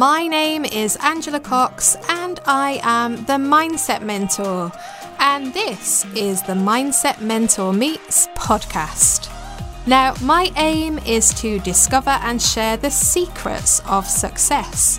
My 0.00 0.26
name 0.26 0.64
is 0.64 0.96
Angela 1.02 1.40
Cox, 1.40 1.94
and 2.08 2.40
I 2.46 2.80
am 2.82 3.16
the 3.26 3.34
Mindset 3.34 4.00
Mentor. 4.00 4.72
And 5.18 5.52
this 5.52 6.06
is 6.16 6.40
the 6.40 6.54
Mindset 6.54 7.20
Mentor 7.20 7.74
Meets 7.74 8.28
podcast. 8.28 9.28
Now, 9.86 10.14
my 10.22 10.52
aim 10.56 10.98
is 11.00 11.34
to 11.42 11.58
discover 11.58 12.18
and 12.22 12.40
share 12.40 12.78
the 12.78 12.90
secrets 12.90 13.82
of 13.84 14.06
success. 14.06 14.98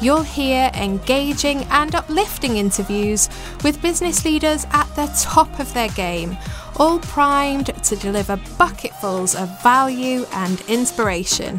You'll 0.00 0.22
hear 0.22 0.70
engaging 0.74 1.64
and 1.64 1.96
uplifting 1.96 2.56
interviews 2.56 3.28
with 3.64 3.82
business 3.82 4.24
leaders 4.24 4.64
at 4.70 4.86
the 4.94 5.12
top 5.20 5.58
of 5.58 5.74
their 5.74 5.88
game, 5.88 6.38
all 6.76 7.00
primed 7.00 7.74
to 7.82 7.96
deliver 7.96 8.36
bucketfuls 8.56 9.34
of 9.34 9.60
value 9.60 10.24
and 10.34 10.60
inspiration. 10.68 11.58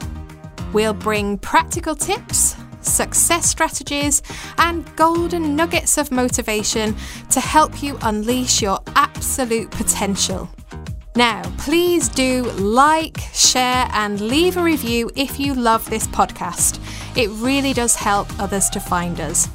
We'll 0.71 0.93
bring 0.93 1.37
practical 1.37 1.95
tips, 1.95 2.55
success 2.81 3.49
strategies, 3.49 4.21
and 4.57 4.85
golden 4.95 5.55
nuggets 5.55 5.97
of 5.97 6.11
motivation 6.11 6.95
to 7.29 7.39
help 7.39 7.81
you 7.81 7.97
unleash 8.01 8.61
your 8.61 8.79
absolute 8.95 9.71
potential. 9.71 10.49
Now, 11.15 11.41
please 11.57 12.07
do 12.07 12.43
like, 12.51 13.19
share, 13.33 13.89
and 13.91 14.21
leave 14.21 14.55
a 14.55 14.63
review 14.63 15.11
if 15.15 15.39
you 15.39 15.53
love 15.53 15.89
this 15.89 16.07
podcast. 16.07 16.79
It 17.17 17.29
really 17.41 17.73
does 17.73 17.95
help 17.95 18.27
others 18.39 18.69
to 18.69 18.79
find 18.79 19.19
us. 19.19 19.49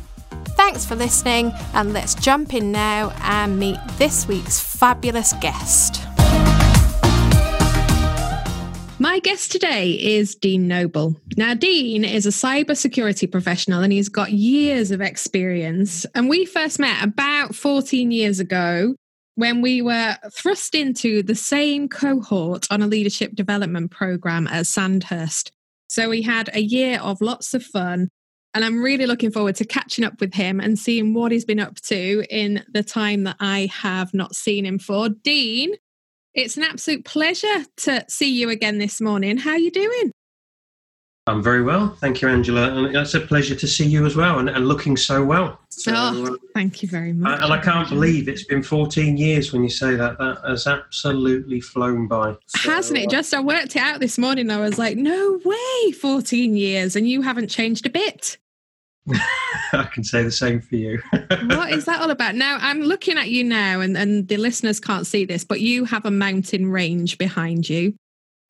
Thanks 0.48 0.84
for 0.84 0.96
listening, 0.96 1.52
and 1.72 1.92
let's 1.92 2.14
jump 2.14 2.52
in 2.52 2.72
now 2.72 3.14
and 3.22 3.58
meet 3.58 3.78
this 3.96 4.28
week's 4.28 4.60
fabulous 4.60 5.32
guest. 5.40 6.05
My 8.98 9.18
guest 9.18 9.52
today 9.52 9.90
is 9.90 10.34
Dean 10.34 10.66
Noble. 10.66 11.20
Now, 11.36 11.52
Dean 11.52 12.02
is 12.02 12.24
a 12.24 12.30
cybersecurity 12.30 13.30
professional 13.30 13.82
and 13.82 13.92
he's 13.92 14.08
got 14.08 14.32
years 14.32 14.90
of 14.90 15.02
experience. 15.02 16.06
And 16.14 16.30
we 16.30 16.46
first 16.46 16.78
met 16.78 17.04
about 17.04 17.54
14 17.54 18.10
years 18.10 18.40
ago 18.40 18.94
when 19.34 19.60
we 19.60 19.82
were 19.82 20.16
thrust 20.32 20.74
into 20.74 21.22
the 21.22 21.34
same 21.34 21.90
cohort 21.90 22.66
on 22.70 22.80
a 22.80 22.86
leadership 22.86 23.34
development 23.34 23.90
program 23.90 24.46
at 24.46 24.66
Sandhurst. 24.66 25.52
So 25.88 26.08
we 26.08 26.22
had 26.22 26.48
a 26.54 26.60
year 26.60 26.98
of 26.98 27.20
lots 27.20 27.52
of 27.52 27.62
fun. 27.62 28.08
And 28.54 28.64
I'm 28.64 28.82
really 28.82 29.04
looking 29.04 29.30
forward 29.30 29.56
to 29.56 29.66
catching 29.66 30.06
up 30.06 30.22
with 30.22 30.32
him 30.32 30.58
and 30.58 30.78
seeing 30.78 31.12
what 31.12 31.32
he's 31.32 31.44
been 31.44 31.60
up 31.60 31.76
to 31.82 32.24
in 32.30 32.64
the 32.72 32.82
time 32.82 33.24
that 33.24 33.36
I 33.40 33.68
have 33.70 34.14
not 34.14 34.34
seen 34.34 34.64
him 34.64 34.78
for. 34.78 35.10
Dean, 35.10 35.74
it's 36.36 36.56
an 36.56 36.62
absolute 36.62 37.04
pleasure 37.04 37.64
to 37.78 38.04
see 38.08 38.30
you 38.30 38.50
again 38.50 38.78
this 38.78 39.00
morning. 39.00 39.38
How 39.38 39.52
are 39.52 39.58
you 39.58 39.70
doing? 39.70 40.12
I'm 41.28 41.42
very 41.42 41.62
well, 41.64 41.96
thank 42.00 42.22
you, 42.22 42.28
Angela, 42.28 42.70
and 42.70 42.94
it's 42.94 43.14
a 43.14 43.20
pleasure 43.20 43.56
to 43.56 43.66
see 43.66 43.84
you 43.84 44.06
as 44.06 44.14
well, 44.14 44.38
and, 44.38 44.48
and 44.48 44.68
looking 44.68 44.96
so 44.96 45.24
well. 45.24 45.58
So, 45.70 45.92
oh, 45.92 46.34
uh, 46.34 46.36
thank 46.54 46.82
you 46.82 46.88
very 46.88 47.12
much. 47.12 47.42
And 47.42 47.52
I 47.52 47.58
can't 47.58 47.88
believe 47.88 48.28
it's 48.28 48.44
been 48.44 48.62
14 48.62 49.16
years 49.16 49.52
when 49.52 49.64
you 49.64 49.68
say 49.68 49.96
that. 49.96 50.18
That 50.18 50.38
has 50.46 50.68
absolutely 50.68 51.60
flown 51.60 52.06
by. 52.06 52.36
So, 52.46 52.70
Hasn't 52.70 52.98
it? 53.00 53.08
Uh, 53.08 53.10
Just 53.10 53.34
I 53.34 53.40
worked 53.40 53.74
it 53.74 53.82
out 53.82 53.98
this 53.98 54.18
morning. 54.18 54.52
I 54.52 54.58
was 54.58 54.78
like, 54.78 54.96
no 54.96 55.40
way, 55.44 55.90
14 55.92 56.54
years, 56.54 56.94
and 56.94 57.08
you 57.08 57.22
haven't 57.22 57.48
changed 57.48 57.86
a 57.86 57.90
bit. 57.90 58.38
I 59.72 59.84
can 59.92 60.04
say 60.04 60.22
the 60.22 60.30
same 60.30 60.60
for 60.60 60.76
you. 60.76 61.00
what 61.12 61.70
is 61.70 61.84
that 61.84 62.00
all 62.00 62.10
about? 62.10 62.34
Now, 62.34 62.58
I'm 62.60 62.80
looking 62.80 63.18
at 63.18 63.28
you 63.28 63.44
now, 63.44 63.80
and, 63.80 63.96
and 63.96 64.26
the 64.28 64.36
listeners 64.36 64.80
can't 64.80 65.06
see 65.06 65.24
this, 65.24 65.44
but 65.44 65.60
you 65.60 65.84
have 65.84 66.04
a 66.04 66.10
mountain 66.10 66.70
range 66.70 67.18
behind 67.18 67.68
you 67.68 67.94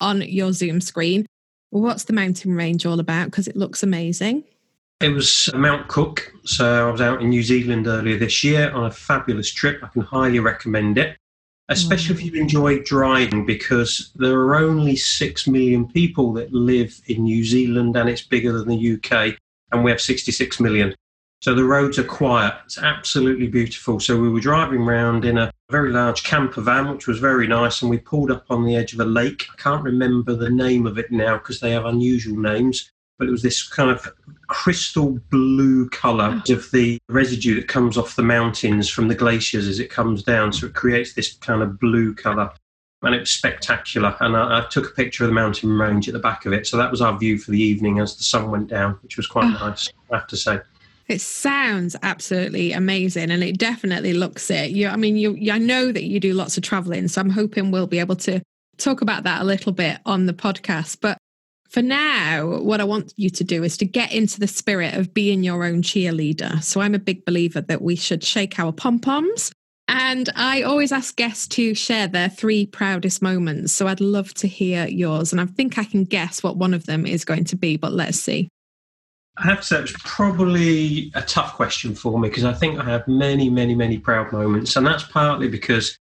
on 0.00 0.22
your 0.22 0.52
Zoom 0.52 0.80
screen. 0.80 1.26
What's 1.70 2.04
the 2.04 2.12
mountain 2.12 2.54
range 2.54 2.86
all 2.86 3.00
about? 3.00 3.26
Because 3.26 3.48
it 3.48 3.56
looks 3.56 3.82
amazing. 3.82 4.44
It 5.00 5.10
was 5.10 5.50
Mount 5.54 5.88
Cook. 5.88 6.32
So 6.44 6.88
I 6.88 6.90
was 6.90 7.00
out 7.00 7.20
in 7.20 7.28
New 7.28 7.42
Zealand 7.42 7.86
earlier 7.86 8.18
this 8.18 8.42
year 8.42 8.70
on 8.72 8.86
a 8.86 8.90
fabulous 8.90 9.52
trip. 9.52 9.80
I 9.82 9.88
can 9.88 10.02
highly 10.02 10.40
recommend 10.40 10.96
it, 10.96 11.18
especially 11.68 12.14
if 12.14 12.22
you 12.22 12.40
enjoy 12.40 12.80
driving, 12.82 13.44
because 13.44 14.10
there 14.16 14.38
are 14.38 14.56
only 14.56 14.96
6 14.96 15.46
million 15.48 15.86
people 15.86 16.32
that 16.34 16.52
live 16.52 16.98
in 17.08 17.24
New 17.24 17.44
Zealand 17.44 17.94
and 17.96 18.08
it's 18.08 18.22
bigger 18.22 18.52
than 18.52 18.68
the 18.68 18.94
UK, 18.94 19.36
and 19.72 19.84
we 19.84 19.90
have 19.90 20.00
66 20.00 20.60
million. 20.60 20.94
So 21.42 21.54
the 21.54 21.64
roads 21.64 21.98
are 21.98 22.04
quiet. 22.04 22.54
It's 22.64 22.78
absolutely 22.78 23.46
beautiful. 23.46 24.00
So 24.00 24.18
we 24.18 24.28
were 24.28 24.40
driving 24.40 24.80
around 24.80 25.24
in 25.24 25.36
a 25.38 25.52
very 25.70 25.90
large 25.90 26.24
camper 26.24 26.62
van, 26.62 26.90
which 26.90 27.06
was 27.06 27.18
very 27.18 27.46
nice, 27.46 27.82
and 27.82 27.90
we 27.90 27.98
pulled 27.98 28.30
up 28.30 28.46
on 28.50 28.64
the 28.64 28.74
edge 28.74 28.94
of 28.94 29.00
a 29.00 29.04
lake. 29.04 29.46
I 29.52 29.60
can't 29.60 29.84
remember 29.84 30.34
the 30.34 30.50
name 30.50 30.86
of 30.86 30.98
it 30.98 31.10
now 31.10 31.36
because 31.36 31.60
they 31.60 31.72
have 31.72 31.84
unusual 31.84 32.36
names, 32.38 32.90
but 33.18 33.28
it 33.28 33.30
was 33.30 33.42
this 33.42 33.66
kind 33.68 33.90
of 33.90 34.08
crystal 34.48 35.18
blue 35.30 35.88
colour 35.90 36.42
oh. 36.48 36.52
of 36.52 36.70
the 36.70 36.98
residue 37.08 37.54
that 37.56 37.68
comes 37.68 37.98
off 37.98 38.16
the 38.16 38.22
mountains 38.22 38.88
from 38.88 39.08
the 39.08 39.14
glaciers 39.14 39.68
as 39.68 39.78
it 39.78 39.90
comes 39.90 40.22
down. 40.22 40.52
So 40.52 40.66
it 40.66 40.74
creates 40.74 41.14
this 41.14 41.34
kind 41.34 41.62
of 41.62 41.78
blue 41.78 42.14
colour. 42.14 42.50
And 43.06 43.14
it 43.14 43.20
was 43.20 43.30
spectacular. 43.30 44.16
And 44.20 44.36
I, 44.36 44.58
I 44.58 44.66
took 44.68 44.90
a 44.90 44.94
picture 44.94 45.24
of 45.24 45.28
the 45.30 45.34
mountain 45.34 45.78
range 45.78 46.08
at 46.08 46.12
the 46.12 46.20
back 46.20 46.44
of 46.44 46.52
it. 46.52 46.66
So 46.66 46.76
that 46.76 46.90
was 46.90 47.00
our 47.00 47.16
view 47.16 47.38
for 47.38 47.52
the 47.52 47.60
evening 47.60 48.00
as 48.00 48.16
the 48.16 48.24
sun 48.24 48.50
went 48.50 48.68
down, 48.68 48.98
which 49.02 49.16
was 49.16 49.26
quite 49.26 49.44
oh. 49.44 49.68
nice, 49.68 49.88
I 50.10 50.16
have 50.16 50.26
to 50.26 50.36
say. 50.36 50.58
It 51.08 51.20
sounds 51.20 51.94
absolutely 52.02 52.72
amazing, 52.72 53.30
and 53.30 53.44
it 53.44 53.58
definitely 53.58 54.12
looks 54.12 54.50
it. 54.50 54.72
You, 54.72 54.88
I 54.88 54.96
mean, 54.96 55.16
you, 55.16 55.52
I 55.52 55.58
know 55.58 55.92
that 55.92 56.02
you 56.02 56.18
do 56.18 56.34
lots 56.34 56.56
of 56.56 56.64
traveling, 56.64 57.06
so 57.06 57.20
I'm 57.20 57.30
hoping 57.30 57.70
we'll 57.70 57.86
be 57.86 58.00
able 58.00 58.16
to 58.16 58.42
talk 58.76 59.02
about 59.02 59.22
that 59.22 59.40
a 59.40 59.44
little 59.44 59.70
bit 59.70 60.00
on 60.04 60.26
the 60.26 60.32
podcast. 60.32 60.98
But 61.00 61.16
for 61.68 61.80
now, 61.80 62.58
what 62.58 62.80
I 62.80 62.84
want 62.84 63.12
you 63.16 63.30
to 63.30 63.44
do 63.44 63.62
is 63.62 63.76
to 63.76 63.84
get 63.84 64.12
into 64.12 64.40
the 64.40 64.48
spirit 64.48 64.94
of 64.94 65.14
being 65.14 65.44
your 65.44 65.64
own 65.64 65.82
cheerleader. 65.82 66.62
So 66.62 66.80
I'm 66.80 66.94
a 66.94 66.98
big 66.98 67.24
believer 67.24 67.60
that 67.60 67.82
we 67.82 67.94
should 67.94 68.24
shake 68.24 68.58
our 68.58 68.72
pom 68.72 68.98
poms. 68.98 69.52
And 69.88 70.28
I 70.34 70.62
always 70.62 70.90
ask 70.90 71.14
guests 71.14 71.46
to 71.48 71.74
share 71.74 72.08
their 72.08 72.28
three 72.28 72.66
proudest 72.66 73.22
moments. 73.22 73.72
So 73.72 73.86
I'd 73.86 74.00
love 74.00 74.34
to 74.34 74.48
hear 74.48 74.86
yours. 74.86 75.32
And 75.32 75.40
I 75.40 75.46
think 75.46 75.78
I 75.78 75.84
can 75.84 76.04
guess 76.04 76.42
what 76.42 76.56
one 76.56 76.74
of 76.74 76.86
them 76.86 77.06
is 77.06 77.24
going 77.24 77.44
to 77.44 77.56
be, 77.56 77.76
but 77.76 77.92
let's 77.92 78.18
see. 78.18 78.48
I 79.38 79.44
have 79.44 79.60
to 79.60 79.66
say, 79.66 79.80
it's 79.80 79.94
probably 79.98 81.12
a 81.14 81.22
tough 81.22 81.54
question 81.54 81.94
for 81.94 82.18
me 82.18 82.28
because 82.28 82.44
I 82.44 82.52
think 82.52 82.80
I 82.80 82.84
have 82.84 83.06
many, 83.06 83.50
many, 83.50 83.74
many 83.74 83.98
proud 83.98 84.32
moments. 84.32 84.76
And 84.76 84.86
that's 84.86 85.04
partly 85.04 85.48
because 85.48 85.98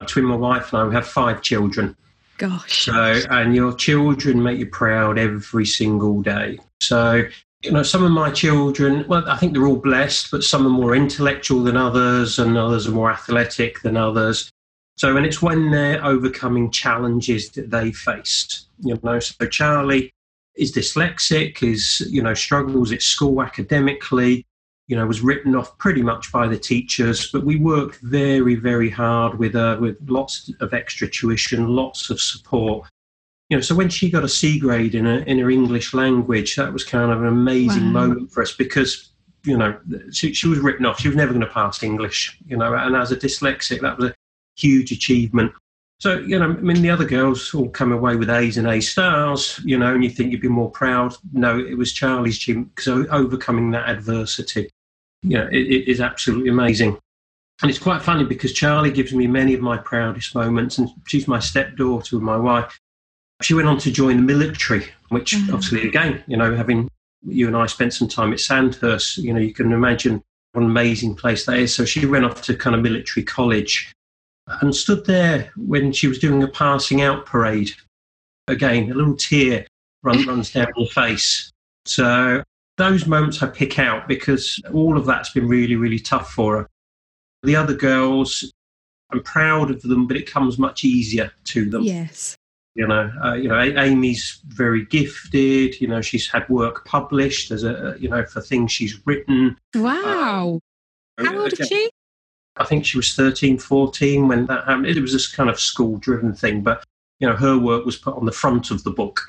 between 0.00 0.26
my 0.26 0.36
wife 0.36 0.72
and 0.72 0.82
I, 0.82 0.84
we 0.86 0.94
have 0.94 1.06
five 1.06 1.42
children. 1.42 1.96
Gosh. 2.36 2.84
So, 2.84 3.20
and 3.30 3.54
your 3.54 3.72
children 3.72 4.42
make 4.42 4.58
you 4.58 4.66
proud 4.66 5.18
every 5.18 5.64
single 5.64 6.20
day. 6.20 6.58
So, 6.80 7.24
you 7.64 7.72
know, 7.72 7.82
some 7.82 8.04
of 8.04 8.10
my 8.10 8.30
children, 8.30 9.06
well, 9.08 9.28
I 9.28 9.38
think 9.38 9.54
they're 9.54 9.66
all 9.66 9.76
blessed, 9.76 10.30
but 10.30 10.44
some 10.44 10.66
are 10.66 10.70
more 10.70 10.94
intellectual 10.94 11.62
than 11.62 11.78
others, 11.78 12.38
and 12.38 12.58
others 12.58 12.86
are 12.86 12.92
more 12.92 13.10
athletic 13.10 13.80
than 13.80 13.96
others. 13.96 14.50
So, 14.96 15.16
and 15.16 15.24
it's 15.24 15.40
when 15.40 15.70
they're 15.70 16.04
overcoming 16.04 16.70
challenges 16.70 17.50
that 17.52 17.70
they 17.70 17.90
faced. 17.90 18.68
You 18.80 19.00
know, 19.02 19.18
so 19.18 19.46
Charlie 19.46 20.12
is 20.56 20.72
dyslexic, 20.72 21.62
is, 21.62 22.06
you 22.10 22.22
know, 22.22 22.34
struggles 22.34 22.92
at 22.92 23.00
school 23.00 23.42
academically, 23.42 24.44
you 24.86 24.96
know, 24.96 25.06
was 25.06 25.22
written 25.22 25.56
off 25.56 25.76
pretty 25.78 26.02
much 26.02 26.30
by 26.30 26.46
the 26.46 26.58
teachers. 26.58 27.30
But 27.32 27.44
we 27.44 27.56
worked 27.56 28.00
very, 28.02 28.56
very 28.56 28.90
hard 28.90 29.38
with 29.38 29.54
her, 29.54 29.80
with 29.80 29.96
lots 30.06 30.52
of 30.60 30.74
extra 30.74 31.08
tuition, 31.08 31.68
lots 31.68 32.10
of 32.10 32.20
support. 32.20 32.86
You 33.50 33.58
know, 33.58 33.60
so 33.60 33.74
when 33.74 33.90
she 33.90 34.10
got 34.10 34.24
a 34.24 34.28
C 34.28 34.58
grade 34.58 34.94
in, 34.94 35.06
a, 35.06 35.18
in 35.18 35.38
her 35.38 35.50
English 35.50 35.92
language, 35.92 36.56
that 36.56 36.72
was 36.72 36.82
kind 36.82 37.12
of 37.12 37.20
an 37.20 37.28
amazing 37.28 37.92
wow. 37.92 38.06
moment 38.06 38.32
for 38.32 38.42
us 38.42 38.52
because, 38.52 39.10
you 39.44 39.58
know, 39.58 39.78
she, 40.10 40.32
she 40.32 40.48
was 40.48 40.60
written 40.60 40.86
off. 40.86 41.00
She 41.00 41.08
was 41.08 41.16
never 41.16 41.32
going 41.32 41.46
to 41.46 41.52
pass 41.52 41.82
English, 41.82 42.38
you 42.46 42.56
know, 42.56 42.74
and 42.74 42.96
as 42.96 43.12
a 43.12 43.16
dyslexic, 43.16 43.82
that 43.82 43.98
was 43.98 44.10
a 44.10 44.14
huge 44.56 44.92
achievement. 44.92 45.52
So, 46.00 46.18
you 46.18 46.38
know, 46.38 46.46
I 46.46 46.54
mean, 46.54 46.82
the 46.82 46.90
other 46.90 47.04
girls 47.04 47.54
all 47.54 47.68
come 47.68 47.92
away 47.92 48.16
with 48.16 48.28
A's 48.28 48.58
and 48.58 48.66
A 48.66 48.80
stars, 48.80 49.60
you 49.64 49.78
know, 49.78 49.94
and 49.94 50.02
you 50.02 50.10
think 50.10 50.32
you'd 50.32 50.40
be 50.40 50.48
more 50.48 50.70
proud. 50.70 51.14
No, 51.32 51.58
it 51.58 51.78
was 51.78 51.92
Charlie's 51.92 52.38
gym 52.38 52.64
because 52.64 53.06
overcoming 53.10 53.70
that 53.70 53.88
adversity, 53.88 54.70
you 55.22 55.38
know, 55.38 55.48
it, 55.52 55.66
it 55.66 55.88
is 55.88 56.00
absolutely 56.00 56.48
amazing. 56.48 56.98
And 57.62 57.70
it's 57.70 57.78
quite 57.78 58.02
funny 58.02 58.24
because 58.24 58.52
Charlie 58.52 58.90
gives 58.90 59.14
me 59.14 59.26
many 59.26 59.54
of 59.54 59.60
my 59.60 59.78
proudest 59.78 60.34
moments, 60.34 60.78
and 60.78 60.88
she's 61.06 61.28
my 61.28 61.38
stepdaughter 61.38 62.16
with 62.16 62.22
my 62.22 62.36
wife. 62.36 62.78
She 63.42 63.54
went 63.54 63.68
on 63.68 63.78
to 63.78 63.90
join 63.90 64.16
the 64.16 64.22
military, 64.22 64.86
which 65.08 65.32
mm-hmm. 65.32 65.54
obviously, 65.54 65.88
again, 65.88 66.22
you 66.26 66.36
know, 66.36 66.54
having 66.54 66.88
you 67.26 67.46
and 67.46 67.56
I 67.56 67.66
spent 67.66 67.94
some 67.94 68.08
time 68.08 68.32
at 68.32 68.40
Sandhurst, 68.40 69.18
you 69.18 69.32
know, 69.32 69.40
you 69.40 69.52
can 69.52 69.72
imagine 69.72 70.22
what 70.52 70.62
an 70.62 70.70
amazing 70.70 71.16
place 71.16 71.46
that 71.46 71.58
is. 71.58 71.74
So 71.74 71.84
she 71.84 72.06
went 72.06 72.24
off 72.24 72.42
to 72.42 72.56
kind 72.56 72.76
of 72.76 72.82
military 72.82 73.24
college 73.24 73.92
and 74.60 74.74
stood 74.74 75.06
there 75.06 75.50
when 75.56 75.92
she 75.92 76.06
was 76.06 76.18
doing 76.18 76.42
a 76.42 76.48
passing 76.48 77.02
out 77.02 77.26
parade. 77.26 77.70
Again, 78.46 78.90
a 78.90 78.94
little 78.94 79.16
tear 79.16 79.66
run, 80.02 80.26
runs 80.26 80.52
down 80.52 80.68
your 80.76 80.88
face. 80.88 81.50
So 81.86 82.42
those 82.76 83.06
moments 83.06 83.42
I 83.42 83.46
pick 83.46 83.78
out 83.78 84.06
because 84.06 84.60
all 84.72 84.96
of 84.96 85.06
that's 85.06 85.30
been 85.30 85.48
really, 85.48 85.76
really 85.76 85.98
tough 85.98 86.32
for 86.32 86.58
her. 86.58 86.68
The 87.42 87.56
other 87.56 87.74
girls, 87.74 88.52
I'm 89.10 89.22
proud 89.22 89.70
of 89.70 89.82
them, 89.82 90.06
but 90.06 90.16
it 90.16 90.30
comes 90.30 90.58
much 90.58 90.84
easier 90.84 91.32
to 91.44 91.68
them. 91.68 91.82
Yes. 91.82 92.36
You 92.74 92.88
know, 92.88 93.10
uh, 93.22 93.34
you 93.34 93.48
know, 93.48 93.60
Amy's 93.60 94.40
very 94.46 94.84
gifted. 94.86 95.80
You 95.80 95.88
know, 95.88 96.00
she's 96.00 96.28
had 96.28 96.48
work 96.48 96.84
published 96.84 97.50
as 97.52 97.62
a, 97.62 97.96
you 98.00 98.08
know, 98.08 98.24
for 98.24 98.40
things 98.40 98.72
she's 98.72 99.00
written. 99.06 99.56
Wow. 99.74 100.60
Uh, 101.18 101.24
How 101.24 101.38
old 101.38 101.52
is 101.58 101.68
she? 101.68 101.88
I 102.56 102.64
think 102.64 102.84
she 102.84 102.96
was 102.96 103.14
13, 103.14 103.58
14 103.58 104.28
when 104.28 104.46
that 104.46 104.64
happened. 104.64 104.86
It 104.86 105.00
was 105.00 105.12
this 105.12 105.32
kind 105.32 105.50
of 105.50 105.60
school 105.60 105.98
driven 105.98 106.34
thing, 106.34 106.62
but, 106.62 106.84
you 107.20 107.28
know, 107.28 107.36
her 107.36 107.58
work 107.58 107.84
was 107.84 107.96
put 107.96 108.16
on 108.16 108.26
the 108.26 108.32
front 108.32 108.70
of 108.70 108.82
the 108.84 108.90
book 108.90 109.20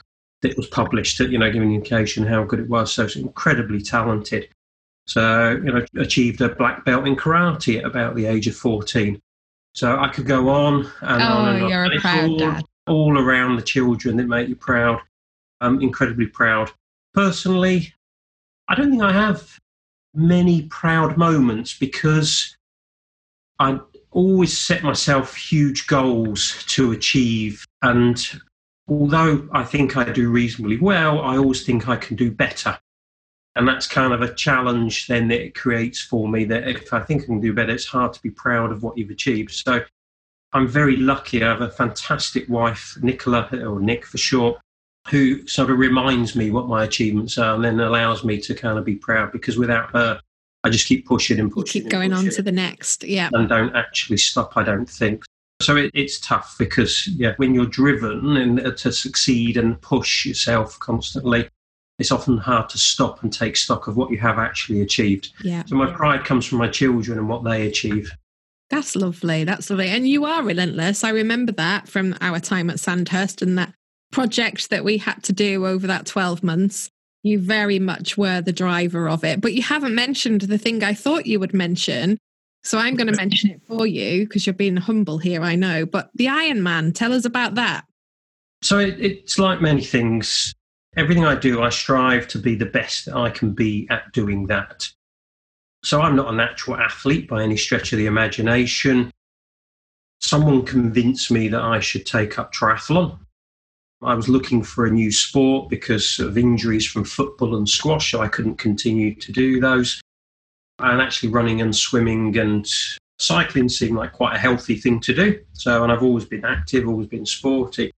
that 0.42 0.58
was 0.58 0.68
published, 0.68 1.20
you 1.20 1.38
know, 1.38 1.52
giving 1.52 1.74
indication 1.74 2.26
how 2.26 2.44
good 2.44 2.60
it 2.60 2.70
was. 2.70 2.94
So 2.94 3.08
she's 3.08 3.24
incredibly 3.24 3.82
talented. 3.82 4.50
So, 5.08 5.52
you 5.52 5.72
know, 5.72 5.86
achieved 5.98 6.42
a 6.42 6.50
black 6.50 6.84
belt 6.84 7.08
in 7.08 7.16
karate 7.16 7.80
at 7.80 7.86
about 7.86 8.16
the 8.16 8.26
age 8.26 8.48
of 8.48 8.56
14. 8.56 9.20
So 9.74 9.98
I 10.00 10.08
could 10.08 10.26
go 10.26 10.50
on 10.50 10.92
and 11.02 11.22
oh, 11.22 11.26
on 11.26 11.56
and 11.56 11.64
on. 11.64 11.70
You're 11.70 11.86
a 11.86 12.00
proud 12.00 12.40
dad. 12.40 12.66
All 12.88 13.18
around 13.18 13.56
the 13.56 13.62
children 13.62 14.18
that 14.18 14.28
make 14.28 14.50
you 14.50 14.56
proud. 14.56 15.02
I'm 15.62 15.82
incredibly 15.82 16.28
proud. 16.28 16.72
Personally, 17.14 17.94
I 18.68 18.76
don't 18.76 18.92
think 18.92 19.02
I 19.02 19.12
have 19.12 19.60
many 20.14 20.64
proud 20.64 21.18
moments 21.18 21.78
because 21.78 22.56
I 23.60 23.80
always 24.12 24.58
set 24.58 24.84
myself 24.84 25.36
huge 25.36 25.88
goals 25.88 26.64
to 26.68 26.92
achieve. 26.92 27.66
And 27.82 28.24
although 28.88 29.48
I 29.52 29.64
think 29.64 29.98
I 29.98 30.06
do 30.12 30.30
reasonably 30.30 30.78
well, 30.78 31.22
I 31.22 31.38
always 31.38 31.66
think 31.66 31.88
I 31.88 31.98
can 31.98 32.16
do 32.16 32.32
better. 32.32 32.78
And 33.56 33.68
that's 33.68 33.88
kind 33.88 34.14
of 34.14 34.22
a 34.22 34.34
challenge 34.34 35.08
then 35.08 35.30
that 35.30 35.42
it 35.42 35.56
creates 35.56 36.02
for 36.02 36.28
me 36.28 36.44
that 36.46 36.68
if 36.68 36.94
I 36.94 37.00
think 37.00 37.24
I 37.24 37.26
can 37.26 37.40
do 37.40 37.54
better, 37.54 37.74
it's 37.74 37.86
hard 37.86 38.14
to 38.14 38.22
be 38.22 38.30
proud 38.30 38.72
of 38.72 38.84
what 38.84 38.98
you've 38.98 39.12
achieved. 39.12 39.52
So 39.52 39.82
I'm 40.56 40.68
very 40.70 40.96
lucky. 40.96 41.44
I 41.44 41.50
have 41.50 41.62
a 41.62 41.70
fantastic 41.70 42.48
wife, 42.48 42.98
Nicola, 43.02 43.50
or 43.52 43.82
Nick 43.82 44.06
for 44.06 44.18
short, 44.18 44.58
who 45.10 45.46
sort 45.48 45.70
of 45.70 45.78
reminds 45.78 46.34
me 46.34 46.50
what 46.50 46.68
my 46.68 46.86
achievements 46.86 47.38
are 47.38 47.56
and 47.56 47.64
then 47.64 47.80
allows 47.82 48.24
me 48.24 48.40
to 48.40 48.56
kind 48.56 48.80
of 48.80 48.86
be 48.86 48.96
proud 48.96 49.34
because 49.34 49.58
without 49.58 49.92
her, 49.92 50.20
I 50.64 50.70
just 50.70 50.88
keep 50.88 51.06
pushing 51.06 51.42
and 51.42 51.52
pushing. 51.52 51.82
You 51.82 51.84
keep 51.84 51.92
going 51.92 52.14
on 52.14 52.30
to 52.30 52.42
the 52.42 52.54
next, 52.54 53.04
yeah. 53.04 53.30
And 53.34 53.50
don't 53.50 53.76
actually 53.76 54.16
stop, 54.16 54.56
I 54.56 54.64
don't 54.64 54.90
think. 54.90 55.26
So 55.62 55.76
it, 55.76 55.92
it's 55.94 56.22
tough 56.22 56.56
because, 56.58 57.06
yeah, 57.08 57.34
when 57.36 57.54
you're 57.54 57.66
driven 57.66 58.38
and 58.38 58.60
uh, 58.66 58.72
to 58.72 58.94
succeed 58.94 59.58
and 59.58 59.80
push 59.82 60.26
yourself 60.26 60.80
constantly, 60.80 61.50
it's 62.00 62.14
often 62.14 62.38
hard 62.38 62.70
to 62.70 62.78
stop 62.78 63.24
and 63.24 63.32
take 63.32 63.58
stock 63.58 63.88
of 63.88 63.98
what 63.98 64.10
you 64.10 64.20
have 64.20 64.40
actually 64.40 64.82
achieved. 64.82 65.34
Yeah. 65.44 65.64
So 65.66 65.76
my 65.76 65.92
pride 65.92 66.24
comes 66.24 66.46
from 66.46 66.60
my 66.60 66.70
children 66.70 67.20
and 67.20 67.28
what 67.28 67.44
they 67.44 67.68
achieve. 67.68 68.10
That's 68.70 68.96
lovely. 68.96 69.44
That's 69.44 69.70
lovely. 69.70 69.90
And 69.90 70.08
you 70.08 70.26
are 70.26 70.44
relentless. 70.44 71.04
I 71.04 71.10
remember 71.10 71.52
that 71.54 71.88
from 71.88 72.16
our 72.22 72.40
time 72.40 72.70
at 72.70 72.80
Sandhurst 72.80 73.42
and 73.42 73.58
that 73.58 73.74
project 74.12 74.70
that 74.70 74.84
we 74.84 74.98
had 74.98 75.24
to 75.24 75.34
do 75.34 75.66
over 75.66 75.88
that 75.88 76.06
12 76.06 76.44
months. 76.44 76.90
You 77.24 77.40
very 77.40 77.80
much 77.80 78.18
were 78.18 78.42
the 78.42 78.54
driver 78.54 79.10
of 79.10 79.24
it. 79.24 79.42
But 79.42 79.54
you 79.54 79.64
haven't 79.64 79.96
mentioned 79.96 80.42
the 80.42 80.58
thing 80.58 80.84
I 80.84 80.94
thought 80.94 81.26
you 81.26 81.40
would 81.40 81.54
mention. 81.54 82.18
So 82.64 82.78
I'm 82.78 82.96
going 82.96 83.08
to 83.08 83.16
mention 83.16 83.52
it 83.52 83.62
for 83.68 83.86
you 83.86 84.26
because 84.28 84.46
you're 84.46 84.54
being 84.54 84.78
humble 84.78 85.18
here, 85.18 85.42
I 85.42 85.56
know. 85.56 85.86
But 85.86 86.10
the 86.16 86.28
Ironman, 86.28 86.94
tell 86.94 87.14
us 87.14 87.26
about 87.26 87.56
that. 87.56 87.86
So 88.62 88.80
it, 88.80 89.00
it's 89.00 89.38
like 89.38 89.62
many 89.62 89.84
things 89.84 90.56
everything 90.98 91.26
I 91.26 91.36
do, 91.36 91.62
I 91.62 91.70
strive 91.70 92.28
to 92.30 92.40
be 92.40 92.56
the 92.56 92.66
best 92.66 93.06
that 93.06 93.16
I 93.16 93.30
can 93.30 93.52
be 93.52 93.88
at 93.90 94.12
doing 94.14 94.48
that. 94.48 94.90
So 95.86 96.02
I'm 96.02 96.16
not 96.16 96.34
a 96.34 96.36
natural 96.36 96.78
athlete 96.78 97.28
by 97.28 97.44
any 97.44 97.56
stretch 97.56 97.94
of 97.94 98.00
the 98.00 98.08
imagination. 98.08 99.12
Someone 100.20 100.66
convinced 100.66 101.30
me 101.30 101.48
that 101.50 101.62
I 101.62 101.80
should 101.80 102.08
take 102.08 102.40
up 102.40 102.52
triathlon. 102.52 103.20
I 104.02 104.16
was 104.16 104.28
looking 104.28 104.64
for 104.64 104.88
a 104.88 104.92
new 104.92 105.12
sport 105.12 105.70
because 105.70 106.18
of 106.18 106.40
injuries 106.40 106.88
from 106.88 107.04
football 107.04 107.56
and 107.56 107.70
squash. 107.70 108.16
I 108.16 108.28
couldn't 108.28 108.58
continue 108.58 109.14
to 109.14 109.32
do 109.32 109.60
those. 109.60 110.02
And 110.80 111.00
actually, 111.00 111.30
running 111.30 111.62
and 111.62 111.76
swimming 111.76 112.36
and 112.40 112.68
cycling 113.20 113.70
seemed 113.70 113.96
like 113.96 114.12
quite 114.12 114.36
a 114.36 114.40
healthy 114.40 114.78
thing 114.78 115.00
to 115.02 115.14
do. 115.14 115.40
So, 115.54 115.84
and 115.84 115.92
I've 115.92 116.04
always 116.04 116.26
been 116.26 116.46
active, 116.46 116.88
always 116.88 117.08
been 117.08 117.28
sporty. 117.28 117.92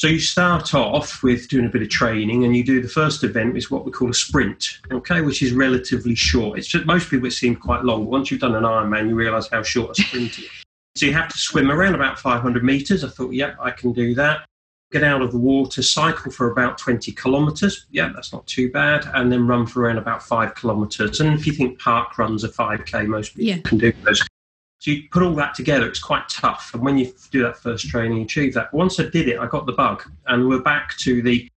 So 0.00 0.06
you 0.06 0.18
start 0.18 0.72
off 0.72 1.22
with 1.22 1.48
doing 1.48 1.66
a 1.66 1.68
bit 1.68 1.82
of 1.82 1.90
training, 1.90 2.46
and 2.46 2.56
you 2.56 2.64
do 2.64 2.80
the 2.80 2.88
first 2.88 3.22
event 3.22 3.54
is 3.58 3.70
what 3.70 3.84
we 3.84 3.92
call 3.92 4.08
a 4.08 4.14
sprint, 4.14 4.78
okay, 4.90 5.20
which 5.20 5.42
is 5.42 5.52
relatively 5.52 6.14
short. 6.14 6.58
It's 6.58 6.68
just 6.68 6.86
most 6.86 7.10
people 7.10 7.26
it 7.26 7.32
seems 7.32 7.58
quite 7.58 7.84
long. 7.84 8.04
But 8.04 8.10
once 8.10 8.30
you've 8.30 8.40
done 8.40 8.54
an 8.54 8.62
Ironman, 8.62 9.10
you 9.10 9.14
realise 9.14 9.48
how 9.48 9.62
short 9.62 9.90
a 9.90 10.02
sprint 10.02 10.38
is. 10.38 10.48
So 10.96 11.04
you 11.04 11.12
have 11.12 11.28
to 11.28 11.36
swim 11.36 11.70
around 11.70 11.96
about 11.96 12.18
500 12.18 12.64
metres. 12.64 13.04
I 13.04 13.10
thought, 13.10 13.34
yeah, 13.34 13.56
I 13.60 13.72
can 13.72 13.92
do 13.92 14.14
that. 14.14 14.46
Get 14.90 15.04
out 15.04 15.20
of 15.20 15.32
the 15.32 15.38
water, 15.38 15.82
cycle 15.82 16.32
for 16.32 16.50
about 16.50 16.78
20 16.78 17.12
kilometres. 17.12 17.84
Yeah, 17.90 18.10
that's 18.14 18.32
not 18.32 18.46
too 18.46 18.72
bad. 18.72 19.06
And 19.12 19.30
then 19.30 19.46
run 19.46 19.66
for 19.66 19.82
around 19.82 19.98
about 19.98 20.22
five 20.22 20.54
kilometres. 20.54 21.20
And 21.20 21.38
if 21.38 21.46
you 21.46 21.52
think 21.52 21.78
park 21.78 22.16
runs 22.16 22.42
are 22.42 22.48
5K, 22.48 23.06
most 23.06 23.34
people 23.34 23.44
yeah. 23.44 23.58
can 23.64 23.76
do 23.76 23.92
those. 24.06 24.22
So 24.80 24.92
you 24.92 25.02
put 25.10 25.22
all 25.22 25.34
that 25.34 25.54
together, 25.54 25.86
it's 25.86 25.98
quite 25.98 26.26
tough. 26.30 26.70
And 26.72 26.82
when 26.82 26.96
you 26.96 27.12
do 27.30 27.42
that 27.42 27.58
first 27.58 27.86
training, 27.88 28.16
you 28.16 28.24
achieve 28.24 28.54
that. 28.54 28.72
Once 28.72 28.98
I 28.98 29.04
did 29.04 29.28
it, 29.28 29.38
I 29.38 29.46
got 29.46 29.66
the 29.66 29.72
bug. 29.72 30.02
And 30.26 30.48
we're 30.48 30.62
back 30.62 30.96
to 30.98 31.20
the 31.20 31.48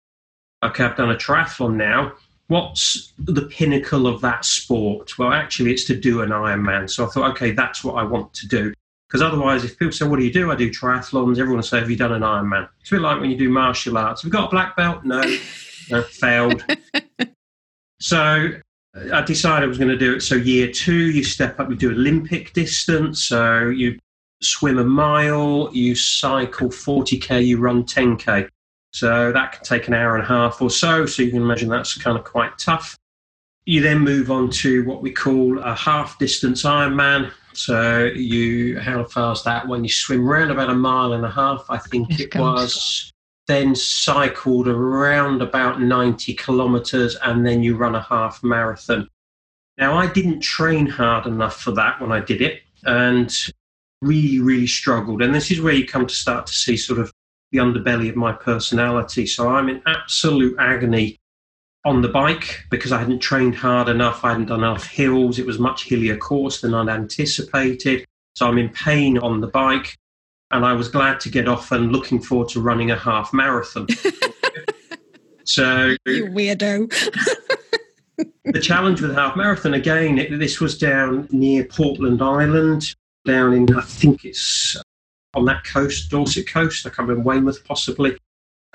okay, 0.64 0.84
I've 0.84 0.96
done 0.96 1.12
a 1.12 1.16
triathlon 1.16 1.76
now. 1.76 2.12
What's 2.48 3.12
the 3.18 3.42
pinnacle 3.42 4.08
of 4.08 4.20
that 4.22 4.44
sport? 4.44 5.16
Well, 5.18 5.32
actually, 5.32 5.72
it's 5.72 5.84
to 5.84 5.96
do 5.96 6.22
an 6.22 6.30
Ironman. 6.30 6.90
So 6.90 7.06
I 7.06 7.10
thought, 7.10 7.30
okay, 7.32 7.52
that's 7.52 7.84
what 7.84 7.94
I 7.94 8.02
want 8.02 8.34
to 8.34 8.48
do. 8.48 8.74
Because 9.06 9.22
otherwise, 9.22 9.62
if 9.62 9.78
people 9.78 9.92
say, 9.92 10.04
What 10.04 10.18
do 10.18 10.24
you 10.24 10.32
do? 10.32 10.50
I 10.50 10.56
do 10.56 10.68
triathlons, 10.68 11.38
everyone 11.38 11.56
will 11.56 11.62
say, 11.62 11.78
Have 11.78 11.90
you 11.90 11.96
done 11.96 12.12
an 12.12 12.22
Ironman? 12.22 12.68
It's 12.80 12.90
a 12.90 12.96
bit 12.96 13.02
like 13.02 13.20
when 13.20 13.30
you 13.30 13.38
do 13.38 13.50
martial 13.50 13.98
arts. 13.98 14.22
Have 14.22 14.28
you 14.28 14.32
got 14.32 14.48
a 14.48 14.50
black 14.50 14.76
belt? 14.76 15.04
No. 15.04 15.22
no 15.90 16.02
failed. 16.02 16.64
so 18.00 18.48
I 18.94 19.22
decided 19.22 19.64
I 19.64 19.68
was 19.68 19.78
going 19.78 19.90
to 19.90 19.96
do 19.96 20.16
it. 20.16 20.20
So 20.20 20.34
year 20.34 20.70
two, 20.70 21.10
you 21.10 21.24
step 21.24 21.58
up, 21.58 21.70
you 21.70 21.76
do 21.76 21.92
Olympic 21.92 22.52
distance. 22.52 23.24
So 23.24 23.68
you 23.68 23.98
swim 24.42 24.78
a 24.78 24.84
mile, 24.84 25.70
you 25.72 25.94
cycle 25.94 26.68
40k, 26.68 27.46
you 27.46 27.58
run 27.58 27.84
10k. 27.84 28.48
So 28.92 29.32
that 29.32 29.52
can 29.52 29.64
take 29.64 29.88
an 29.88 29.94
hour 29.94 30.16
and 30.16 30.24
a 30.24 30.26
half 30.26 30.60
or 30.60 30.68
so. 30.68 31.06
So 31.06 31.22
you 31.22 31.30
can 31.30 31.40
imagine 31.40 31.70
that's 31.70 31.96
kind 31.96 32.18
of 32.18 32.24
quite 32.24 32.58
tough. 32.58 32.98
You 33.64 33.80
then 33.80 34.00
move 34.00 34.30
on 34.30 34.50
to 34.50 34.84
what 34.84 35.00
we 35.00 35.10
call 35.10 35.58
a 35.60 35.74
half 35.74 36.18
distance 36.18 36.64
Ironman. 36.64 37.30
So 37.54 38.04
you, 38.04 38.78
how 38.78 39.04
far 39.04 39.32
is 39.32 39.42
that 39.44 39.66
one? 39.66 39.84
You 39.84 39.90
swim 39.90 40.28
around 40.28 40.50
about 40.50 40.68
a 40.68 40.74
mile 40.74 41.14
and 41.14 41.24
a 41.24 41.30
half, 41.30 41.64
I 41.70 41.78
think 41.78 42.20
it 42.20 42.34
was 42.34 43.11
then 43.52 43.74
cycled 43.74 44.66
around 44.66 45.42
about 45.42 45.80
90 45.80 46.34
kilometers, 46.34 47.16
and 47.22 47.46
then 47.46 47.62
you 47.62 47.76
run 47.76 47.94
a 47.94 48.02
half 48.02 48.42
marathon. 48.42 49.08
Now, 49.78 49.96
I 49.96 50.06
didn't 50.06 50.40
train 50.40 50.86
hard 50.86 51.26
enough 51.26 51.60
for 51.60 51.72
that 51.72 52.00
when 52.00 52.10
I 52.10 52.20
did 52.20 52.40
it, 52.40 52.62
and 52.84 53.32
really, 54.00 54.40
really 54.40 54.66
struggled. 54.66 55.22
And 55.22 55.34
this 55.34 55.50
is 55.50 55.60
where 55.60 55.74
you 55.74 55.86
come 55.86 56.06
to 56.06 56.14
start 56.14 56.46
to 56.46 56.52
see 56.52 56.76
sort 56.76 56.98
of 56.98 57.12
the 57.52 57.58
underbelly 57.58 58.08
of 58.08 58.16
my 58.16 58.32
personality. 58.32 59.26
So 59.26 59.48
I'm 59.48 59.68
in 59.68 59.82
absolute 59.86 60.56
agony 60.58 61.18
on 61.84 62.00
the 62.00 62.08
bike 62.08 62.64
because 62.70 62.92
I 62.92 62.98
hadn't 62.98 63.20
trained 63.20 63.54
hard 63.54 63.88
enough. 63.88 64.24
I 64.24 64.30
hadn't 64.30 64.46
done 64.46 64.60
enough 64.60 64.86
hills. 64.86 65.38
It 65.38 65.46
was 65.46 65.58
much 65.58 65.84
hillier 65.84 66.16
course 66.16 66.60
than 66.60 66.74
I'd 66.74 66.88
anticipated. 66.88 68.06
So 68.34 68.48
I'm 68.48 68.58
in 68.58 68.70
pain 68.70 69.18
on 69.18 69.40
the 69.40 69.46
bike 69.48 69.96
and 70.52 70.64
I 70.64 70.74
was 70.74 70.88
glad 70.88 71.18
to 71.20 71.30
get 71.30 71.48
off 71.48 71.72
and 71.72 71.92
looking 71.92 72.20
forward 72.20 72.50
to 72.50 72.60
running 72.60 72.90
a 72.90 72.96
half 72.96 73.32
marathon. 73.32 73.88
so 75.44 75.96
you 76.06 76.26
weirdo. 76.26 76.92
the 78.44 78.60
challenge 78.60 79.00
with 79.00 79.14
half 79.14 79.36
marathon 79.36 79.74
again. 79.74 80.18
It, 80.18 80.38
this 80.38 80.60
was 80.60 80.76
down 80.78 81.26
near 81.30 81.64
Portland 81.64 82.20
Island, 82.22 82.94
down 83.24 83.54
in 83.54 83.74
I 83.74 83.80
think 83.80 84.24
it's 84.24 84.76
uh, 84.76 84.82
on 85.38 85.46
that 85.46 85.64
coast, 85.64 86.10
Dorset 86.10 86.46
coast. 86.46 86.86
I 86.86 86.90
can't 86.90 87.08
remember 87.08 87.28
Weymouth 87.28 87.64
possibly, 87.64 88.16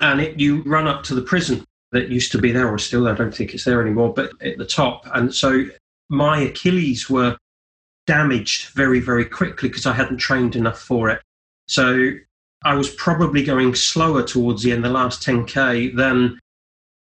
and 0.00 0.20
it, 0.20 0.38
you 0.38 0.62
run 0.62 0.88
up 0.88 1.04
to 1.04 1.14
the 1.14 1.22
prison 1.22 1.64
that 1.92 2.08
used 2.08 2.32
to 2.32 2.38
be 2.38 2.50
there, 2.50 2.68
or 2.68 2.78
still 2.78 3.06
I 3.06 3.14
don't 3.14 3.34
think 3.34 3.54
it's 3.54 3.64
there 3.64 3.80
anymore, 3.80 4.12
but 4.12 4.32
at 4.42 4.58
the 4.58 4.66
top. 4.66 5.06
And 5.14 5.32
so 5.32 5.64
my 6.08 6.40
Achilles 6.40 7.08
were 7.08 7.38
damaged 8.06 8.70
very, 8.70 8.98
very 8.98 9.24
quickly 9.24 9.68
because 9.68 9.86
I 9.86 9.92
hadn't 9.92 10.18
trained 10.18 10.56
enough 10.56 10.80
for 10.80 11.08
it. 11.10 11.22
So 11.68 12.10
I 12.64 12.74
was 12.74 12.90
probably 12.90 13.44
going 13.44 13.74
slower 13.74 14.22
towards 14.22 14.62
the 14.62 14.72
end, 14.72 14.84
the 14.84 14.90
last 14.90 15.22
10K, 15.22 15.94
than 15.96 16.38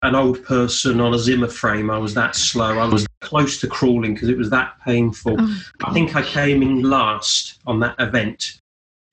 an 0.03 0.15
old 0.15 0.45
person 0.45 1.00
on 1.00 1.15
a 1.15 1.19
Zimmer 1.19 1.49
frame. 1.49 1.91
I 1.91 1.99
was 1.99 2.15
that 2.15 2.37
slow. 2.37 2.79
I 2.79 2.87
was 2.87 3.07
close 3.21 3.61
to 3.61 3.67
crawling 3.67 4.15
because 4.15 4.29
it 4.29 4.38
was 4.38 4.50
that 4.50 4.75
painful. 4.85 5.37
Oh, 5.38 5.62
I 5.85 5.93
think 5.93 6.15
I 6.15 6.23
came 6.23 6.62
in 6.62 6.83
last 6.83 7.59
on 7.67 7.81
that 7.81 7.97
event. 7.99 8.61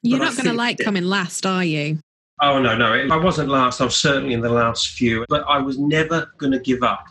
You're 0.04 0.20
not 0.20 0.36
going 0.36 0.50
to 0.50 0.54
like 0.54 0.78
coming 0.78 1.06
last, 1.06 1.46
are 1.46 1.64
you? 1.64 2.00
Oh, 2.42 2.60
no, 2.60 2.78
no. 2.78 2.94
I 2.94 3.18
wasn't 3.18 3.50
last. 3.50 3.82
I 3.82 3.86
was 3.86 3.96
certainly 3.96 4.34
in 4.34 4.42
the 4.42 4.50
last 4.50 4.90
few, 4.90 5.26
but 5.30 5.44
I 5.48 5.58
was 5.58 5.80
never 5.80 6.32
going 6.38 6.52
to 6.52 6.60
give 6.60 6.84
up. 6.84 7.06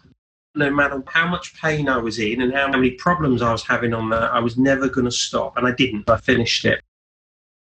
No 0.55 0.71
matter 0.71 1.03
how 1.07 1.27
much 1.27 1.61
pain 1.61 1.89
I 1.89 1.97
was 1.97 2.21
in 2.21 2.43
and 2.43 2.53
how 2.53 2.69
many 2.69 2.93
problems 2.93 3.43
I 3.43 3.51
was 3.51 3.65
having 3.65 3.93
on 3.93 4.11
that, 4.11 4.33
I 4.33 4.39
was 4.39 4.57
never 4.57 4.89
going 4.89 5.07
to 5.07 5.11
stop. 5.11 5.57
And 5.57 5.67
I 5.67 5.73
didn't. 5.73 6.09
I 6.09 6.19
finished 6.19 6.65
it. 6.65 6.81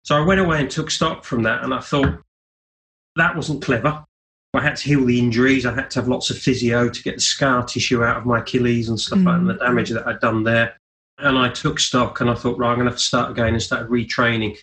So 0.04 0.16
I 0.16 0.20
went 0.20 0.40
away 0.40 0.61
and 0.61 0.70
took 0.70 0.90
stock 0.90 1.25
from 1.25 1.42
that, 1.42 1.64
and 1.64 1.75
I 1.75 1.80
thought, 1.80 2.23
That 3.16 3.34
wasn't 3.34 3.62
clever. 3.62 4.04
I 4.54 4.61
had 4.61 4.76
to 4.76 4.84
heal 4.84 5.04
the 5.04 5.18
injuries. 5.18 5.66
I 5.66 5.75
had 5.75 5.90
to 5.90 5.99
have 5.99 6.08
lots 6.08 6.30
of 6.30 6.38
physio 6.38 6.88
to 6.88 7.02
get 7.02 7.16
the 7.16 7.20
scar 7.20 7.64
tissue 7.64 8.04
out 8.04 8.18
of 8.18 8.26
my 8.26 8.38
Achilles 8.38 8.88
and 8.88 9.00
stuff 9.00 9.18
mm. 9.18 9.25
like 9.25 9.34
that, 9.34 9.40
and 9.40 9.49
the 9.49 9.54
damage 9.54 9.90
that 9.90 10.06
I'd 10.06 10.20
done 10.20 10.44
there. 10.44 10.78
And 11.18 11.38
I 11.38 11.49
took 11.49 11.80
stock 11.80 12.20
and 12.20 12.30
I 12.30 12.34
thought, 12.34 12.58
right, 12.58 12.70
I'm 12.70 12.76
going 12.76 12.87
to 12.87 12.92
have 12.92 12.99
to 12.99 13.04
start 13.04 13.30
again 13.30 13.49
and 13.49 13.62
started 13.62 13.88
retraining. 13.88 14.56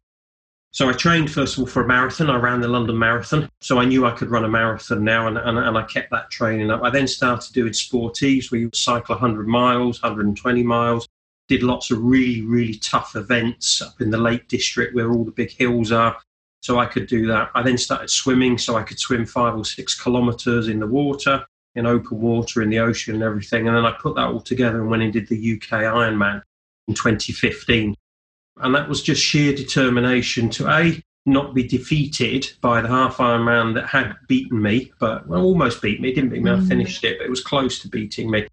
So 0.73 0.87
I 0.87 0.93
trained 0.93 1.29
first 1.29 1.55
of 1.57 1.61
all 1.61 1.67
for 1.67 1.83
a 1.83 1.87
marathon. 1.87 2.29
I 2.29 2.37
ran 2.37 2.61
the 2.61 2.67
London 2.69 2.97
Marathon, 2.97 3.49
so 3.59 3.79
I 3.79 3.85
knew 3.85 4.05
I 4.05 4.11
could 4.11 4.29
run 4.29 4.45
a 4.45 4.49
marathon 4.49 5.03
now, 5.03 5.27
and, 5.27 5.37
and, 5.37 5.57
and 5.57 5.77
I 5.77 5.83
kept 5.83 6.11
that 6.11 6.29
training 6.29 6.71
up. 6.71 6.81
I 6.83 6.89
then 6.89 7.07
started 7.07 7.53
doing 7.53 7.73
sportives 7.73 8.51
where 8.51 8.61
you 8.61 8.69
cycle 8.73 9.15
100 9.15 9.47
miles, 9.47 10.01
120 10.01 10.63
miles. 10.63 11.09
Did 11.51 11.63
lots 11.63 11.91
of 11.91 12.01
really, 12.01 12.43
really 12.43 12.75
tough 12.75 13.13
events 13.17 13.81
up 13.81 13.99
in 13.99 14.09
the 14.09 14.17
Lake 14.17 14.47
District 14.47 14.95
where 14.95 15.11
all 15.11 15.25
the 15.25 15.31
big 15.31 15.51
hills 15.51 15.91
are. 15.91 16.17
So 16.61 16.79
I 16.79 16.85
could 16.85 17.07
do 17.07 17.27
that. 17.27 17.51
I 17.53 17.61
then 17.61 17.77
started 17.77 18.09
swimming, 18.09 18.57
so 18.57 18.77
I 18.77 18.83
could 18.83 18.97
swim 18.97 19.25
five 19.25 19.57
or 19.57 19.65
six 19.65 20.01
kilometres 20.01 20.69
in 20.69 20.79
the 20.79 20.87
water, 20.87 21.45
in 21.75 21.85
open 21.85 22.21
water, 22.21 22.61
in 22.61 22.69
the 22.69 22.79
ocean, 22.79 23.15
and 23.15 23.23
everything. 23.23 23.67
And 23.67 23.75
then 23.75 23.85
I 23.85 23.91
put 23.91 24.15
that 24.15 24.27
all 24.27 24.39
together 24.39 24.79
and 24.79 24.89
went 24.89 25.03
and 25.03 25.11
did 25.11 25.27
the 25.27 25.55
UK 25.55 25.81
Ironman 25.83 26.41
in 26.87 26.93
2015. 26.93 27.97
And 28.61 28.73
that 28.73 28.87
was 28.87 29.03
just 29.03 29.21
sheer 29.21 29.53
determination 29.53 30.49
to 30.51 30.69
A, 30.69 31.03
not 31.25 31.53
be 31.53 31.67
defeated 31.67 32.49
by 32.61 32.79
the 32.79 32.87
half 32.87 33.17
Ironman 33.17 33.73
that 33.73 33.87
had 33.87 34.15
beaten 34.29 34.61
me, 34.61 34.93
but 35.01 35.27
well, 35.27 35.41
almost 35.41 35.81
beat 35.81 35.99
me. 35.99 36.11
It 36.11 36.15
didn't 36.15 36.29
beat 36.29 36.43
me, 36.43 36.51
I 36.51 36.55
mm. 36.55 36.67
finished 36.69 37.03
it, 37.03 37.17
but 37.17 37.25
it 37.25 37.29
was 37.29 37.43
close 37.43 37.79
to 37.79 37.89
beating 37.89 38.31
me. 38.31 38.47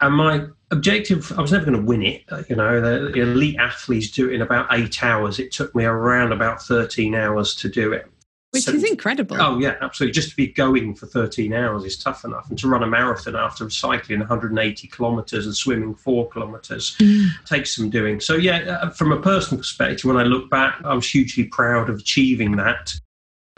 And 0.00 0.14
my 0.14 0.46
objective, 0.70 1.32
I 1.38 1.40
was 1.40 1.52
never 1.52 1.64
going 1.64 1.78
to 1.78 1.84
win 1.84 2.02
it. 2.02 2.24
You 2.48 2.56
know, 2.56 2.80
the, 2.80 3.10
the 3.10 3.20
elite 3.20 3.56
athletes 3.58 4.10
do 4.10 4.28
it 4.28 4.34
in 4.34 4.42
about 4.42 4.66
eight 4.72 5.02
hours. 5.02 5.38
It 5.38 5.52
took 5.52 5.74
me 5.74 5.84
around 5.84 6.32
about 6.32 6.62
13 6.62 7.14
hours 7.14 7.54
to 7.56 7.68
do 7.68 7.92
it. 7.92 8.10
Which 8.50 8.64
so, 8.64 8.72
is 8.72 8.84
incredible. 8.84 9.36
Oh, 9.40 9.58
yeah, 9.58 9.76
absolutely. 9.80 10.12
Just 10.12 10.30
to 10.30 10.36
be 10.36 10.48
going 10.48 10.94
for 10.94 11.06
13 11.06 11.52
hours 11.52 11.84
is 11.84 11.98
tough 11.98 12.24
enough. 12.24 12.48
And 12.48 12.58
to 12.58 12.68
run 12.68 12.82
a 12.82 12.86
marathon 12.86 13.36
after 13.36 13.68
cycling 13.70 14.20
180 14.20 14.88
kilometres 14.88 15.46
and 15.46 15.54
swimming 15.54 15.94
four 15.94 16.28
kilometres 16.30 16.96
mm. 16.98 17.28
takes 17.44 17.74
some 17.74 17.90
doing. 17.90 18.20
So, 18.20 18.34
yeah, 18.34 18.78
uh, 18.82 18.90
from 18.90 19.12
a 19.12 19.20
personal 19.20 19.58
perspective, 19.58 20.04
when 20.04 20.16
I 20.16 20.22
look 20.22 20.50
back, 20.50 20.80
I 20.84 20.94
was 20.94 21.08
hugely 21.08 21.44
proud 21.44 21.88
of 21.88 21.98
achieving 21.98 22.56
that. 22.56 22.94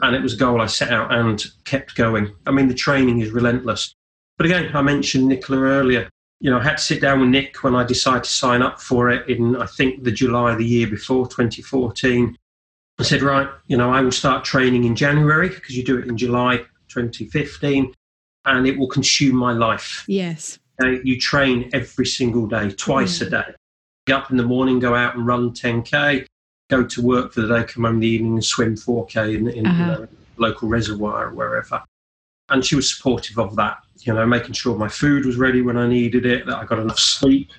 And 0.01 0.15
it 0.15 0.21
was 0.21 0.33
a 0.33 0.37
goal 0.37 0.61
I 0.61 0.67
set 0.67 0.91
out 0.91 1.13
and 1.13 1.45
kept 1.65 1.95
going. 1.95 2.33
I 2.47 2.51
mean, 2.51 2.69
the 2.69 2.73
training 2.73 3.19
is 3.21 3.31
relentless. 3.31 3.93
But 4.37 4.45
again, 4.45 4.71
I 4.73 4.81
mentioned 4.81 5.27
Nicola 5.27 5.59
earlier 5.59 6.09
you 6.39 6.49
know, 6.49 6.57
I 6.57 6.63
had 6.63 6.77
to 6.77 6.83
sit 6.83 7.01
down 7.01 7.19
with 7.19 7.29
Nick 7.29 7.63
when 7.63 7.75
I 7.75 7.83
decided 7.83 8.23
to 8.23 8.29
sign 8.29 8.61
up 8.61 8.79
for 8.79 9.09
it 9.09 9.27
in, 9.27 9.57
I 9.57 9.65
think, 9.65 10.03
the 10.03 10.11
July 10.11 10.53
of 10.53 10.57
the 10.57 10.65
year 10.65 10.87
before, 10.87 11.27
2014. 11.27 12.37
I 12.97 13.03
said, 13.03 13.21
right, 13.21 13.47
you 13.67 13.77
know, 13.77 13.91
I 13.91 14.01
will 14.01 14.11
start 14.11 14.45
training 14.45 14.85
in 14.85 14.95
January 14.95 15.49
because 15.49 15.75
you 15.75 15.83
do 15.83 15.97
it 15.97 16.07
in 16.07 16.17
July 16.17 16.57
2015 16.89 17.93
and 18.45 18.67
it 18.67 18.77
will 18.77 18.87
consume 18.87 19.35
my 19.35 19.51
life. 19.51 20.05
Yes. 20.07 20.59
Okay? 20.81 21.01
You 21.03 21.19
train 21.19 21.69
every 21.73 22.05
single 22.05 22.47
day, 22.47 22.71
twice 22.71 23.21
a 23.21 23.29
day. 23.29 23.53
Get 24.05 24.15
up 24.15 24.31
in 24.31 24.37
the 24.37 24.43
morning, 24.43 24.79
go 24.79 24.95
out 24.95 25.15
and 25.15 25.27
run 25.27 25.51
10K, 25.51 26.25
go 26.69 26.83
to 26.85 27.01
work 27.01 27.33
for 27.33 27.41
the 27.41 27.59
day, 27.59 27.63
come 27.65 27.83
home 27.83 27.95
in 27.95 27.99
the 27.99 28.07
evening 28.07 28.33
and 28.33 28.45
swim 28.45 28.75
4K 28.75 29.35
in, 29.35 29.49
in 29.49 29.65
uh-huh. 29.65 29.83
you 29.83 29.87
know, 29.99 30.07
local 30.37 30.69
reservoir 30.69 31.27
or 31.27 31.33
wherever. 31.33 31.83
And 32.49 32.65
she 32.65 32.75
was 32.75 32.93
supportive 32.95 33.37
of 33.37 33.55
that 33.57 33.79
you 34.01 34.13
know, 34.13 34.25
making 34.25 34.53
sure 34.53 34.77
my 34.77 34.87
food 34.87 35.25
was 35.25 35.37
ready 35.37 35.61
when 35.61 35.77
I 35.77 35.87
needed 35.87 36.25
it, 36.25 36.45
that 36.45 36.57
I 36.57 36.65
got 36.65 36.79
enough 36.79 36.99
sleep. 36.99 37.51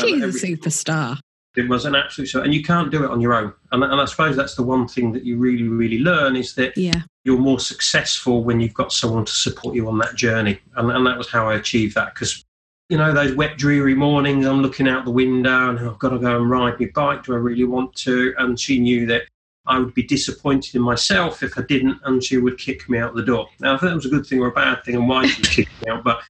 She's 0.00 0.22
a 0.22 0.46
superstar. 0.46 1.18
It 1.54 1.68
was 1.68 1.84
an 1.84 1.94
absolute 1.94 2.28
show. 2.28 2.40
And 2.40 2.54
you 2.54 2.62
can't 2.62 2.90
do 2.90 3.04
it 3.04 3.10
on 3.10 3.20
your 3.20 3.34
own. 3.34 3.52
And, 3.72 3.84
and 3.84 4.00
I 4.00 4.06
suppose 4.06 4.36
that's 4.36 4.54
the 4.54 4.62
one 4.62 4.88
thing 4.88 5.12
that 5.12 5.24
you 5.24 5.36
really, 5.36 5.68
really 5.68 5.98
learn 5.98 6.34
is 6.34 6.54
that 6.54 6.76
yeah. 6.78 7.02
you're 7.24 7.38
more 7.38 7.60
successful 7.60 8.42
when 8.42 8.58
you've 8.58 8.72
got 8.72 8.90
someone 8.90 9.26
to 9.26 9.32
support 9.32 9.74
you 9.74 9.86
on 9.86 9.98
that 9.98 10.14
journey. 10.14 10.58
And, 10.76 10.90
and 10.90 11.06
that 11.06 11.18
was 11.18 11.28
how 11.28 11.50
I 11.50 11.56
achieved 11.56 11.94
that. 11.94 12.14
Because, 12.14 12.42
you 12.88 12.96
know, 12.96 13.12
those 13.12 13.34
wet, 13.34 13.58
dreary 13.58 13.94
mornings, 13.94 14.46
I'm 14.46 14.62
looking 14.62 14.88
out 14.88 15.04
the 15.04 15.10
window 15.10 15.68
and 15.68 15.78
I've 15.78 15.98
got 15.98 16.10
to 16.10 16.18
go 16.18 16.36
and 16.36 16.48
ride 16.48 16.80
my 16.80 16.88
bike. 16.94 17.24
Do 17.24 17.34
I 17.34 17.36
really 17.36 17.64
want 17.64 17.94
to? 17.96 18.34
And 18.38 18.58
she 18.58 18.80
knew 18.80 19.04
that 19.06 19.24
I 19.66 19.78
would 19.78 19.94
be 19.94 20.02
disappointed 20.02 20.74
in 20.74 20.82
myself 20.82 21.42
if 21.42 21.56
I 21.56 21.62
didn't, 21.62 21.98
and 22.04 22.22
she 22.22 22.38
would 22.38 22.58
kick 22.58 22.88
me 22.88 22.98
out 22.98 23.14
the 23.14 23.22
door. 23.22 23.48
Now, 23.60 23.74
I 23.74 23.78
think 23.78 23.90
that 23.90 23.96
was 23.96 24.06
a 24.06 24.10
good 24.10 24.26
thing 24.26 24.40
or 24.40 24.48
a 24.48 24.52
bad 24.52 24.82
thing, 24.84 24.96
and 24.96 25.08
why 25.08 25.26
she 25.26 25.42
kicked 25.42 25.82
me 25.82 25.90
out, 25.90 26.02
but 26.02 26.22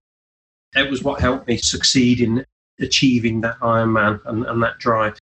it 0.77 0.91
was 0.91 1.03
what 1.03 1.21
helped 1.21 1.49
me 1.49 1.57
succeed 1.57 2.21
in 2.21 2.45
achieving 2.81 3.41
that 3.43 3.59
Ironman 3.61 4.21
and, 4.27 4.45
and 4.47 4.63
that 4.63 4.79
drive. 4.79 5.19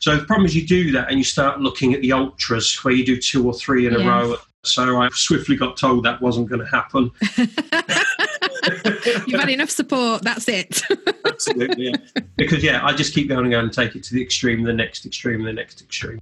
So 0.00 0.16
the 0.16 0.24
problem 0.24 0.46
is 0.46 0.56
you 0.56 0.66
do 0.66 0.92
that 0.92 1.08
and 1.10 1.18
you 1.18 1.24
start 1.24 1.60
looking 1.60 1.92
at 1.92 2.00
the 2.00 2.12
ultras 2.12 2.74
where 2.84 2.94
you 2.94 3.04
do 3.04 3.20
two 3.20 3.46
or 3.46 3.52
three 3.52 3.86
in 3.86 3.92
yes. 3.92 4.02
a 4.02 4.06
row. 4.06 4.36
So 4.64 5.00
I 5.00 5.08
swiftly 5.12 5.56
got 5.56 5.76
told 5.76 6.04
that 6.04 6.20
wasn't 6.20 6.48
going 6.48 6.60
to 6.60 6.66
happen. 6.66 7.10
You've 9.26 9.40
had 9.40 9.50
enough 9.50 9.70
support. 9.70 10.22
That's 10.22 10.48
it. 10.48 10.82
Absolutely. 11.26 11.88
Yeah. 11.88 12.22
Because 12.36 12.62
yeah, 12.62 12.84
I 12.84 12.92
just 12.94 13.14
keep 13.14 13.28
going 13.28 13.44
and 13.44 13.50
going 13.50 13.64
and 13.64 13.72
take 13.72 13.94
it 13.94 14.02
to 14.04 14.14
the 14.14 14.22
extreme, 14.22 14.62
the 14.62 14.72
next 14.72 15.04
extreme, 15.06 15.42
the 15.42 15.52
next 15.52 15.82
extreme 15.82 16.20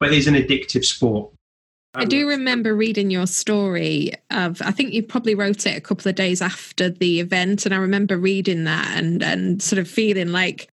but 0.00 0.12
it 0.12 0.18
is 0.18 0.26
an 0.26 0.34
addictive 0.34 0.84
sport. 0.84 1.32
I 1.94 2.04
do 2.04 2.28
remember 2.28 2.74
reading 2.74 3.10
your 3.10 3.26
story 3.26 4.12
of 4.30 4.60
I 4.60 4.70
think 4.70 4.92
you 4.92 5.02
probably 5.02 5.34
wrote 5.34 5.64
it 5.64 5.78
a 5.78 5.80
couple 5.80 6.08
of 6.10 6.14
days 6.14 6.42
after 6.42 6.90
the 6.90 7.20
event 7.20 7.64
and 7.64 7.74
I 7.74 7.78
remember 7.78 8.18
reading 8.18 8.64
that 8.64 8.98
and 8.98 9.22
and 9.22 9.62
sort 9.62 9.78
of 9.78 9.88
feeling 9.88 10.28
like 10.28 10.68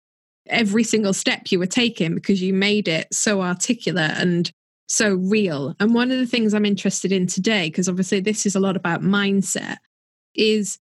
every 0.48 0.84
single 0.84 1.14
step 1.14 1.52
you 1.52 1.60
were 1.60 1.66
taking 1.66 2.16
because 2.16 2.42
you 2.42 2.54
made 2.54 2.88
it 2.88 3.08
so 3.14 3.42
articulate 3.42 4.12
and 4.16 4.50
so 4.88 5.16
real. 5.16 5.76
And 5.80 5.94
one 5.94 6.10
of 6.10 6.18
the 6.18 6.26
things 6.26 6.54
I'm 6.54 6.66
interested 6.66 7.12
in 7.12 7.28
today 7.28 7.70
because 7.70 7.90
obviously 7.90 8.22
this 8.22 8.46
is 8.46 8.56
a 8.56 8.60
lot 8.60 8.78
about 8.78 9.02
mindset 9.02 9.78
is 10.36 10.80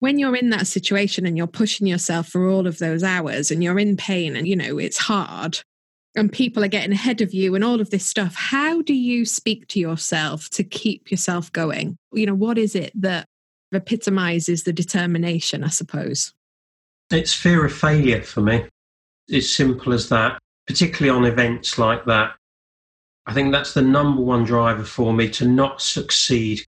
when 0.00 0.18
you're 0.18 0.36
in 0.36 0.50
that 0.50 0.66
situation 0.66 1.24
and 1.24 1.38
you're 1.38 1.46
pushing 1.46 1.86
yourself 1.86 2.28
for 2.28 2.48
all 2.48 2.66
of 2.66 2.78
those 2.78 3.02
hours 3.02 3.50
and 3.50 3.64
you're 3.64 3.78
in 3.78 3.96
pain 3.96 4.36
and 4.36 4.46
you 4.46 4.56
know 4.56 4.76
it's 4.76 4.98
hard 4.98 5.62
and 6.16 6.32
people 6.32 6.64
are 6.64 6.68
getting 6.68 6.92
ahead 6.92 7.20
of 7.20 7.32
you 7.32 7.54
and 7.54 7.62
all 7.62 7.80
of 7.80 7.90
this 7.90 8.04
stuff 8.04 8.34
how 8.34 8.82
do 8.82 8.94
you 8.94 9.24
speak 9.24 9.68
to 9.68 9.78
yourself 9.78 10.48
to 10.50 10.64
keep 10.64 11.10
yourself 11.10 11.52
going? 11.52 11.96
You 12.12 12.26
know 12.26 12.34
what 12.34 12.58
is 12.58 12.74
it 12.74 12.92
that 13.00 13.26
epitomizes 13.72 14.64
the 14.64 14.72
determination 14.72 15.62
i 15.62 15.68
suppose? 15.68 16.32
It's 17.10 17.34
fear 17.34 17.64
of 17.64 17.72
failure 17.72 18.22
for 18.22 18.40
me. 18.40 18.64
It's 19.28 19.54
simple 19.54 19.92
as 19.92 20.08
that 20.08 20.38
particularly 20.66 21.16
on 21.16 21.24
events 21.24 21.78
like 21.78 22.04
that. 22.04 22.34
I 23.26 23.32
think 23.32 23.52
that's 23.52 23.74
the 23.74 23.82
number 23.82 24.22
one 24.22 24.44
driver 24.44 24.84
for 24.84 25.12
me 25.12 25.28
to 25.30 25.46
not 25.46 25.80
succeed. 25.82 26.62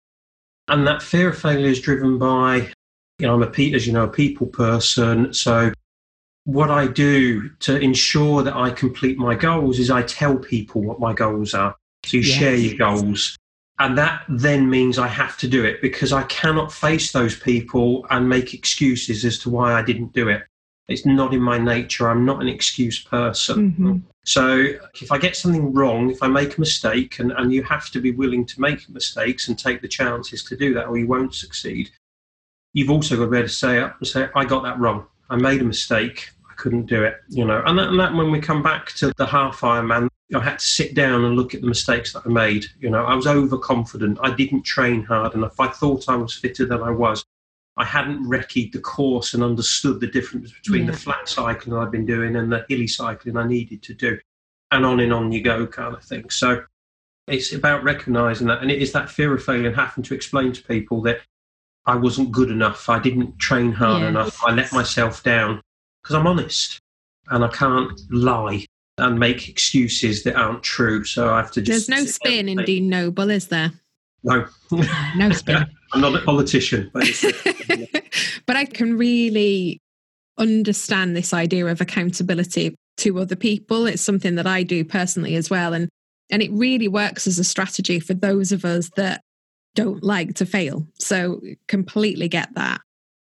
And 0.69 0.87
that 0.87 1.03
fear 1.03 1.31
of 1.31 1.39
failure 1.39 1.69
is 1.69 1.81
driven 1.81 2.19
by 2.19 2.73
you 3.19 3.29
know 3.29 3.35
i'm 3.35 3.43
a 3.43 3.75
as 3.75 3.87
you 3.87 3.93
know 3.93 4.05
a 4.05 4.09
people 4.09 4.49
person 4.49 5.33
so 5.33 5.73
what 6.45 6.71
I 6.71 6.87
do 6.87 7.49
to 7.61 7.79
ensure 7.79 8.43
that 8.43 8.55
I 8.55 8.71
complete 8.71 9.19
my 9.19 9.35
goals 9.35 9.79
is 9.79 9.91
I 9.91 10.03
tell 10.03 10.37
people 10.37 10.83
what 10.83 10.99
my 10.99 11.13
goals 11.13 11.55
are. 11.55 11.77
So 12.05 12.17
you 12.17 12.23
yes. 12.23 12.39
share 12.39 12.55
your 12.55 12.77
goals. 12.77 13.37
And 13.79 13.97
that 13.99 14.25
then 14.29 14.69
means 14.69 14.99
I 14.99 15.09
have 15.09 15.37
to 15.39 15.49
do 15.49 15.65
it 15.65 15.81
because 15.81 16.13
I 16.13 16.25
cannot 16.25 16.73
face 16.73 17.13
those 17.13 17.39
people 17.39 18.07
and 18.11 18.29
make 18.29 18.55
excuses 18.55 19.25
as 19.25 19.39
to 19.41 19.51
why 19.51 19.73
I 19.75 19.83
didn't 19.83 20.13
do 20.13 20.29
it. 20.29 20.43
It's 20.89 21.07
not 21.07 21.33
in 21.33 21.41
my 21.41 21.59
nature. 21.59 22.09
I'm 22.09 22.25
not 22.25 22.43
an 22.43 22.49
excuse 22.49 23.03
person. 23.03 23.73
Mm-hmm. 23.73 23.97
So 24.25 24.67
if 25.01 25.11
I 25.11 25.19
get 25.19 25.37
something 25.37 25.73
wrong, 25.73 26.11
if 26.11 26.23
I 26.23 26.29
make 26.29 26.57
a 26.57 26.61
mistake, 26.61 27.19
and, 27.19 27.33
and 27.33 27.53
you 27.53 27.63
have 27.65 27.91
to 27.91 28.01
be 28.01 28.13
willing 28.13 28.45
to 28.47 28.61
make 28.61 28.89
mistakes 28.89 29.49
and 29.49 29.59
take 29.59 29.81
the 29.81 29.89
chances 29.89 30.45
to 30.45 30.57
do 30.57 30.75
that, 30.75 30.87
or 30.87 30.99
you 30.99 31.07
won't 31.07 31.35
succeed, 31.35 31.91
you've 32.73 32.91
also 32.91 33.17
got 33.17 33.25
to 33.25 33.31
be 33.31 33.39
able 33.39 33.49
to 33.49 33.55
say 33.55 33.81
up 33.81 33.97
and 33.99 34.07
say, 34.07 34.29
I 34.35 34.45
got 34.45 34.65
that 34.65 34.79
wrong. 34.79 35.07
I 35.33 35.37
made 35.37 35.63
a 35.63 35.65
mistake. 35.65 36.29
I 36.49 36.53
couldn't 36.57 36.87
do 36.87 37.05
it, 37.05 37.17
you 37.31 37.47
know. 37.47 37.63
And 37.65 37.79
that, 37.79 37.89
and 37.89 37.99
that 37.99 38.13
when 38.13 38.31
we 38.31 38.39
come 38.39 38.63
back 38.63 38.93
to 38.97 39.15
the 39.17 39.25
half 39.25 39.61
Ironman, 39.61 40.09
I 40.35 40.41
had 40.41 40.59
to 40.59 40.65
sit 40.65 40.95
down 40.95 41.25
and 41.25 41.37
look 41.37 41.55
at 41.55 41.63
the 41.63 41.67
mistakes 41.67 42.13
that 42.13 42.25
I 42.27 42.29
made. 42.29 42.67
You 42.79 42.91
know, 42.91 43.05
I 43.05 43.15
was 43.15 43.27
overconfident. 43.27 44.19
I 44.23 44.35
didn't 44.35 44.63
train 44.63 45.03
hard 45.05 45.33
enough. 45.33 45.59
I 45.59 45.69
thought 45.69 46.11
I 46.11 46.17
was 46.17 46.35
fitter 46.35 46.67
than 46.67 46.83
I 46.83 46.91
was. 46.91 47.25
I 47.79 47.85
hadn't 47.87 48.29
recceed 48.29 48.73
the 48.73 48.81
course 48.81 49.33
and 49.33 49.43
understood 49.43 50.01
the 50.01 50.07
difference 50.07 50.53
between 50.53 50.85
yeah. 50.85 50.91
the 50.91 50.99
flat 50.99 51.27
cycling 51.27 51.79
I'd 51.79 51.91
been 51.91 52.05
doing 52.05 52.37
and 52.37 52.53
the 52.53 52.67
hilly 52.69 52.87
cycling 52.87 53.39
I 53.39 53.47
needed 53.47 53.83
to 53.85 53.95
do. 53.95 54.19
And 54.71 54.85
on 54.85 55.01
and 55.01 55.15
on 55.15 55.33
you 55.33 55.41
go, 55.41 55.67
kind 55.67 55.95
of 55.95 56.05
thing. 56.05 56.29
So 56.29 56.65
it's 57.27 57.55
about 57.55 57.85
recognizing 57.85 58.49
that. 58.49 58.61
And 58.61 58.71
it 58.71 58.83
is 58.83 58.93
that 58.93 59.09
fear 59.09 59.35
of 59.35 59.43
failure 59.43 59.69
and 59.69 59.77
having 59.77 60.05
to 60.05 60.15
explain 60.15 60.53
to 60.53 60.63
people 60.63 61.01
that 61.03 61.21
I 61.87 61.97
wasn't 61.97 62.31
good 62.31 62.51
enough. 62.51 62.89
I 62.89 62.99
didn't 62.99 63.39
train 63.39 63.73
hard 63.73 64.03
enough. 64.03 64.41
I 64.45 64.53
let 64.53 64.73
myself 64.73 65.23
down 65.23 65.61
because 66.03 66.15
I'm 66.17 66.27
honest 66.27 66.79
and 67.29 67.45
I 67.45 67.49
can't 67.49 68.01
lie 68.11 68.67
and 68.99 69.19
make 69.19 69.49
excuses 69.49 70.23
that 70.25 70.37
aren't 70.37 70.63
true. 70.63 71.05
So 71.05 71.33
I 71.33 71.39
have 71.39 71.51
to 71.53 71.63
just. 71.63 71.89
There's 71.89 72.01
no 72.01 72.07
spin 72.07 72.49
in 72.49 72.59
Dean 72.65 72.89
Noble, 72.89 73.31
is 73.31 73.49
there? 73.49 73.73
No. 74.23 74.47
no 75.17 75.31
spin. 75.33 75.67
I'm 75.93 76.01
not 76.01 76.15
a 76.15 76.25
politician. 76.25 76.91
But, 76.93 77.05
but 78.47 78.57
I 78.57 78.65
can 78.65 78.97
really 78.97 79.81
understand 80.39 81.17
this 81.17 81.35
idea 81.35 81.67
of 81.67 81.81
accountability 81.81 82.77
to 82.99 83.19
other 83.19 83.37
people. 83.37 83.87
It's 83.87 84.03
something 84.03 84.37
that 84.37 84.47
I 84.47 84.63
do 84.63 84.85
personally 84.85 85.35
as 85.35 85.51
well. 85.51 85.75
And 85.75 85.89
and 86.31 86.43
it 86.43 86.51
really 86.53 86.89
works 86.89 87.27
as 87.27 87.39
a 87.39 87.45
strategy 87.45 88.01
for 88.01 88.15
those 88.15 88.53
of 88.53 88.65
us 88.65 88.91
that 88.97 89.21
don't 89.75 90.03
like 90.03 90.35
to 90.35 90.47
fail. 90.47 90.87
So 90.99 91.41
completely 91.67 92.29
get 92.29 92.55
that. 92.55 92.81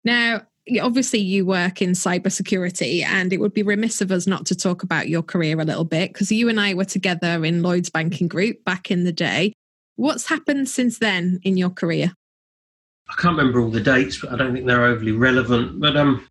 Now, 0.04 0.42
obviously 0.80 1.18
you 1.18 1.46
work 1.46 1.80
in 1.80 1.90
cybersecurity 1.90 3.02
and 3.02 3.32
it 3.32 3.38
would 3.38 3.54
be 3.54 3.62
remiss 3.62 4.00
of 4.00 4.12
us 4.12 4.26
not 4.26 4.46
to 4.46 4.54
talk 4.54 4.82
about 4.82 5.08
your 5.08 5.22
career 5.22 5.58
a 5.58 5.64
little 5.64 5.84
bit 5.84 6.12
because 6.12 6.30
you 6.30 6.48
and 6.48 6.60
I 6.60 6.74
were 6.74 6.84
together 6.84 7.44
in 7.44 7.62
Lloyd's 7.62 7.90
Banking 7.90 8.28
Group 8.28 8.64
back 8.64 8.90
in 8.90 9.04
the 9.04 9.12
day. 9.12 9.52
What's 9.96 10.28
happened 10.28 10.68
since 10.68 10.98
then 10.98 11.40
in 11.42 11.56
your 11.56 11.70
career? 11.70 12.12
I 13.08 13.14
can't 13.14 13.36
remember 13.36 13.60
all 13.60 13.70
the 13.70 13.80
dates, 13.80 14.18
but 14.20 14.32
I 14.32 14.36
don't 14.36 14.52
think 14.52 14.66
they're 14.66 14.84
overly 14.84 15.12
relevant. 15.12 15.80
But 15.80 15.96
um, 15.96 16.28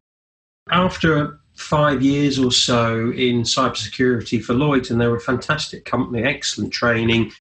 after 0.70 1.40
five 1.56 2.04
years 2.04 2.38
or 2.38 2.52
so 2.52 3.12
in 3.12 3.42
cybersecurity 3.42 4.44
for 4.44 4.54
Lloyd's, 4.54 4.92
and 4.92 5.02
they 5.02 5.08
were 5.08 5.18
a 5.18 5.22
fantastic 5.22 5.86
company, 5.86 6.24
excellent 6.24 6.72
training. 6.72 7.32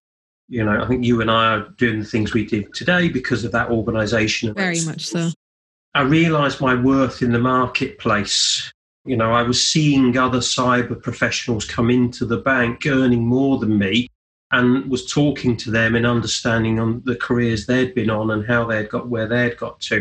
You 0.49 0.63
know, 0.63 0.81
I 0.81 0.87
think 0.87 1.03
you 1.03 1.21
and 1.21 1.29
I 1.29 1.55
are 1.55 1.69
doing 1.77 1.99
the 1.99 2.05
things 2.05 2.33
we 2.33 2.45
did 2.45 2.73
today 2.73 3.09
because 3.09 3.43
of 3.43 3.51
that 3.51 3.69
organisation. 3.69 4.53
Very 4.53 4.83
much 4.85 5.05
so. 5.05 5.31
I 5.93 6.01
realised 6.01 6.61
my 6.61 6.75
worth 6.75 7.21
in 7.21 7.31
the 7.31 7.39
marketplace. 7.39 8.71
You 9.03 9.17
know, 9.17 9.33
I 9.33 9.43
was 9.43 9.65
seeing 9.65 10.17
other 10.17 10.39
cyber 10.39 11.01
professionals 11.01 11.65
come 11.65 11.89
into 11.89 12.25
the 12.25 12.37
bank 12.37 12.85
earning 12.85 13.25
more 13.25 13.57
than 13.57 13.77
me 13.77 14.09
and 14.51 14.89
was 14.89 15.11
talking 15.11 15.57
to 15.57 15.71
them 15.71 15.95
and 15.95 16.05
understanding 16.05 16.79
on 16.79 17.01
the 17.05 17.15
careers 17.15 17.65
they'd 17.65 17.95
been 17.95 18.09
on 18.09 18.31
and 18.31 18.45
how 18.45 18.65
they'd 18.65 18.89
got 18.89 19.09
where 19.09 19.27
they'd 19.27 19.57
got 19.57 19.79
to. 19.81 19.95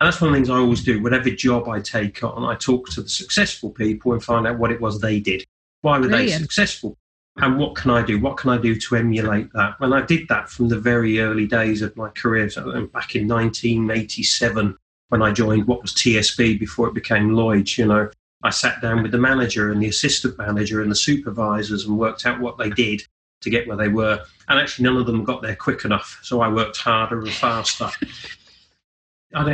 And 0.00 0.06
that's 0.06 0.20
one 0.20 0.28
of 0.28 0.32
the 0.34 0.36
things 0.38 0.50
I 0.50 0.58
always 0.58 0.84
do. 0.84 1.02
Whatever 1.02 1.30
job 1.30 1.68
I 1.68 1.80
take 1.80 2.22
on, 2.22 2.44
I 2.44 2.54
talk 2.54 2.88
to 2.90 3.02
the 3.02 3.08
successful 3.08 3.70
people 3.70 4.12
and 4.12 4.22
find 4.22 4.46
out 4.46 4.58
what 4.58 4.70
it 4.70 4.80
was 4.80 5.00
they 5.00 5.18
did. 5.18 5.44
Why 5.80 5.98
were 5.98 6.06
Brilliant. 6.06 6.30
they 6.30 6.38
successful? 6.38 6.96
And 7.40 7.56
what 7.56 7.76
can 7.76 7.90
I 7.90 8.02
do? 8.02 8.20
What 8.20 8.36
can 8.36 8.50
I 8.50 8.58
do 8.58 8.74
to 8.74 8.96
emulate 8.96 9.52
that? 9.52 9.76
And 9.80 9.94
I 9.94 10.00
did 10.02 10.26
that 10.28 10.48
from 10.48 10.68
the 10.68 10.78
very 10.78 11.20
early 11.20 11.46
days 11.46 11.82
of 11.82 11.96
my 11.96 12.08
career. 12.10 12.50
So 12.50 12.64
back 12.86 13.14
in 13.14 13.28
1987, 13.28 14.76
when 15.10 15.22
I 15.22 15.32
joined 15.32 15.66
what 15.66 15.82
was 15.82 15.94
TSB 15.94 16.58
before 16.58 16.88
it 16.88 16.94
became 16.94 17.30
Lloyd's, 17.30 17.78
you 17.78 17.86
know, 17.86 18.10
I 18.42 18.50
sat 18.50 18.82
down 18.82 19.02
with 19.02 19.12
the 19.12 19.18
manager 19.18 19.70
and 19.70 19.82
the 19.82 19.88
assistant 19.88 20.36
manager 20.38 20.82
and 20.82 20.90
the 20.90 20.96
supervisors 20.96 21.84
and 21.84 21.98
worked 21.98 22.26
out 22.26 22.40
what 22.40 22.58
they 22.58 22.70
did 22.70 23.02
to 23.40 23.50
get 23.50 23.68
where 23.68 23.76
they 23.76 23.88
were. 23.88 24.20
And 24.48 24.58
actually, 24.58 24.84
none 24.84 24.96
of 24.96 25.06
them 25.06 25.24
got 25.24 25.42
there 25.42 25.56
quick 25.56 25.84
enough. 25.84 26.18
So 26.22 26.40
I 26.40 26.48
worked 26.48 26.76
harder 26.76 27.20
and 27.20 27.30
faster. 27.30 27.88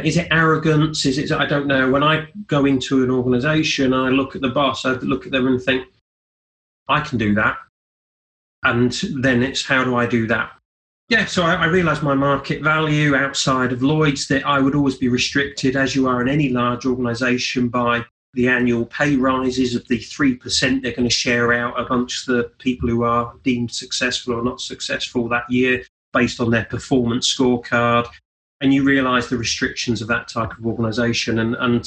is 0.02 0.16
it 0.16 0.28
arrogance? 0.30 1.04
Is 1.04 1.18
it? 1.18 1.32
I 1.32 1.46
don't 1.46 1.66
know. 1.66 1.90
When 1.90 2.02
I 2.02 2.28
go 2.46 2.64
into 2.64 3.02
an 3.02 3.10
organisation, 3.10 3.92
I 3.92 4.08
look 4.08 4.34
at 4.34 4.42
the 4.42 4.48
boss. 4.48 4.84
I 4.86 4.92
look 4.92 5.26
at 5.26 5.32
them 5.32 5.46
and 5.46 5.62
think, 5.62 5.86
I 6.88 7.00
can 7.00 7.18
do 7.18 7.34
that. 7.34 7.56
And 8.64 8.92
then 9.16 9.42
it's 9.42 9.64
how 9.64 9.84
do 9.84 9.96
I 9.96 10.06
do 10.06 10.26
that? 10.28 10.52
Yeah, 11.10 11.26
so 11.26 11.42
I, 11.42 11.54
I 11.54 11.66
realised 11.66 12.02
my 12.02 12.14
market 12.14 12.62
value 12.62 13.14
outside 13.14 13.72
of 13.72 13.82
Lloyd's 13.82 14.26
that 14.28 14.46
I 14.46 14.58
would 14.60 14.74
always 14.74 14.96
be 14.96 15.08
restricted, 15.08 15.76
as 15.76 15.94
you 15.94 16.08
are 16.08 16.22
in 16.22 16.28
any 16.28 16.48
large 16.48 16.86
organisation, 16.86 17.68
by 17.68 18.04
the 18.32 18.48
annual 18.48 18.86
pay 18.86 19.16
rises 19.16 19.74
of 19.74 19.86
the 19.88 19.98
3% 19.98 20.82
they're 20.82 20.92
going 20.92 21.08
to 21.08 21.14
share 21.14 21.52
out 21.52 21.78
amongst 21.78 22.26
the 22.26 22.50
people 22.58 22.88
who 22.88 23.04
are 23.04 23.34
deemed 23.44 23.70
successful 23.70 24.34
or 24.34 24.42
not 24.42 24.60
successful 24.60 25.28
that 25.28 25.48
year 25.48 25.84
based 26.12 26.40
on 26.40 26.50
their 26.50 26.64
performance 26.64 27.32
scorecard. 27.32 28.06
And 28.60 28.72
you 28.72 28.82
realize 28.82 29.28
the 29.28 29.36
restrictions 29.36 30.00
of 30.00 30.08
that 30.08 30.28
type 30.28 30.56
of 30.58 30.66
organization. 30.66 31.38
And, 31.38 31.54
and 31.56 31.86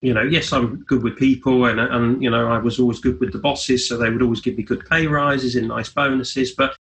you 0.00 0.12
know, 0.12 0.22
yes, 0.22 0.52
I'm 0.52 0.84
good 0.84 1.02
with 1.02 1.16
people 1.16 1.66
and, 1.66 1.80
and, 1.80 2.22
you 2.22 2.30
know, 2.30 2.48
I 2.48 2.58
was 2.58 2.78
always 2.78 3.00
good 3.00 3.18
with 3.20 3.32
the 3.32 3.38
bosses. 3.38 3.88
So 3.88 3.96
they 3.96 4.10
would 4.10 4.22
always 4.22 4.40
give 4.40 4.56
me 4.56 4.62
good 4.62 4.84
pay 4.88 5.06
rises 5.06 5.56
and 5.56 5.68
nice 5.68 5.88
bonuses. 5.88 6.52
But 6.52 6.76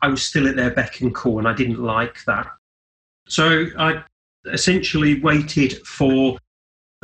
I 0.00 0.08
was 0.08 0.22
still 0.22 0.48
at 0.48 0.56
their 0.56 0.70
beck 0.70 1.00
and 1.00 1.14
call 1.14 1.38
and 1.38 1.48
I 1.48 1.54
didn't 1.54 1.82
like 1.82 2.24
that. 2.24 2.46
So 3.28 3.66
I 3.78 4.02
essentially 4.46 5.20
waited 5.20 5.86
for 5.86 6.38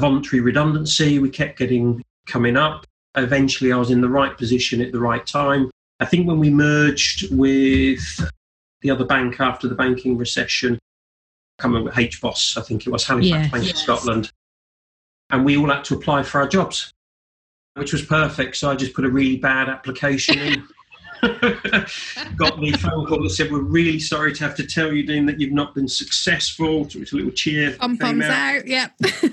voluntary 0.01 0.41
redundancy. 0.41 1.19
We 1.19 1.31
kept 1.31 1.59
getting 1.59 2.03
coming 2.27 2.57
up. 2.57 2.87
Eventually, 3.17 3.73
I 3.73 3.77
was 3.77 3.91
in 3.91 4.01
the 4.01 4.09
right 4.09 4.37
position 4.37 4.81
at 4.81 4.93
the 4.93 5.01
right 5.01 5.27
time. 5.27 5.71
I 6.01 6.05
think 6.05 6.29
when 6.29 6.39
we 6.39 6.51
merged 6.51 7.35
with 7.35 8.01
the 8.83 8.91
other 8.91 9.05
bank 9.05 9.41
after 9.41 9.67
the 9.69 9.75
banking 9.75 10.17
recession, 10.17 10.79
coming 11.59 11.85
with 11.85 11.95
HBOS, 11.95 12.57
I 12.57 12.63
think 12.63 12.87
it 12.87 12.91
was 12.91 13.05
Halifax 13.05 13.29
yeah, 13.29 13.49
Bank 13.51 13.65
yes. 13.65 13.73
of 13.73 13.79
Scotland, 13.79 14.33
and 15.31 15.45
we 15.45 15.57
all 15.57 15.69
had 15.69 15.85
to 15.85 15.95
apply 15.95 16.23
for 16.23 16.41
our 16.41 16.49
jobs, 16.49 16.93
which 17.75 17.93
was 17.93 18.03
perfect. 18.03 18.57
So 18.57 18.71
I 18.71 18.77
just 18.77 18.95
put 18.95 19.05
a 19.05 19.11
really 19.11 19.37
bad 19.37 19.69
application 19.69 20.39
in. 20.39 20.69
got 21.23 22.61
the 22.61 22.79
phone 22.79 23.05
call 23.05 23.21
that 23.23 23.31
said, 23.31 23.51
"We're 23.51 23.61
really 23.61 23.99
sorry 23.99 24.33
to 24.35 24.45
have 24.45 24.55
to 24.55 24.67
tell 24.67 24.93
you, 24.93 25.05
Dean, 25.05 25.27
that 25.27 25.41
you've 25.41 25.53
not 25.53 25.75
been 25.75 25.89
successful." 25.89 26.89
So 26.89 27.01
it's 27.01 27.13
a 27.13 27.17
little 27.17 27.33
cheer. 27.33 27.77
Poms 27.79 28.25
out. 28.25 28.59
out. 28.59 28.67
Yep. 28.69 28.93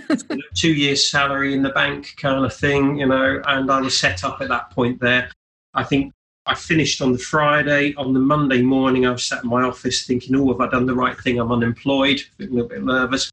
Two 0.55 0.73
years' 0.73 1.09
salary 1.11 1.53
in 1.53 1.61
the 1.61 1.69
bank, 1.69 2.15
kind 2.17 2.43
of 2.43 2.53
thing, 2.55 2.97
you 2.97 3.05
know. 3.05 3.39
And 3.45 3.69
I 3.69 3.81
was 3.81 3.97
set 3.97 4.23
up 4.23 4.41
at 4.41 4.47
that 4.47 4.71
point 4.71 4.99
there. 4.99 5.29
I 5.75 5.83
think 5.83 6.11
I 6.47 6.55
finished 6.55 7.01
on 7.01 7.11
the 7.11 7.19
Friday. 7.19 7.93
On 7.95 8.13
the 8.13 8.19
Monday 8.19 8.63
morning, 8.63 9.05
I 9.05 9.11
was 9.11 9.23
sat 9.23 9.43
in 9.43 9.49
my 9.51 9.61
office 9.61 10.07
thinking, 10.07 10.35
"Oh, 10.35 10.47
have 10.47 10.61
I 10.61 10.69
done 10.69 10.87
the 10.87 10.95
right 10.95 11.17
thing? 11.19 11.39
I'm 11.39 11.51
unemployed." 11.51 12.19
A 12.39 12.45
little 12.45 12.67
bit 12.67 12.83
nervous. 12.83 13.31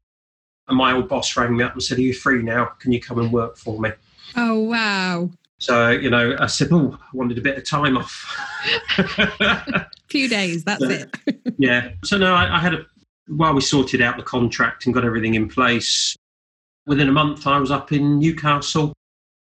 And 0.67 0.77
my 0.77 0.93
old 0.93 1.09
boss 1.09 1.35
rang 1.35 1.57
me 1.57 1.63
up 1.63 1.73
and 1.73 1.83
said, 1.83 1.97
"Are 1.97 2.01
you 2.01 2.13
free 2.13 2.41
now? 2.41 2.65
Can 2.79 2.91
you 2.91 3.01
come 3.01 3.19
and 3.19 3.31
work 3.31 3.57
for 3.57 3.79
me?" 3.79 3.91
Oh 4.35 4.59
wow! 4.59 5.29
So, 5.63 5.91
you 5.91 6.09
know, 6.09 6.35
I 6.39 6.47
said, 6.47 6.73
oh, 6.73 6.97
I 7.01 7.05
wanted 7.13 7.37
a 7.37 7.41
bit 7.41 7.57
of 7.57 7.63
time 7.63 7.95
off. 7.95 8.37
a 8.97 9.87
few 10.09 10.27
days, 10.27 10.65
that's 10.65 10.83
so, 10.83 10.89
it. 10.89 11.09
yeah. 11.57 11.91
So, 12.03 12.17
no, 12.17 12.33
I, 12.33 12.57
I 12.57 12.59
had 12.59 12.73
a, 12.73 12.85
while 13.27 13.53
we 13.53 13.61
sorted 13.61 14.01
out 14.01 14.17
the 14.17 14.23
contract 14.23 14.85
and 14.85 14.93
got 14.93 15.05
everything 15.05 15.35
in 15.35 15.47
place, 15.47 16.17
within 16.85 17.07
a 17.07 17.13
month 17.13 17.47
I 17.47 17.59
was 17.59 17.71
up 17.71 17.93
in 17.93 18.19
Newcastle 18.19 18.91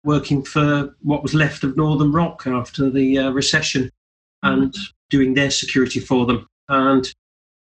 working 0.05 0.43
for 0.43 0.97
what 1.03 1.23
was 1.23 1.35
left 1.35 1.65
of 1.65 1.77
Northern 1.77 2.13
Rock 2.13 2.47
after 2.47 2.89
the 2.89 3.19
uh, 3.19 3.31
recession 3.33 3.91
and 4.43 4.75
doing 5.11 5.35
their 5.35 5.51
security 5.51 6.01
for 6.01 6.25
them. 6.25 6.47
And 6.71 7.13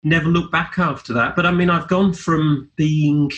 never 0.04 0.28
looked 0.28 0.52
back 0.52 0.78
after 0.78 1.12
that. 1.14 1.34
But 1.34 1.46
I 1.46 1.50
mean, 1.50 1.70
I've 1.70 1.88
gone 1.88 2.12
from 2.12 2.70
being 2.76 3.32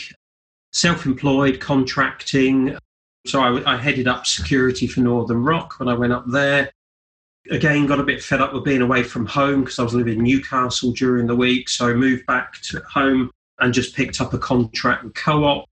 self 0.72 1.06
employed, 1.06 1.60
contracting, 1.60 2.76
so 3.26 3.40
I, 3.40 3.74
I 3.74 3.76
headed 3.76 4.08
up 4.08 4.26
security 4.26 4.86
for 4.86 5.00
Northern 5.00 5.42
Rock 5.42 5.78
when 5.78 5.88
I 5.88 5.94
went 5.94 6.12
up 6.12 6.24
there. 6.28 6.70
Again, 7.50 7.86
got 7.86 8.00
a 8.00 8.04
bit 8.04 8.22
fed 8.22 8.40
up 8.40 8.52
with 8.52 8.64
being 8.64 8.82
away 8.82 9.04
from 9.04 9.24
home 9.24 9.60
because 9.60 9.78
I 9.78 9.84
was 9.84 9.94
living 9.94 10.18
in 10.18 10.24
Newcastle 10.24 10.92
during 10.92 11.26
the 11.26 11.36
week. 11.36 11.68
So 11.68 11.88
I 11.88 11.94
moved 11.94 12.26
back 12.26 12.54
to 12.70 12.80
home 12.80 13.30
and 13.60 13.72
just 13.72 13.94
picked 13.94 14.20
up 14.20 14.34
a 14.34 14.38
contract 14.38 15.04
with 15.04 15.14
Co 15.14 15.44
op. 15.44 15.64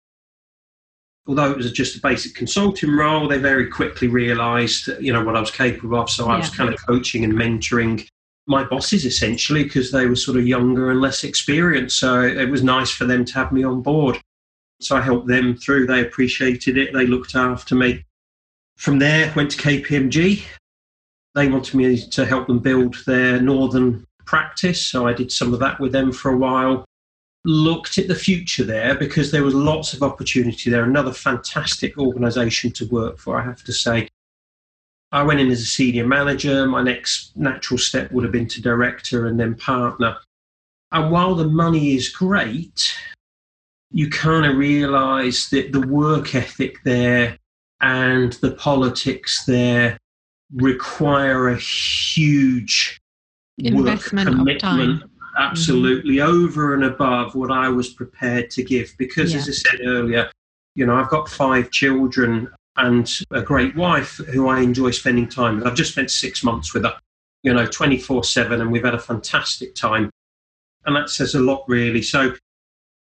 Although 1.27 1.51
it 1.51 1.57
was 1.57 1.71
just 1.71 1.97
a 1.97 2.01
basic 2.01 2.35
consulting 2.35 2.91
role, 2.91 3.27
they 3.27 3.39
very 3.39 3.67
quickly 3.67 4.07
realised, 4.07 4.89
you 4.99 5.11
know, 5.11 5.23
what 5.23 5.35
I 5.35 5.39
was 5.39 5.51
capable 5.51 5.99
of. 5.99 6.09
So 6.09 6.29
I 6.29 6.37
was 6.37 6.49
kind 6.49 6.71
of 6.71 6.79
coaching 6.85 7.23
and 7.23 7.33
mentoring 7.33 8.07
my 8.47 8.63
bosses 8.63 9.05
essentially 9.05 9.63
because 9.63 9.91
they 9.91 10.05
were 10.05 10.15
sort 10.15 10.37
of 10.37 10.47
younger 10.47 10.91
and 10.91 11.01
less 11.01 11.23
experienced. 11.23 11.99
So 11.99 12.21
it 12.21 12.49
was 12.49 12.63
nice 12.63 12.91
for 12.91 13.05
them 13.05 13.25
to 13.25 13.33
have 13.33 13.51
me 13.51 13.63
on 13.63 13.81
board. 13.81 14.21
So 14.81 14.95
I 14.95 15.01
helped 15.01 15.27
them 15.27 15.55
through. 15.55 15.87
They 15.87 16.01
appreciated 16.01 16.77
it. 16.77 16.93
They 16.93 17.07
looked 17.07 17.35
after 17.35 17.75
me. 17.75 18.05
From 18.77 18.99
there, 18.99 19.31
went 19.35 19.51
to 19.51 19.57
KPMG. 19.57 20.43
They 21.33 21.47
wanted 21.47 21.75
me 21.75 21.97
to 21.97 22.25
help 22.25 22.47
them 22.47 22.59
build 22.59 22.95
their 23.05 23.41
northern 23.41 24.05
practice. 24.25 24.85
So 24.85 25.07
I 25.07 25.13
did 25.13 25.31
some 25.31 25.53
of 25.53 25.59
that 25.61 25.79
with 25.79 25.91
them 25.91 26.11
for 26.11 26.31
a 26.31 26.37
while. 26.37 26.85
Looked 27.45 27.97
at 27.97 28.07
the 28.07 28.15
future 28.15 28.63
there 28.63 28.95
because 28.95 29.31
there 29.31 29.43
was 29.43 29.53
lots 29.53 29.93
of 29.93 30.03
opportunity 30.03 30.69
there. 30.69 30.83
Another 30.83 31.13
fantastic 31.13 31.97
organisation 31.97 32.71
to 32.73 32.85
work 32.87 33.17
for, 33.17 33.39
I 33.39 33.43
have 33.43 33.63
to 33.63 33.73
say. 33.73 34.09
I 35.15 35.23
went 35.23 35.39
in 35.39 35.49
as 35.49 35.61
a 35.61 35.65
senior 35.65 36.05
manager. 36.05 36.65
My 36.67 36.83
next 36.83 37.37
natural 37.37 37.77
step 37.77 38.11
would 38.11 38.25
have 38.25 38.33
been 38.33 38.49
to 38.49 38.61
director 38.61 39.27
and 39.27 39.39
then 39.39 39.55
partner. 39.55 40.17
And 40.91 41.09
while 41.09 41.35
the 41.35 41.47
money 41.47 41.95
is 41.95 42.09
great, 42.09 42.93
you 43.91 44.09
kind 44.09 44.45
of 44.45 44.57
realize 44.57 45.47
that 45.51 45.71
the 45.71 45.87
work 45.87 46.35
ethic 46.35 46.83
there 46.83 47.37
and 47.79 48.33
the 48.33 48.51
politics 48.51 49.45
there 49.45 49.97
require 50.53 51.47
a 51.47 51.57
huge 51.57 52.99
investment 53.57 54.29
work 54.37 54.59
commitment 54.59 55.03
absolutely 55.37 56.17
mm-hmm. 56.17 56.29
over 56.29 56.73
and 56.73 56.83
above 56.83 57.35
what 57.35 57.51
I 57.51 57.69
was 57.69 57.89
prepared 57.89 58.49
to 58.51 58.63
give 58.63 58.93
because 58.97 59.31
yeah. 59.31 59.39
as 59.39 59.49
I 59.49 59.51
said 59.51 59.79
earlier 59.85 60.29
you 60.75 60.85
know 60.85 60.95
I've 60.95 61.09
got 61.09 61.29
five 61.29 61.71
children 61.71 62.49
and 62.77 63.19
a 63.31 63.41
great 63.41 63.75
wife 63.75 64.17
who 64.31 64.47
I 64.47 64.61
enjoy 64.61 64.91
spending 64.91 65.27
time 65.27 65.57
with 65.57 65.67
I've 65.67 65.75
just 65.75 65.91
spent 65.91 66.11
6 66.11 66.43
months 66.43 66.73
with 66.73 66.83
her 66.83 66.95
you 67.43 67.53
know 67.53 67.65
24/7 67.65 68.61
and 68.61 68.71
we've 68.71 68.83
had 68.83 68.95
a 68.95 68.99
fantastic 68.99 69.75
time 69.75 70.09
and 70.85 70.95
that 70.95 71.09
says 71.09 71.35
a 71.35 71.39
lot 71.39 71.63
really 71.67 72.01
so 72.01 72.33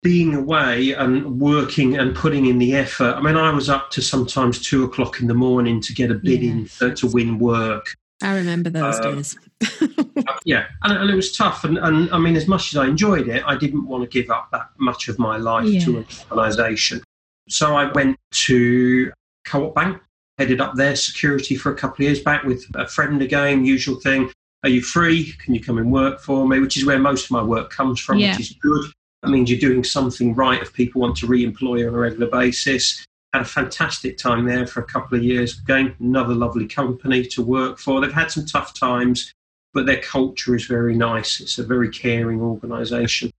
being 0.02 0.34
away 0.34 0.92
and 0.92 1.40
working 1.40 1.96
and 1.96 2.14
putting 2.14 2.46
in 2.46 2.58
the 2.58 2.74
effort. 2.74 3.14
I 3.14 3.20
mean, 3.20 3.36
I 3.36 3.50
was 3.52 3.70
up 3.70 3.90
to 3.92 4.02
sometimes 4.02 4.60
two 4.60 4.84
o'clock 4.84 5.20
in 5.20 5.28
the 5.28 5.34
morning 5.34 5.80
to 5.80 5.92
get 5.92 6.10
a 6.10 6.14
bid 6.14 6.42
in 6.42 6.66
to, 6.78 6.92
to 6.92 7.06
win 7.06 7.38
work. 7.38 7.94
I 8.20 8.34
remember 8.36 8.70
those 8.70 8.98
uh, 8.98 9.14
days. 9.14 9.36
yeah, 10.44 10.66
and, 10.82 10.96
and, 10.98 11.10
it 11.10 11.14
was 11.14 11.36
tough. 11.36 11.64
And, 11.64 11.78
and 11.78 12.10
I 12.10 12.18
mean, 12.18 12.36
as 12.36 12.46
much 12.46 12.72
as 12.72 12.78
I 12.78 12.86
enjoyed 12.86 13.28
it, 13.28 13.42
I 13.46 13.56
didn't 13.56 13.86
want 13.86 14.02
to 14.02 14.08
give 14.08 14.30
up 14.30 14.48
that 14.52 14.68
much 14.78 15.08
of 15.08 15.18
my 15.18 15.36
life 15.36 15.66
yeah. 15.66 15.80
to 15.84 15.98
an 15.98 16.06
organisation. 16.30 17.02
So 17.48 17.74
I 17.76 17.90
went 17.92 18.16
to 18.32 19.12
Co-op 19.44 19.74
Bank, 19.74 20.00
headed 20.38 20.60
up 20.60 20.74
their 20.74 20.96
security 20.96 21.56
for 21.56 21.72
a 21.72 21.76
couple 21.76 21.96
of 21.96 22.00
years 22.00 22.20
back 22.20 22.44
with 22.44 22.64
a 22.74 22.86
friend 22.86 23.22
again, 23.22 23.64
usual 23.64 23.96
thing. 23.96 24.30
Are 24.64 24.68
you 24.70 24.82
free? 24.82 25.32
Can 25.38 25.54
you 25.54 25.62
come 25.62 25.78
and 25.78 25.92
work 25.92 26.20
for 26.20 26.46
me? 26.46 26.60
Which 26.60 26.76
is 26.76 26.84
where 26.84 26.98
most 26.98 27.24
of 27.24 27.30
my 27.32 27.42
work 27.42 27.70
comes 27.70 28.00
from, 28.00 28.18
yeah. 28.18 28.30
which 28.30 28.40
is 28.40 28.56
good. 28.60 28.84
That 29.22 29.30
means 29.30 29.50
you're 29.50 29.58
doing 29.58 29.84
something 29.84 30.34
right 30.34 30.60
if 30.60 30.72
people 30.72 31.00
want 31.00 31.16
to 31.16 31.26
re 31.26 31.44
employ 31.44 31.76
you 31.76 31.88
on 31.88 31.94
a 31.94 31.98
regular 31.98 32.28
basis. 32.28 33.04
Had 33.32 33.42
a 33.42 33.46
fantastic 33.46 34.18
time 34.18 34.44
there 34.44 34.66
for 34.66 34.80
a 34.80 34.84
couple 34.84 35.16
of 35.16 35.24
years. 35.24 35.58
Again, 35.58 35.94
another 36.00 36.34
lovely 36.34 36.66
company 36.66 37.24
to 37.26 37.42
work 37.42 37.78
for. 37.78 38.00
They've 38.00 38.12
had 38.12 38.30
some 38.30 38.46
tough 38.46 38.74
times, 38.74 39.32
but 39.72 39.86
their 39.86 40.00
culture 40.00 40.54
is 40.54 40.66
very 40.66 40.94
nice. 40.94 41.40
It's 41.40 41.58
a 41.58 41.64
very 41.64 41.88
caring 41.88 42.40
organisation. 42.40 43.30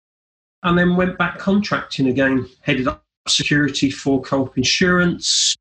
And 0.64 0.78
then 0.78 0.96
went 0.96 1.18
back 1.18 1.38
contracting 1.38 2.08
again, 2.08 2.50
headed 2.62 2.88
up 2.88 3.04
security 3.28 3.92
for 3.92 4.22
Co-op 4.22 4.58
Insurance. 4.58 5.56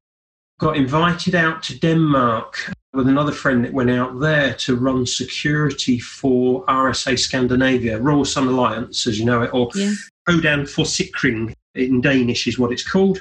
Got 0.62 0.76
invited 0.76 1.34
out 1.34 1.60
to 1.64 1.78
Denmark 1.80 2.70
with 2.92 3.08
another 3.08 3.32
friend 3.32 3.64
that 3.64 3.72
went 3.72 3.90
out 3.90 4.20
there 4.20 4.54
to 4.54 4.76
run 4.76 5.04
security 5.04 5.98
for 5.98 6.64
RSA 6.66 7.18
Scandinavia, 7.18 7.98
Royal 7.98 8.24
Sun 8.24 8.46
Alliance, 8.46 9.08
as 9.08 9.18
you 9.18 9.24
know 9.24 9.42
it, 9.42 9.52
or 9.52 9.70
yeah. 9.74 9.92
Codan 10.28 10.62
Forsikring 10.72 11.52
in 11.74 12.00
Danish 12.00 12.46
is 12.46 12.60
what 12.60 12.70
it's 12.70 12.88
called. 12.88 13.20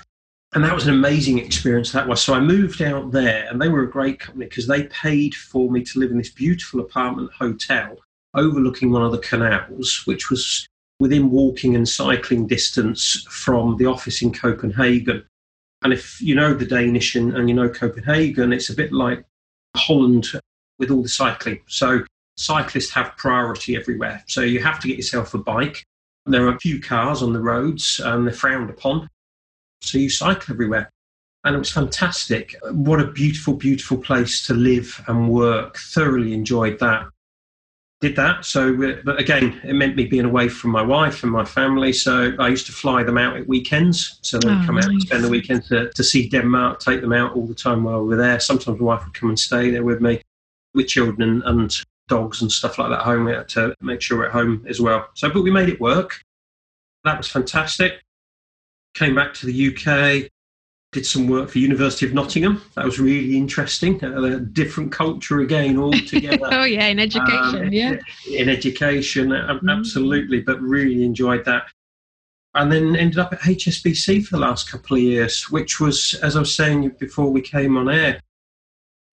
And 0.54 0.64
that 0.64 0.76
was 0.76 0.86
an 0.86 0.94
amazing 0.94 1.40
experience 1.40 1.92
that 1.94 2.08
was. 2.08 2.22
So 2.22 2.36
I 2.36 2.40
moved 2.40 2.80
out 2.80 3.12
there 3.12 3.48
and 3.50 3.60
they 3.60 3.70
were 3.70 3.82
a 3.82 3.92
great 3.92 4.20
company 4.20 4.46
because 4.46 4.68
they 4.68 4.84
paid 4.84 5.34
for 5.34 5.72
me 5.72 5.82
to 5.82 5.98
live 6.00 6.12
in 6.12 6.20
this 6.20 6.30
beautiful 6.30 6.80
apartment 6.80 7.32
hotel 7.34 7.98
overlooking 8.36 8.92
one 8.92 9.02
of 9.02 9.14
the 9.14 9.18
canals, 9.18 10.04
which 10.06 10.30
was 10.30 10.68
within 11.00 11.32
walking 11.32 11.76
and 11.76 11.90
cycling 11.90 12.46
distance 12.46 13.26
from 13.32 13.78
the 13.78 13.88
office 13.88 14.22
in 14.22 14.32
Copenhagen. 14.32 15.24
And 15.84 15.94
if 15.94 16.22
you 16.22 16.36
know 16.36 16.54
the 16.54 16.66
Danish 16.66 17.16
and, 17.16 17.36
and 17.36 17.50
you 17.50 17.56
know 17.56 17.70
Copenhagen, 17.70 18.54
it's 18.54 18.70
a 18.70 18.76
bit 18.76 18.92
like 18.92 19.24
Holland 19.76 20.28
with 20.80 20.92
all 20.92 21.02
the 21.02 21.10
cycling. 21.10 21.60
So 21.68 22.04
cyclists 22.38 22.92
have 22.92 23.18
priority 23.18 23.76
everywhere. 23.76 24.24
So 24.28 24.42
you 24.42 24.62
have 24.62 24.80
to 24.82 24.88
get 24.88 24.98
yourself 24.98 25.34
a 25.34 25.38
bike. 25.38 25.86
There 26.26 26.46
are 26.46 26.56
a 26.56 26.60
few 26.60 26.80
cars 26.80 27.24
on 27.24 27.34
the 27.34 27.40
roads 27.40 28.00
and 28.04 28.28
they're 28.28 28.34
frowned 28.34 28.70
upon. 28.70 29.10
So 29.82 29.98
you 29.98 30.10
cycle 30.10 30.54
everywhere. 30.54 30.90
And 31.44 31.56
it 31.56 31.60
was 31.60 31.72
fantastic. 31.72 32.56
What 32.72 33.00
a 33.00 33.08
beautiful, 33.08 33.56
beautiful 33.56 33.98
place 33.98 34.46
to 34.46 34.54
live 34.54 35.04
and 35.08 35.30
work. 35.30 35.78
Thoroughly 35.78 36.34
enjoyed 36.34 36.78
that 36.80 37.08
did 38.02 38.16
that. 38.16 38.46
So, 38.46 38.76
but 39.06 39.20
again, 39.20 39.62
it 39.64 39.74
meant 39.74 39.96
me 39.96 40.06
being 40.06 40.26
away 40.26 40.50
from 40.50 40.72
my 40.72 40.82
wife 40.82 41.22
and 41.22 41.32
my 41.32 41.46
family. 41.46 41.94
So 41.94 42.34
I 42.40 42.48
used 42.48 42.66
to 42.66 42.72
fly 42.72 43.04
them 43.04 43.18
out 43.18 43.38
at 43.38 43.48
weekends. 43.48 44.20
So 44.24 44.40
they'd 44.40 44.50
oh, 44.50 44.64
come 44.66 44.80
out 44.80 44.86
and 44.86 45.02
spend 45.02 45.24
the 45.24 45.30
weekend 45.30 45.66
to, 45.66 45.92
to 45.92 46.04
see 46.04 46.28
Denmark, 46.28 46.80
take 46.80 47.02
them 47.02 47.14
out 47.14 47.36
all 47.36 47.46
the 47.46 47.54
time 47.56 47.84
while 47.84 48.02
we 48.02 48.10
were 48.10 48.16
there. 48.16 48.40
Sometimes 48.40 48.80
my 48.80 48.86
wife 48.86 49.06
would 49.06 49.14
come 49.14 49.30
and 49.30 49.40
stay 49.40 49.70
there 49.70 49.84
with 49.84 50.02
me, 50.02 50.20
with 50.74 50.88
children 50.88 51.44
and 51.46 51.80
dogs 52.08 52.42
and 52.42 52.52
stuff 52.52 52.80
like 52.80 52.90
that 52.90 53.04
home 53.04 53.26
We 53.26 53.34
had 53.34 53.48
to 53.50 53.76
make 53.82 54.02
sure 54.02 54.18
we're 54.18 54.26
at 54.26 54.32
home 54.32 54.66
as 54.68 54.82
well. 54.82 55.08
So, 55.14 55.30
but 55.30 55.44
we 55.44 55.52
made 55.52 55.70
it 55.70 55.80
work. 55.80 56.22
That 57.04 57.18
was 57.18 57.28
fantastic. 57.28 58.02
Came 58.96 59.14
back 59.14 59.36
to 59.36 59.46
the 59.46 59.68
UK, 59.68 60.30
did 60.92 61.06
some 61.06 61.28
work 61.28 61.50
for 61.50 61.60
University 61.60 62.06
of 62.06 62.14
Nottingham. 62.14 62.62
That 62.76 62.84
was 62.84 63.00
really 63.00 63.38
interesting. 63.38 64.04
A 64.04 64.40
different 64.40 64.92
culture 64.92 65.40
again 65.40 65.78
altogether. 65.78 66.40
oh 66.52 66.64
yeah, 66.64 66.88
in 66.88 67.00
education, 67.00 67.68
um, 67.68 67.74
yeah. 67.74 67.98
In 68.30 68.50
education, 68.50 69.30
mm. 69.30 69.70
absolutely. 69.70 70.42
But 70.42 70.62
really 70.62 71.04
enjoyed 71.04 71.46
that. 71.46 71.64
And 72.54 72.70
then 72.70 72.98
ended 72.98 73.20
up 73.20 73.32
at 73.32 73.40
HSBC 73.40 74.26
for 74.26 74.36
the 74.36 74.42
last 74.42 74.70
couple 74.70 74.98
of 74.98 75.04
years, 75.04 75.50
which 75.50 75.80
was, 75.80 76.14
as 76.22 76.36
I 76.36 76.40
was 76.40 76.54
saying 76.54 76.90
before 77.00 77.30
we 77.30 77.40
came 77.40 77.78
on 77.78 77.90
air, 77.90 78.20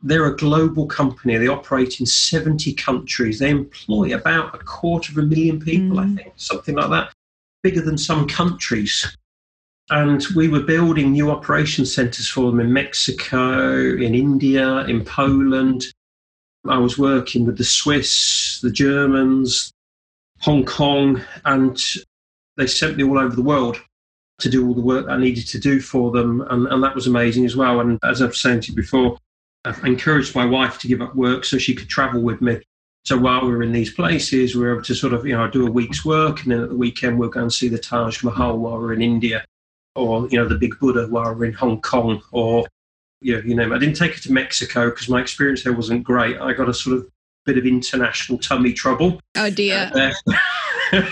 they're 0.02 0.26
a 0.26 0.36
global 0.36 0.86
company. 0.86 1.36
They 1.36 1.46
operate 1.46 2.00
in 2.00 2.06
70 2.06 2.72
countries. 2.74 3.38
They 3.38 3.50
employ 3.50 4.14
about 4.14 4.56
a 4.56 4.58
quarter 4.58 5.12
of 5.12 5.18
a 5.18 5.22
million 5.22 5.60
people, 5.60 5.98
mm. 5.98 6.12
I 6.12 6.22
think, 6.22 6.32
something 6.36 6.74
like 6.74 6.90
that. 6.90 7.12
Bigger 7.62 7.82
than 7.82 7.98
some 7.98 8.26
countries. 8.26 9.16
And 9.90 10.22
we 10.36 10.48
were 10.48 10.60
building 10.60 11.12
new 11.12 11.30
operation 11.30 11.86
centres 11.86 12.28
for 12.28 12.50
them 12.50 12.60
in 12.60 12.72
Mexico, 12.72 13.72
in 13.74 14.14
India, 14.14 14.80
in 14.80 15.02
Poland. 15.02 15.84
I 16.68 16.76
was 16.76 16.98
working 16.98 17.46
with 17.46 17.56
the 17.56 17.64
Swiss, 17.64 18.60
the 18.62 18.70
Germans, 18.70 19.72
Hong 20.40 20.66
Kong, 20.66 21.22
and 21.46 21.78
they 22.58 22.66
sent 22.66 22.98
me 22.98 23.04
all 23.04 23.18
over 23.18 23.34
the 23.34 23.42
world 23.42 23.80
to 24.40 24.50
do 24.50 24.66
all 24.66 24.74
the 24.74 24.82
work 24.82 25.06
I 25.08 25.16
needed 25.16 25.46
to 25.48 25.58
do 25.58 25.80
for 25.80 26.10
them. 26.10 26.42
And, 26.50 26.66
and 26.66 26.82
that 26.82 26.94
was 26.94 27.06
amazing 27.06 27.46
as 27.46 27.56
well. 27.56 27.80
And 27.80 27.98
as 28.02 28.20
I've 28.20 28.36
said 28.36 28.62
to 28.62 28.72
you 28.72 28.76
before, 28.76 29.16
I 29.64 29.74
encouraged 29.86 30.34
my 30.34 30.44
wife 30.44 30.78
to 30.80 30.88
give 30.88 31.00
up 31.00 31.16
work 31.16 31.46
so 31.46 31.56
she 31.56 31.74
could 31.74 31.88
travel 31.88 32.20
with 32.20 32.42
me. 32.42 32.60
So 33.04 33.16
while 33.16 33.46
we 33.46 33.52
were 33.52 33.62
in 33.62 33.72
these 33.72 33.94
places, 33.94 34.54
we 34.54 34.60
were 34.60 34.72
able 34.72 34.82
to 34.82 34.94
sort 34.94 35.14
of, 35.14 35.26
you 35.26 35.34
know, 35.34 35.48
do 35.48 35.66
a 35.66 35.70
week's 35.70 36.04
work, 36.04 36.42
and 36.42 36.52
then 36.52 36.60
at 36.60 36.68
the 36.68 36.76
weekend 36.76 37.18
we'll 37.18 37.30
go 37.30 37.40
and 37.40 37.52
see 37.52 37.68
the 37.68 37.78
Taj 37.78 38.22
Mahal 38.22 38.58
while 38.58 38.78
we're 38.78 38.92
in 38.92 39.00
India 39.00 39.46
or 39.98 40.28
you 40.28 40.38
know 40.38 40.48
the 40.48 40.56
big 40.56 40.78
Buddha 40.78 41.06
while 41.08 41.34
we're 41.34 41.46
in 41.46 41.52
Hong 41.54 41.80
Kong, 41.80 42.22
or 42.32 42.66
you 43.20 43.34
know, 43.34 43.42
you 43.44 43.54
name 43.54 43.72
it. 43.72 43.76
I 43.76 43.78
didn't 43.78 43.96
take 43.96 44.16
it 44.16 44.22
to 44.24 44.32
Mexico 44.32 44.90
because 44.90 45.08
my 45.08 45.20
experience 45.20 45.64
there 45.64 45.72
wasn't 45.72 46.04
great. 46.04 46.38
I 46.40 46.52
got 46.52 46.68
a 46.68 46.74
sort 46.74 46.96
of 46.96 47.08
bit 47.44 47.58
of 47.58 47.66
international 47.66 48.38
tummy 48.38 48.72
trouble. 48.72 49.20
Oh 49.36 49.50
dear. 49.50 49.90
Uh, 49.94 50.12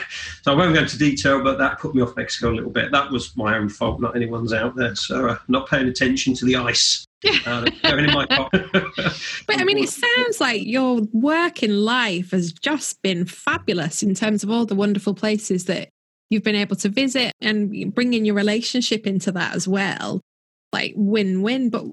so 0.42 0.52
I 0.52 0.54
won't 0.54 0.74
go 0.74 0.82
into 0.82 0.98
detail, 0.98 1.42
but 1.42 1.58
that 1.58 1.78
put 1.78 1.94
me 1.94 2.02
off 2.02 2.14
Mexico 2.16 2.50
a 2.50 2.54
little 2.54 2.70
bit. 2.70 2.92
That 2.92 3.10
was 3.10 3.36
my 3.36 3.56
own 3.56 3.68
fault, 3.68 4.00
not 4.00 4.14
anyone's 4.14 4.52
out 4.52 4.76
there. 4.76 4.94
So 4.94 5.28
uh, 5.28 5.38
not 5.48 5.68
paying 5.68 5.88
attention 5.88 6.34
to 6.34 6.44
the 6.44 6.56
ice. 6.56 7.04
Uh, 7.44 7.68
going 7.82 8.04
in 8.04 8.14
my 8.14 8.24
pocket. 8.26 8.66
but 8.72 9.58
I 9.58 9.64
mean, 9.64 9.78
it 9.78 9.88
sounds 9.88 10.40
like 10.40 10.64
your 10.64 11.00
work 11.12 11.60
in 11.60 11.84
life 11.84 12.30
has 12.30 12.52
just 12.52 13.02
been 13.02 13.24
fabulous 13.24 14.00
in 14.02 14.14
terms 14.14 14.44
of 14.44 14.50
all 14.50 14.64
the 14.64 14.76
wonderful 14.76 15.12
places 15.12 15.64
that 15.64 15.88
you've 16.30 16.42
been 16.42 16.56
able 16.56 16.76
to 16.76 16.88
visit 16.88 17.32
and 17.40 17.94
bring 17.94 18.14
in 18.14 18.24
your 18.24 18.34
relationship 18.34 19.06
into 19.06 19.32
that 19.32 19.54
as 19.54 19.66
well. 19.68 20.20
Like 20.72 20.94
win 20.96 21.42
win. 21.42 21.70
But 21.70 21.84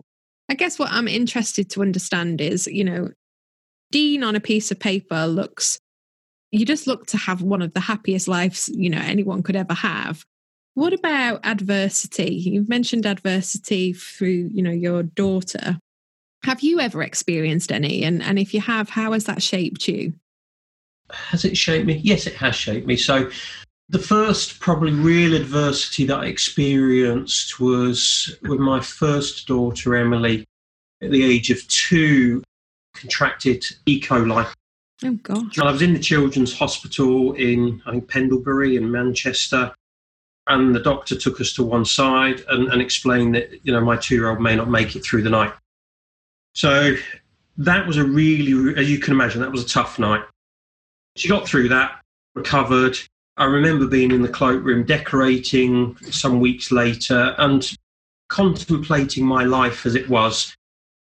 I 0.49 0.55
guess 0.55 0.77
what 0.77 0.91
I'm 0.91 1.07
interested 1.07 1.69
to 1.71 1.81
understand 1.81 2.41
is, 2.41 2.67
you 2.67 2.83
know, 2.83 3.11
Dean 3.91 4.23
on 4.23 4.35
a 4.35 4.39
piece 4.39 4.71
of 4.71 4.79
paper 4.79 5.27
looks, 5.27 5.77
you 6.51 6.65
just 6.65 6.87
look 6.87 7.07
to 7.07 7.17
have 7.17 7.41
one 7.41 7.61
of 7.61 7.73
the 7.73 7.79
happiest 7.79 8.27
lives, 8.27 8.69
you 8.73 8.89
know, 8.89 9.01
anyone 9.01 9.43
could 9.43 9.55
ever 9.55 9.73
have. 9.73 10.23
What 10.75 10.93
about 10.93 11.45
adversity? 11.45 12.33
You've 12.33 12.69
mentioned 12.69 13.05
adversity 13.05 13.93
through, 13.93 14.49
you 14.51 14.63
know, 14.63 14.71
your 14.71 15.03
daughter. 15.03 15.77
Have 16.43 16.61
you 16.61 16.79
ever 16.79 17.03
experienced 17.03 17.71
any? 17.71 18.03
And, 18.03 18.21
and 18.23 18.39
if 18.39 18.53
you 18.53 18.61
have, 18.61 18.89
how 18.89 19.13
has 19.13 19.25
that 19.25 19.41
shaped 19.41 19.87
you? 19.87 20.13
Has 21.11 21.45
it 21.45 21.55
shaped 21.55 21.85
me? 21.85 22.01
Yes, 22.03 22.25
it 22.25 22.33
has 22.35 22.55
shaped 22.55 22.87
me. 22.87 22.97
So 22.97 23.29
the 23.89 23.99
first, 23.99 24.59
probably 24.59 24.91
real 24.91 25.35
adversity 25.35 26.05
that 26.05 26.19
I 26.19 26.25
experienced 26.25 27.59
was 27.59 28.35
with 28.43 28.59
my 28.59 28.79
first 28.79 29.47
daughter, 29.47 29.95
Emily, 29.95 30.45
at 31.01 31.11
the 31.11 31.23
age 31.23 31.49
of 31.51 31.67
two, 31.67 32.43
contracted 32.95 33.63
E. 33.85 33.99
coli. 33.99 34.47
Oh, 35.03 35.13
gosh. 35.21 35.57
And 35.57 35.67
I 35.67 35.71
was 35.71 35.81
in 35.81 35.93
the 35.93 35.99
children's 35.99 36.57
hospital 36.57 37.33
in, 37.33 37.81
I 37.85 37.91
think, 37.91 38.09
Pendlebury 38.09 38.77
in 38.77 38.89
Manchester. 38.89 39.73
And 40.47 40.75
the 40.75 40.79
doctor 40.79 41.15
took 41.15 41.39
us 41.39 41.53
to 41.53 41.63
one 41.63 41.85
side 41.85 42.43
and, 42.49 42.71
and 42.71 42.81
explained 42.81 43.35
that, 43.35 43.65
you 43.65 43.71
know, 43.71 43.81
my 43.81 43.97
two 43.97 44.15
year 44.15 44.29
old 44.29 44.41
may 44.41 44.55
not 44.55 44.69
make 44.69 44.95
it 44.95 45.03
through 45.03 45.23
the 45.23 45.29
night. 45.29 45.53
So 46.53 46.95
that 47.57 47.87
was 47.87 47.97
a 47.97 48.03
really, 48.03 48.75
as 48.79 48.89
you 48.89 48.99
can 48.99 49.13
imagine, 49.13 49.41
that 49.41 49.51
was 49.51 49.63
a 49.63 49.67
tough 49.67 49.99
night. 49.99 50.23
She 51.15 51.29
got 51.29 51.47
through 51.47 51.69
that, 51.69 52.01
recovered, 52.35 52.97
I 53.37 53.45
remember 53.45 53.87
being 53.87 54.11
in 54.11 54.21
the 54.21 54.29
cloakroom 54.29 54.85
decorating 54.85 55.97
some 56.11 56.39
weeks 56.39 56.71
later 56.71 57.33
and 57.37 57.67
contemplating 58.29 59.25
my 59.25 59.43
life 59.43 59.85
as 59.85 59.95
it 59.95 60.07
was. 60.07 60.55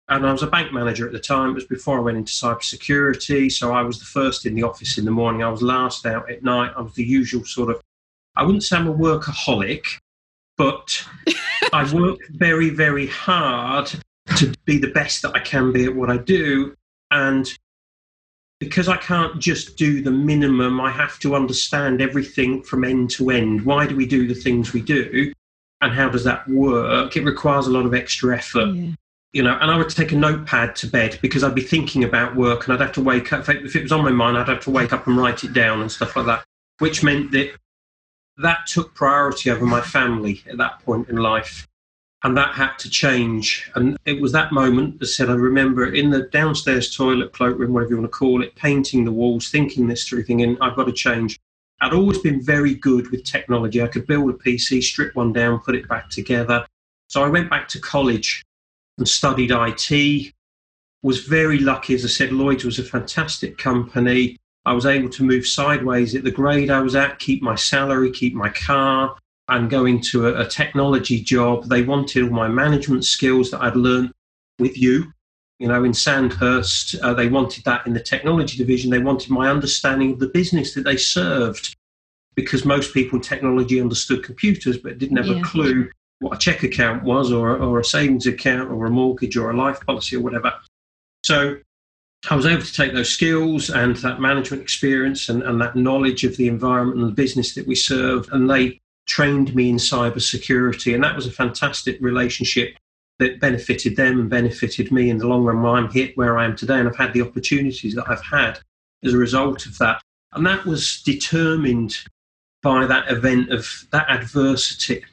And 0.08 0.26
I 0.26 0.32
was 0.32 0.42
a 0.42 0.46
bank 0.46 0.72
manager 0.72 1.06
at 1.06 1.12
the 1.12 1.18
time. 1.18 1.50
It 1.50 1.54
was 1.54 1.66
before 1.66 1.98
I 1.98 2.02
went 2.02 2.18
into 2.18 2.32
cybersecurity. 2.32 3.50
So 3.50 3.72
I 3.72 3.82
was 3.82 3.98
the 3.98 4.04
first 4.04 4.46
in 4.46 4.54
the 4.54 4.62
office 4.62 4.98
in 4.98 5.04
the 5.04 5.11
morning. 5.11 5.42
I 5.42 5.48
was 5.48 5.62
last 5.62 6.06
out 6.06 6.30
at 6.30 6.44
night. 6.44 6.72
I 6.76 6.82
was 6.82 6.94
the 6.94 7.04
usual 7.04 7.44
sort 7.44 7.70
of, 7.70 7.80
I 8.37 8.44
wouldn't 8.44 8.64
say 8.64 8.76
I'm 8.76 8.88
a 8.88 8.94
workaholic, 8.94 9.85
but 10.56 11.04
I 11.72 11.92
work 11.92 12.18
very, 12.30 12.70
very 12.70 13.06
hard 13.06 13.92
to 14.37 14.54
be 14.64 14.78
the 14.78 14.90
best 14.90 15.22
that 15.22 15.35
I 15.35 15.40
can 15.40 15.72
be 15.72 15.87
at 15.87 15.94
what 15.94 16.11
I 16.11 16.18
do. 16.18 16.76
And 17.11 17.46
because 18.62 18.88
I 18.88 18.96
can't 18.96 19.40
just 19.40 19.77
do 19.77 20.01
the 20.01 20.12
minimum, 20.12 20.81
I 20.81 20.88
have 20.92 21.18
to 21.18 21.35
understand 21.35 22.01
everything 22.01 22.62
from 22.62 22.85
end 22.85 23.11
to 23.11 23.31
end. 23.31 23.64
Why 23.66 23.88
do 23.88 23.96
we 23.96 24.07
do 24.07 24.29
the 24.29 24.37
things 24.37 24.72
we 24.72 24.81
do? 24.81 25.33
And 25.81 25.92
how 25.92 26.09
does 26.09 26.22
that 26.22 26.46
work? 26.48 27.16
It 27.16 27.25
requires 27.25 27.66
a 27.66 27.72
lot 27.72 27.87
of 27.87 27.92
extra 27.92 28.38
effort. 28.38 28.68
Yeah. 28.68 28.90
you 29.33 29.42
know, 29.42 29.57
and 29.61 29.70
I 29.70 29.77
would 29.77 29.88
take 29.88 30.12
a 30.12 30.16
notepad 30.16 30.77
to 30.77 30.87
bed 30.87 31.18
because 31.22 31.42
I'd 31.42 31.55
be 31.55 31.62
thinking 31.62 32.05
about 32.05 32.37
work 32.37 32.64
and 32.64 32.75
I'd 32.75 32.81
have 32.81 32.92
to 32.92 33.03
wake 33.03 33.33
up. 33.33 33.48
If 33.48 33.75
it 33.75 33.83
was 33.83 33.92
on 33.92 34.05
my 34.05 34.11
mind, 34.11 34.37
I'd 34.37 34.48
have 34.48 34.61
to 34.64 34.70
wake 34.70 34.92
up 34.92 35.07
and 35.07 35.16
write 35.16 35.42
it 35.42 35.53
down 35.53 35.81
and 35.81 35.90
stuff 35.90 36.14
like 36.16 36.27
that, 36.27 36.44
which 36.79 37.03
meant 37.03 37.33
that 37.33 37.53
that 38.38 38.66
took 38.66 38.94
priority 38.94 39.51
over 39.51 39.64
my 39.64 39.81
family 39.81 40.42
at 40.48 40.59
that 40.59 40.81
point 40.85 41.09
in 41.09 41.16
life. 41.16 41.66
And 42.24 42.37
that 42.37 42.54
had 42.54 42.76
to 42.78 42.88
change. 42.90 43.68
And 43.74 43.98
it 44.04 44.20
was 44.20 44.30
that 44.32 44.52
moment 44.52 45.00
that 45.00 45.06
said, 45.06 45.28
I 45.28 45.35
remember 45.35 45.92
in 45.92 46.11
the 46.11 46.22
downstairs 46.22 46.94
toilet, 46.94 47.32
cloakroom, 47.32 47.72
whatever 47.72 47.90
you 47.90 47.96
want 47.98 48.12
to 48.12 48.16
call 48.16 48.42
it, 48.42 48.54
painting 48.54 49.04
the 49.04 49.11
walls, 49.12 49.48
thinking 49.48 49.88
this 49.88 50.08
through, 50.08 50.24
thinking, 50.24 50.56
I've 50.61 50.76
got 50.76 50.85
to 50.85 50.92
change. 50.92 51.40
I'd 51.80 51.92
always 51.92 52.18
been 52.18 52.40
very 52.40 52.76
good 52.76 53.11
with 53.11 53.24
technology. 53.24 53.82
I 53.82 53.88
could 53.88 54.06
build 54.06 54.30
a 54.30 54.35
PC, 54.35 54.82
strip 54.85 55.16
one 55.16 55.32
down, 55.32 55.58
put 55.58 55.74
it 55.74 55.88
back 55.88 56.11
together. 56.11 56.64
So 57.08 57.24
I 57.24 57.28
went 57.28 57.50
back 57.50 57.66
to 57.68 57.80
college 57.80 58.44
and 58.98 59.08
studied 59.08 59.50
IT. 59.50 60.32
Was 61.02 61.24
very 61.24 61.58
lucky, 61.58 61.94
as 61.94 62.04
I 62.04 62.08
said, 62.08 62.32
Lloyd's 62.32 62.64
was 62.64 62.78
a 62.78 62.85
fantastic 62.85 63.58
company. 63.58 64.38
I 64.64 64.74
was 64.74 64.87
able 64.87 65.08
to 65.11 65.24
move 65.24 65.44
sideways 65.44 66.14
at 66.14 66.22
the 66.22 66.30
grade 66.30 66.70
I 66.70 66.80
was 66.80 66.94
at, 66.94 67.18
keep 67.18 67.42
my 67.42 67.56
salary, 67.56 68.12
keep 68.12 68.32
my 68.32 68.48
car, 68.48 69.16
and 69.48 69.70
go 69.70 69.85
into 69.85 70.28
a, 70.28 70.42
a 70.42 70.46
technology 70.46 71.20
job. 71.20 71.64
They 71.64 71.83
wanted 71.83 72.24
all 72.24 72.31
my 72.31 72.48
management 72.48 73.05
skills 73.05 73.50
that 73.50 73.62
I'd 73.62 73.76
learned 73.76 74.12
with 74.59 74.78
you, 74.78 75.12
you 75.59 75.68
know, 75.68 75.85
in 75.85 75.92
Sandhurst. 75.94 76.96
Uh, 77.02 77.14
they 77.14 77.28
wanted 77.28 77.64
that 77.64 77.87
in 77.87 77.92
the 77.92 78.00
technology 78.00 78.57
division. 78.57 78.90
They 78.90 78.98
wanted 78.98 79.31
my 79.31 79.48
understanding 79.48 80.12
of 80.12 80.18
the 80.20 80.28
business 80.28 80.74
that 80.74 80.85
they 80.85 80.96
served 80.96 81.76
because 82.35 82.64
most 82.64 82.94
people 82.94 83.16
in 83.16 83.22
technology 83.22 83.81
understood 83.81 84.24
computers 84.24 84.78
but 84.78 84.98
didn't 84.98 85.18
have 85.18 85.26
yeah. 85.26 85.40
a 85.40 85.44
clue 85.44 85.90
what 86.20 86.37
a 86.37 86.38
check 86.38 86.62
account 86.62 87.02
was 87.02 87.33
or, 87.33 87.57
or 87.57 87.81
a 87.81 87.85
savings 87.85 88.26
account 88.26 88.70
or 88.70 88.87
a 88.87 88.90
mortgage 88.90 89.37
or 89.37 89.50
a 89.50 89.57
life 89.57 89.85
policy 89.85 90.16
or 90.16 90.20
whatever. 90.20 90.55
So 91.24 91.57
I 92.31 92.37
was 92.37 92.46
able 92.46 92.62
to 92.62 92.72
take 92.72 92.94
those 92.94 93.11
skills 93.11 93.68
and 93.68 93.96
that 93.96 94.20
management 94.20 94.62
experience 94.62 95.28
and, 95.28 95.42
and 95.42 95.61
that 95.61 95.74
knowledge 95.74 96.24
of 96.24 96.37
the 96.37 96.46
environment 96.46 97.00
and 97.00 97.09
the 97.09 97.14
business 97.14 97.55
that 97.57 97.66
we 97.66 97.74
serve, 97.74 98.28
and 98.33 98.48
they 98.48 98.81
trained 99.06 99.54
me 99.54 99.70
in 99.70 99.76
cyber 99.76 100.20
security. 100.20 100.94
And 100.94 101.02
that 101.04 101.16
was 101.16 101.26
a 101.26 101.32
fantastic 101.32 101.98
relationship 102.00 102.76
that 103.18 103.40
benefited 103.40 103.96
them 103.96 104.20
and 104.20 104.30
benefited 104.30 104.90
me 104.90 105.10
in 105.10 105.18
the 105.18 105.26
long 105.26 105.44
run 105.44 105.62
where 105.62 105.72
I'm 105.72 105.90
hit 105.90 106.16
where 106.16 106.38
I 106.38 106.44
am 106.44 106.56
today. 106.56 106.78
And 106.78 106.88
I've 106.88 106.96
had 106.96 107.12
the 107.12 107.22
opportunities 107.22 107.94
that 107.94 108.08
I've 108.08 108.24
had 108.24 108.58
as 109.04 109.14
a 109.14 109.18
result 109.18 109.66
of 109.66 109.78
that. 109.78 110.00
And 110.32 110.46
that 110.46 110.64
was 110.64 111.02
determined 111.02 111.98
by 112.62 112.86
that 112.86 113.10
event 113.10 113.52
of 113.52 113.68
that 113.90 114.08
adversity 114.08 115.04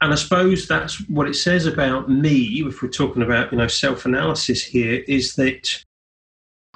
and 0.00 0.12
I 0.12 0.16
suppose 0.16 0.68
that's 0.68 0.98
what 1.08 1.28
it 1.28 1.34
says 1.34 1.66
about 1.66 2.10
me, 2.10 2.62
if 2.66 2.82
we're 2.82 2.88
talking 2.88 3.22
about, 3.22 3.50
you 3.50 3.58
know, 3.58 3.66
self-analysis 3.66 4.62
here, 4.62 5.02
is 5.08 5.34
that 5.36 5.84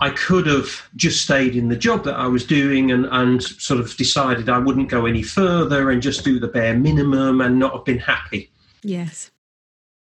I 0.03 0.11
could 0.11 0.47
have 0.47 0.89
just 0.97 1.23
stayed 1.23 1.55
in 1.55 1.69
the 1.69 1.77
job 1.77 2.05
that 2.05 2.17
I 2.17 2.27
was 2.27 2.47
doing 2.47 2.91
and, 2.91 3.07
and 3.07 3.43
sort 3.43 3.81
of 3.81 3.95
decided 3.97 4.49
I 4.49 4.59
wouldn't 4.59 4.89
go 4.89 5.05
any 5.05 5.23
further 5.23 5.91
and 5.91 6.01
just 6.01 6.25
do 6.25 6.41
the 6.41 6.49
bare 6.49 6.75
minimum 6.75 7.43
and 7.43 7.59
not 7.59 7.75
have 7.75 7.85
been 7.85 7.99
happy. 7.99 8.51
Yes. 8.83 9.31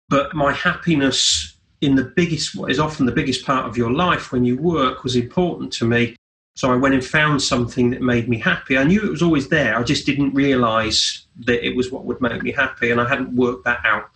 But 0.08 0.36
my 0.36 0.54
happiness 0.54 1.58
in 1.82 1.96
the 1.96 2.04
biggest, 2.04 2.56
what 2.56 2.70
is 2.70 2.80
often 2.80 3.08
the 3.08 3.12
biggest 3.12 3.46
part 3.46 3.66
of 3.66 3.78
your 3.78 3.92
life 3.92 4.32
when 4.32 4.46
you 4.46 4.58
work, 4.58 5.04
was 5.04 5.16
important 5.16 5.74
to 5.74 5.86
me. 5.86 6.16
So 6.56 6.72
I 6.72 6.76
went 6.76 6.94
and 6.94 7.06
found 7.06 7.42
something 7.42 7.90
that 7.92 8.02
made 8.02 8.28
me 8.28 8.38
happy. 8.38 8.78
I 8.78 8.84
knew 8.84 9.02
it 9.02 9.10
was 9.10 9.22
always 9.22 9.48
there. 9.48 9.78
I 9.78 9.84
just 9.84 10.06
didn't 10.06 10.34
realize 10.34 11.26
that 11.46 11.66
it 11.66 11.76
was 11.76 11.92
what 11.92 12.06
would 12.06 12.22
make 12.22 12.44
me 12.44 12.52
happy, 12.52 12.92
and 12.92 13.00
I 13.00 13.08
hadn't 13.08 13.36
worked 13.36 13.64
that 13.66 13.80
out. 13.86 14.10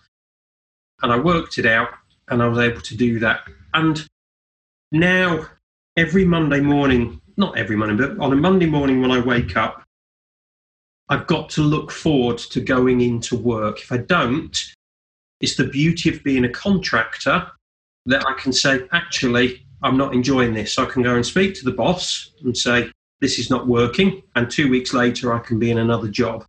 And 1.01 1.11
I 1.11 1.19
worked 1.19 1.57
it 1.57 1.65
out, 1.65 1.89
and 2.27 2.43
I 2.43 2.47
was 2.47 2.59
able 2.59 2.81
to 2.81 2.97
do 2.97 3.19
that. 3.19 3.47
And 3.73 4.05
now, 4.91 5.47
every 5.97 6.25
Monday 6.25 6.59
morning, 6.59 7.21
not 7.37 7.57
every 7.57 7.75
Monday, 7.75 8.05
but 8.05 8.19
on 8.19 8.33
a 8.33 8.35
Monday 8.35 8.65
morning 8.65 9.01
when 9.01 9.11
I 9.11 9.19
wake 9.19 9.55
up, 9.55 9.83
I've 11.09 11.27
got 11.27 11.49
to 11.51 11.61
look 11.61 11.91
forward 11.91 12.37
to 12.37 12.61
going 12.61 13.01
into 13.01 13.35
work. 13.35 13.81
If 13.81 13.91
I 13.91 13.97
don't, 13.97 14.57
it's 15.41 15.55
the 15.55 15.65
beauty 15.65 16.09
of 16.09 16.23
being 16.23 16.45
a 16.45 16.49
contractor 16.49 17.51
that 18.05 18.25
I 18.25 18.33
can 18.41 18.53
say, 18.53 18.87
actually, 18.91 19.65
I'm 19.81 19.97
not 19.97 20.13
enjoying 20.13 20.53
this. 20.53 20.73
So 20.73 20.83
I 20.83 20.85
can 20.85 21.03
go 21.03 21.15
and 21.15 21.25
speak 21.25 21.55
to 21.55 21.65
the 21.65 21.71
boss 21.71 22.31
and 22.43 22.57
say, 22.57 22.89
this 23.19 23.37
is 23.37 23.49
not 23.49 23.67
working. 23.67 24.23
And 24.35 24.49
two 24.49 24.69
weeks 24.69 24.93
later, 24.93 25.33
I 25.33 25.39
can 25.39 25.59
be 25.59 25.71
in 25.71 25.77
another 25.77 26.07
job. 26.07 26.45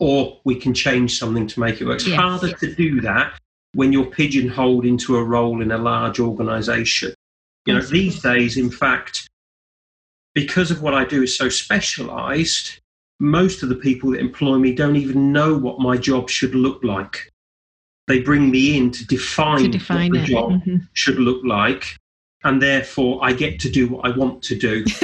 Or 0.00 0.40
we 0.44 0.56
can 0.56 0.74
change 0.74 1.18
something 1.18 1.46
to 1.46 1.60
make 1.60 1.80
it 1.80 1.86
work. 1.86 1.96
It's 1.96 2.08
yes. 2.08 2.20
harder 2.20 2.52
to 2.52 2.74
do 2.74 3.00
that 3.02 3.38
when 3.74 3.92
you're 3.92 4.06
pigeonholed 4.06 4.84
into 4.84 5.16
a 5.16 5.22
role 5.22 5.62
in 5.62 5.70
a 5.70 5.78
large 5.78 6.18
organization. 6.18 7.14
You 7.66 7.74
know, 7.74 7.80
these 7.80 8.20
days, 8.20 8.56
in 8.56 8.70
fact, 8.70 9.28
because 10.34 10.70
of 10.70 10.82
what 10.82 10.94
I 10.94 11.04
do 11.04 11.22
is 11.22 11.36
so 11.36 11.48
specialized, 11.48 12.80
most 13.20 13.62
of 13.62 13.68
the 13.68 13.76
people 13.76 14.10
that 14.10 14.20
employ 14.20 14.58
me 14.58 14.74
don't 14.74 14.96
even 14.96 15.32
know 15.32 15.56
what 15.56 15.80
my 15.80 15.96
job 15.96 16.28
should 16.28 16.54
look 16.54 16.82
like. 16.84 17.30
They 18.06 18.20
bring 18.20 18.50
me 18.50 18.76
in 18.76 18.90
to 18.90 19.06
define, 19.06 19.62
to 19.62 19.68
define 19.68 20.10
what 20.10 20.18
the 20.18 20.24
it. 20.24 20.26
job 20.26 20.50
mm-hmm. 20.50 20.76
should 20.92 21.18
look 21.18 21.42
like 21.44 21.96
and 22.44 22.60
therefore 22.60 23.18
I 23.22 23.32
get 23.32 23.58
to 23.60 23.70
do 23.70 23.88
what 23.88 24.04
I 24.04 24.16
want 24.16 24.42
to 24.44 24.54
do. 24.54 24.84
do 24.84 24.98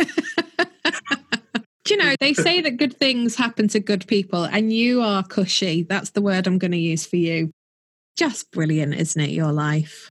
you 1.88 1.96
know, 1.96 2.14
they 2.20 2.34
say 2.34 2.60
that 2.60 2.76
good 2.76 2.96
things 2.96 3.34
happen 3.34 3.66
to 3.68 3.80
good 3.80 4.06
people, 4.06 4.44
and 4.44 4.72
you 4.72 5.02
are 5.02 5.24
cushy. 5.24 5.82
That's 5.82 6.10
the 6.10 6.22
word 6.22 6.46
I'm 6.46 6.58
going 6.58 6.70
to 6.72 6.78
use 6.78 7.06
for 7.06 7.16
you. 7.16 7.50
Just 8.16 8.50
brilliant, 8.52 8.94
isn't 8.94 9.20
it, 9.20 9.30
your 9.30 9.52
life? 9.52 10.10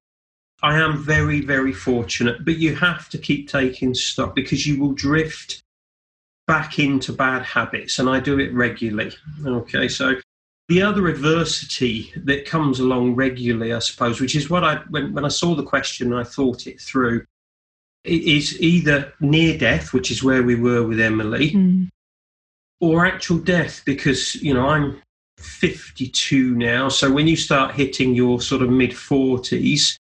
I 0.61 0.77
am 0.77 0.97
very, 0.97 1.41
very 1.41 1.71
fortunate, 1.71 2.43
but 2.43 2.57
you 2.57 2.75
have 2.75 3.09
to 3.09 3.17
keep 3.17 3.47
taking 3.47 3.93
stock 3.93 4.35
because 4.35 4.67
you 4.67 4.79
will 4.79 4.93
drift 4.93 5.63
back 6.47 6.79
into 6.79 7.13
bad 7.13 7.43
habits, 7.43 7.99
and 7.99 8.09
I 8.09 8.19
do 8.19 8.39
it 8.39 8.53
regularly. 8.53 9.15
Okay, 9.45 9.87
so 9.87 10.15
the 10.67 10.81
other 10.81 11.07
adversity 11.07 12.11
that 12.15 12.45
comes 12.45 12.79
along 12.79 13.15
regularly, 13.15 13.73
I 13.73 13.79
suppose, 13.79 14.19
which 14.19 14.35
is 14.35 14.49
what 14.49 14.63
I 14.63 14.75
when, 14.89 15.13
when 15.13 15.25
I 15.25 15.29
saw 15.29 15.55
the 15.55 15.63
question, 15.63 16.13
I 16.13 16.23
thought 16.23 16.67
it 16.67 16.81
through, 16.81 17.25
is 18.03 18.59
either 18.61 19.13
near 19.19 19.57
death, 19.57 19.93
which 19.93 20.11
is 20.11 20.23
where 20.23 20.43
we 20.43 20.55
were 20.55 20.83
with 20.83 20.99
Emily, 20.99 21.51
mm. 21.51 21.89
or 22.81 23.05
actual 23.05 23.37
death, 23.37 23.81
because 23.85 24.35
you 24.35 24.53
know 24.53 24.67
I'm 24.67 25.01
52 25.37 26.55
now. 26.55 26.89
So 26.89 27.11
when 27.11 27.27
you 27.27 27.35
start 27.37 27.75
hitting 27.75 28.13
your 28.13 28.41
sort 28.41 28.61
of 28.61 28.69
mid 28.69 28.91
40s, 28.91 29.97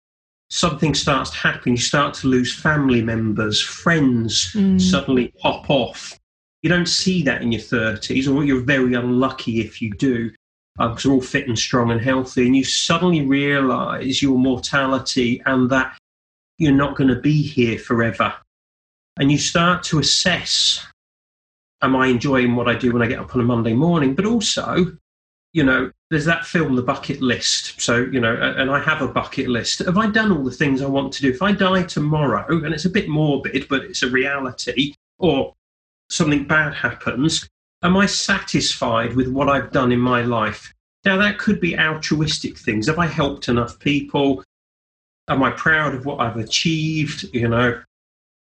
something 0.49 0.95
starts 0.95 1.29
to 1.31 1.37
happen. 1.37 1.73
You 1.73 1.77
start 1.77 2.13
to 2.15 2.27
lose 2.27 2.53
family 2.53 3.01
members, 3.01 3.61
friends 3.61 4.51
mm. 4.53 4.79
suddenly 4.79 5.33
pop 5.39 5.69
off. 5.69 6.19
You 6.61 6.69
don't 6.69 6.87
see 6.87 7.23
that 7.23 7.41
in 7.41 7.51
your 7.51 7.61
30s, 7.61 8.33
or 8.33 8.43
you're 8.43 8.61
very 8.61 8.93
unlucky 8.93 9.61
if 9.61 9.81
you 9.81 9.91
do 9.91 10.31
because 10.77 11.05
uh, 11.05 11.09
we're 11.09 11.15
all 11.15 11.21
fit 11.21 11.47
and 11.47 11.59
strong 11.59 11.91
and 11.91 11.99
healthy, 11.99 12.45
and 12.45 12.55
you 12.55 12.63
suddenly 12.63 13.25
realize 13.25 14.21
your 14.21 14.37
mortality 14.37 15.41
and 15.45 15.69
that 15.69 15.97
you're 16.57 16.71
not 16.71 16.95
going 16.95 17.09
to 17.09 17.19
be 17.19 17.41
here 17.41 17.77
forever. 17.77 18.33
And 19.17 19.29
you 19.29 19.37
start 19.37 19.83
to 19.83 19.99
assess 19.99 20.85
am 21.81 21.95
I 21.95 22.07
enjoying 22.07 22.55
what 22.55 22.67
I 22.67 22.75
do 22.75 22.91
when 22.91 23.01
I 23.01 23.07
get 23.07 23.19
up 23.19 23.33
on 23.35 23.41
a 23.41 23.45
Monday 23.45 23.73
morning? 23.73 24.15
But 24.15 24.25
also, 24.25 24.97
you 25.53 25.63
know, 25.63 25.91
there's 26.09 26.25
that 26.25 26.45
film, 26.45 26.75
The 26.75 26.81
Bucket 26.81 27.21
List. 27.21 27.79
So, 27.79 27.97
you 27.97 28.19
know, 28.19 28.35
and 28.35 28.71
I 28.71 28.79
have 28.79 29.01
a 29.01 29.07
bucket 29.07 29.47
list. 29.47 29.79
Have 29.79 29.97
I 29.97 30.07
done 30.07 30.31
all 30.31 30.43
the 30.43 30.51
things 30.51 30.81
I 30.81 30.87
want 30.87 31.13
to 31.13 31.21
do? 31.21 31.29
If 31.29 31.41
I 31.41 31.51
die 31.51 31.83
tomorrow, 31.83 32.45
and 32.47 32.73
it's 32.73 32.85
a 32.85 32.89
bit 32.89 33.07
morbid, 33.07 33.67
but 33.69 33.83
it's 33.83 34.01
a 34.01 34.09
reality, 34.09 34.95
or 35.19 35.53
something 36.09 36.45
bad 36.45 36.73
happens, 36.73 37.47
Am 37.81 37.95
I 37.95 38.07
satisfied 38.07 39.15
with 39.15 39.29
what 39.29 39.47
I've 39.47 39.71
done 39.71 39.93
in 39.93 39.99
my 39.99 40.21
life? 40.21 40.73
Now, 41.05 41.15
that 41.17 41.37
could 41.37 41.61
be 41.61 41.77
altruistic 41.77 42.57
things. 42.57 42.87
Have 42.87 42.99
I 42.99 43.05
helped 43.05 43.47
enough 43.47 43.79
people? 43.79 44.43
Am 45.29 45.41
I 45.41 45.51
proud 45.51 45.95
of 45.95 46.05
what 46.05 46.19
I've 46.19 46.35
achieved? 46.35 47.29
You 47.33 47.47
know, 47.47 47.81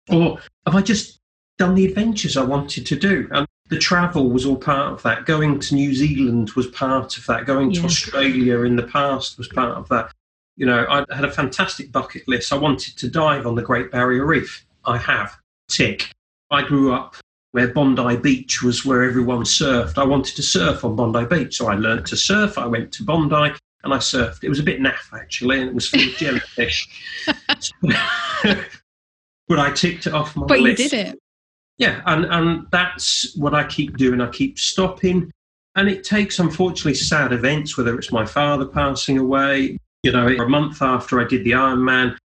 or 0.09 0.39
have 0.65 0.75
I 0.75 0.81
just 0.81 1.19
done 1.59 1.75
the 1.75 1.85
adventures 1.85 2.37
I 2.37 2.43
wanted 2.43 2.87
to 2.87 2.95
do? 2.95 3.27
And 3.31 3.47
the 3.69 3.77
travel 3.77 4.29
was 4.29 4.45
all 4.45 4.55
part 4.55 4.91
of 4.93 5.03
that. 5.03 5.25
Going 5.25 5.60
to 5.60 5.75
New 5.75 5.93
Zealand 5.93 6.51
was 6.51 6.67
part 6.67 7.17
of 7.17 7.25
that. 7.27 7.45
Going 7.45 7.71
to 7.73 7.86
Australia 7.86 8.62
in 8.62 8.75
the 8.75 8.84
past 8.84 9.38
was 9.38 9.47
part 9.47 9.77
of 9.77 9.88
that. 9.89 10.12
You 10.58 10.65
know, 10.65 10.86
I 10.89 11.05
had 11.15 11.23
a 11.23 11.32
fantastic 11.32 11.91
bucket 11.91 12.27
list. 12.27 12.51
I 12.51 12.58
wanted 12.58 12.97
to 12.97 13.10
dive 13.10 13.47
on 13.47 13.55
the 13.55 13.62
Great 13.62 13.91
Barrier 13.91 14.25
Reef. 14.25 14.65
I 14.86 14.97
have. 14.97 15.38
Tick. 15.69 16.12
I 16.51 16.63
grew 16.63 16.93
up 16.93 17.15
where 17.51 17.67
Bondi 17.67 18.17
Beach 18.17 18.63
was 18.63 18.86
where 18.86 19.03
everyone 19.03 19.43
surfed. 19.43 19.97
I 19.97 20.03
wanted 20.03 20.36
to 20.36 20.43
surf 20.43 20.84
on 20.84 20.95
Bondi 20.95 21.25
Beach, 21.25 21.58
so 21.58 21.67
I 21.67 21.75
learned 21.75 22.08
to 22.08 22.17
surf. 22.17 22.58
I 22.58 22.65
went 22.65 22.91
to 22.93 23.03
Bondi 23.03 23.55
and 23.84 23.93
I 23.93 23.97
surfed. 23.97 24.43
It 24.43 24.49
was 24.49 24.60
a 24.60 24.63
bit 24.63 24.79
naff 24.79 25.13
actually, 25.13 25.62
and 25.62 25.69
it 25.69 25.75
was 25.75 25.88
full 25.88 26.01
of 26.01 26.15
jellyfish. 26.15 26.89
but 29.47 29.60
I 29.60 29.71
ticked 29.71 30.08
it 30.08 30.13
off 30.13 30.36
my 30.36 30.47
but 30.47 30.60
list. 30.60 30.77
But 30.77 30.84
you 30.84 30.89
did 30.89 31.08
it. 31.08 31.19
Yeah, 31.79 32.01
and, 32.05 32.25
and 32.25 32.67
that's 32.71 33.35
what 33.35 33.55
I 33.55 33.63
keep 33.63 33.97
doing. 33.97 34.21
I 34.21 34.29
keep 34.29 34.59
stopping. 34.59 35.31
And 35.75 35.89
it 35.89 36.03
takes, 36.03 36.37
unfortunately, 36.39 36.93
sad 36.93 37.31
events, 37.33 37.77
whether 37.77 37.97
it's 37.97 38.11
my 38.11 38.25
father 38.25 38.65
passing 38.65 39.17
away, 39.17 39.77
You 40.03 40.13
know, 40.13 40.27
a 40.27 40.47
month 40.47 40.81
after 40.81 41.19
I 41.19 41.25
did 41.25 41.43
the 41.43 41.51
Ironman, 41.51 42.15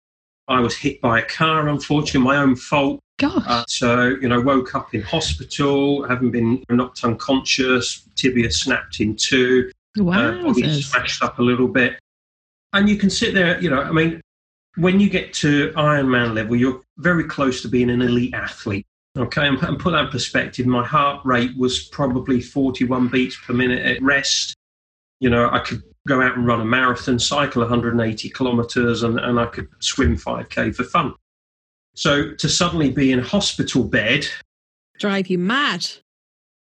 I 0.46 0.60
was 0.60 0.76
hit 0.76 1.00
by 1.00 1.18
a 1.20 1.24
car, 1.24 1.68
unfortunately, 1.68 2.20
my 2.20 2.36
own 2.36 2.54
fault. 2.54 3.00
Gosh. 3.18 3.44
Uh, 3.46 3.64
so, 3.68 4.16
you 4.20 4.28
know, 4.28 4.40
woke 4.40 4.74
up 4.74 4.94
in 4.94 5.02
hospital, 5.02 6.06
having 6.06 6.30
been 6.30 6.62
knocked 6.68 7.04
unconscious, 7.04 8.08
tibia 8.14 8.50
snapped 8.50 9.00
in 9.00 9.16
two, 9.16 9.70
wow. 9.96 10.30
uh, 10.30 10.42
body 10.42 10.82
smashed 10.82 11.22
up 11.22 11.38
a 11.38 11.42
little 11.42 11.68
bit. 11.68 11.98
And 12.72 12.88
you 12.88 12.96
can 12.96 13.10
sit 13.10 13.34
there, 13.34 13.60
you 13.60 13.70
know, 13.70 13.82
I 13.82 13.92
mean, 13.92 14.20
when 14.76 15.00
you 15.00 15.08
get 15.08 15.32
to 15.34 15.70
Ironman 15.72 16.34
level, 16.34 16.56
you're 16.56 16.82
very 16.98 17.24
close 17.24 17.62
to 17.62 17.68
being 17.68 17.90
an 17.90 18.02
elite 18.02 18.34
athlete. 18.34 18.86
Okay, 19.16 19.46
and, 19.46 19.59
and 19.62 19.79
put 19.79 19.92
that 19.92 20.07
in 20.07 20.11
perspective, 20.11 20.66
my 20.66 20.85
heart 20.85 21.24
rate 21.24 21.57
was 21.57 21.85
probably 21.85 22.40
41 22.40 23.09
beats 23.09 23.38
per 23.46 23.53
minute 23.53 23.85
at 23.87 24.03
rest. 24.03 24.57
You 25.20 25.31
know, 25.31 25.48
I 25.50 25.61
could 25.61 25.83
go 26.09 26.20
out 26.20 26.37
and 26.37 26.46
run 26.46 26.61
a 26.61 26.64
marathon, 26.64 27.18
cycle 27.18 27.62
180 27.62 28.29
kilometers, 28.31 29.05
and, 29.05 29.20
and 29.20 29.38
I 29.38 29.46
could 29.46 29.68
swim 29.79 30.16
5K 30.16 30.74
for 30.74 30.85
fun. 30.85 31.14
So 31.94 32.35
to 32.35 32.48
suddenly 32.48 32.90
be 32.90 33.12
in 33.12 33.20
hospital 33.20 33.85
bed. 33.85 34.27
Drive 34.98 35.29
you 35.29 35.38
mad. 35.38 35.87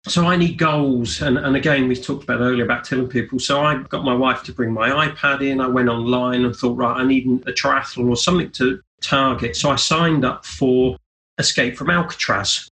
So 0.07 0.25
I 0.25 0.37
need 0.37 0.57
goals. 0.57 1.21
And, 1.21 1.37
and 1.37 1.57
again, 1.57 1.89
we 1.89 1.95
talked 1.95 2.23
about 2.23 2.39
earlier 2.39 2.63
about 2.63 2.85
telling 2.85 3.09
people. 3.09 3.39
So 3.39 3.61
I 3.61 3.83
got 3.83 4.05
my 4.05 4.15
wife 4.15 4.43
to 4.43 4.53
bring 4.53 4.71
my 4.71 5.07
iPad 5.07 5.41
in. 5.41 5.59
I 5.59 5.67
went 5.67 5.89
online 5.89 6.45
and 6.45 6.55
thought, 6.55 6.77
right, 6.77 6.95
I 6.95 7.05
need 7.05 7.27
a 7.45 7.51
triathlon 7.51 8.07
or 8.07 8.15
something 8.15 8.51
to 8.51 8.79
target. 9.01 9.57
So 9.57 9.69
I 9.69 9.75
signed 9.75 10.23
up 10.23 10.45
for 10.45 10.97
Escape 11.37 11.77
from 11.77 11.89
Alcatraz. 11.89 12.69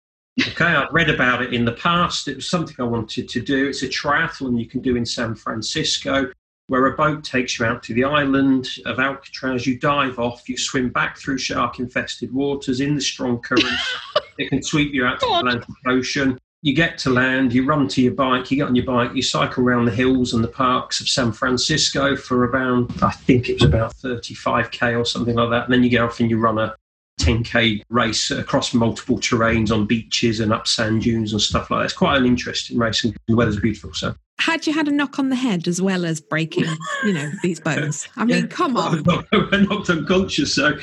Okay, 0.49 0.65
I'd 0.65 0.93
read 0.93 1.11
about 1.11 1.43
it 1.43 1.53
in 1.53 1.65
the 1.65 1.73
past. 1.73 2.29
It 2.29 2.37
was 2.37 2.49
something 2.49 2.77
I 2.79 2.85
wanted 2.85 3.29
to 3.29 3.41
do. 3.41 3.69
It's 3.69 3.83
a 3.83 3.89
triathlon 3.89 4.59
you 4.59 4.67
can 4.67 4.81
do 4.81 4.97
in 4.97 5.05
San 5.05 5.35
Francisco, 5.35 6.31
where 6.69 6.87
a 6.87 6.97
boat 6.97 7.25
takes 7.25 7.59
you 7.59 7.67
out 7.67 7.83
to 7.85 7.95
the 7.95 8.05
island 8.05 8.69
of 8.87 8.99
Alcatraz. 8.99 9.67
You 9.67 9.79
dive 9.79 10.19
off, 10.19 10.49
you 10.49 10.57
swim 10.57 10.91
back 10.91 11.19
through 11.19 11.39
shark 11.39 11.79
infested 11.79 12.33
waters 12.33 12.81
in 12.81 12.95
the 12.95 13.01
strong 13.01 13.41
currents. 13.41 13.97
it 14.39 14.49
can 14.49 14.63
sweep 14.63 14.95
you 14.95 15.05
out 15.05 15.21
to 15.21 15.27
the 15.27 15.39
Atlantic 15.39 15.69
Ocean. 15.87 16.39
You 16.63 16.75
get 16.75 16.99
to 16.99 17.11
land, 17.11 17.55
you 17.55 17.65
run 17.65 17.89
to 17.89 18.03
your 18.03 18.13
bike, 18.13 18.51
you 18.51 18.59
get 18.59 18.69
on 18.69 18.77
your 18.77 18.85
bike, 18.85 19.15
you 19.15 19.23
cycle 19.23 19.65
around 19.65 19.87
the 19.87 19.91
hills 19.91 20.35
and 20.35 20.45
the 20.45 20.49
parks 20.49 21.01
of 21.01 21.09
San 21.09 21.33
Francisco 21.33 22.17
for 22.17 22.47
around, 22.47 22.93
I 23.03 23.13
think 23.13 23.49
it 23.49 23.55
was 23.55 23.63
about 23.63 23.95
35k 23.95 24.99
or 24.99 25.07
something 25.07 25.35
like 25.35 25.51
that. 25.51 25.65
And 25.65 25.73
then 25.73 25.83
you 25.83 25.89
get 25.89 26.03
off 26.03 26.21
and 26.21 26.31
you 26.31 26.39
run 26.39 26.59
a 26.59 26.77
10k 27.21 27.83
race 27.91 28.31
across 28.31 28.73
multiple 28.75 29.19
terrains 29.19 29.71
on 29.71 29.87
beaches 29.87 30.41
and 30.41 30.53
up 30.53 30.67
sand 30.67 31.03
dunes 31.03 31.33
and 31.33 31.41
stuff 31.41 31.71
like 31.71 31.81
that. 31.81 31.85
It's 31.85 31.95
quite 31.95 32.17
an 32.17 32.27
interesting 32.27 32.79
race, 32.79 33.05
and 33.05 33.17
the 33.29 33.37
weather's 33.37 33.61
beautiful. 33.61 33.93
So, 33.95 34.15
had 34.39 34.67
you 34.67 34.73
had 34.73 34.89
a 34.89 34.91
knock 34.91 35.19
on 35.19 35.29
the 35.29 35.37
head 35.37 35.69
as 35.69 35.81
well 35.81 36.05
as 36.05 36.21
breaking, 36.21 36.67
you 37.05 37.13
know, 37.13 37.31
these 37.43 37.61
bones? 37.69 38.09
I 38.17 38.25
mean, 38.25 38.45
yeah. 38.45 38.47
come 38.47 38.77
on. 38.77 39.05
I 39.33 39.67
knocked 39.69 39.91
unconscious. 39.91 40.55
So, 40.55 40.79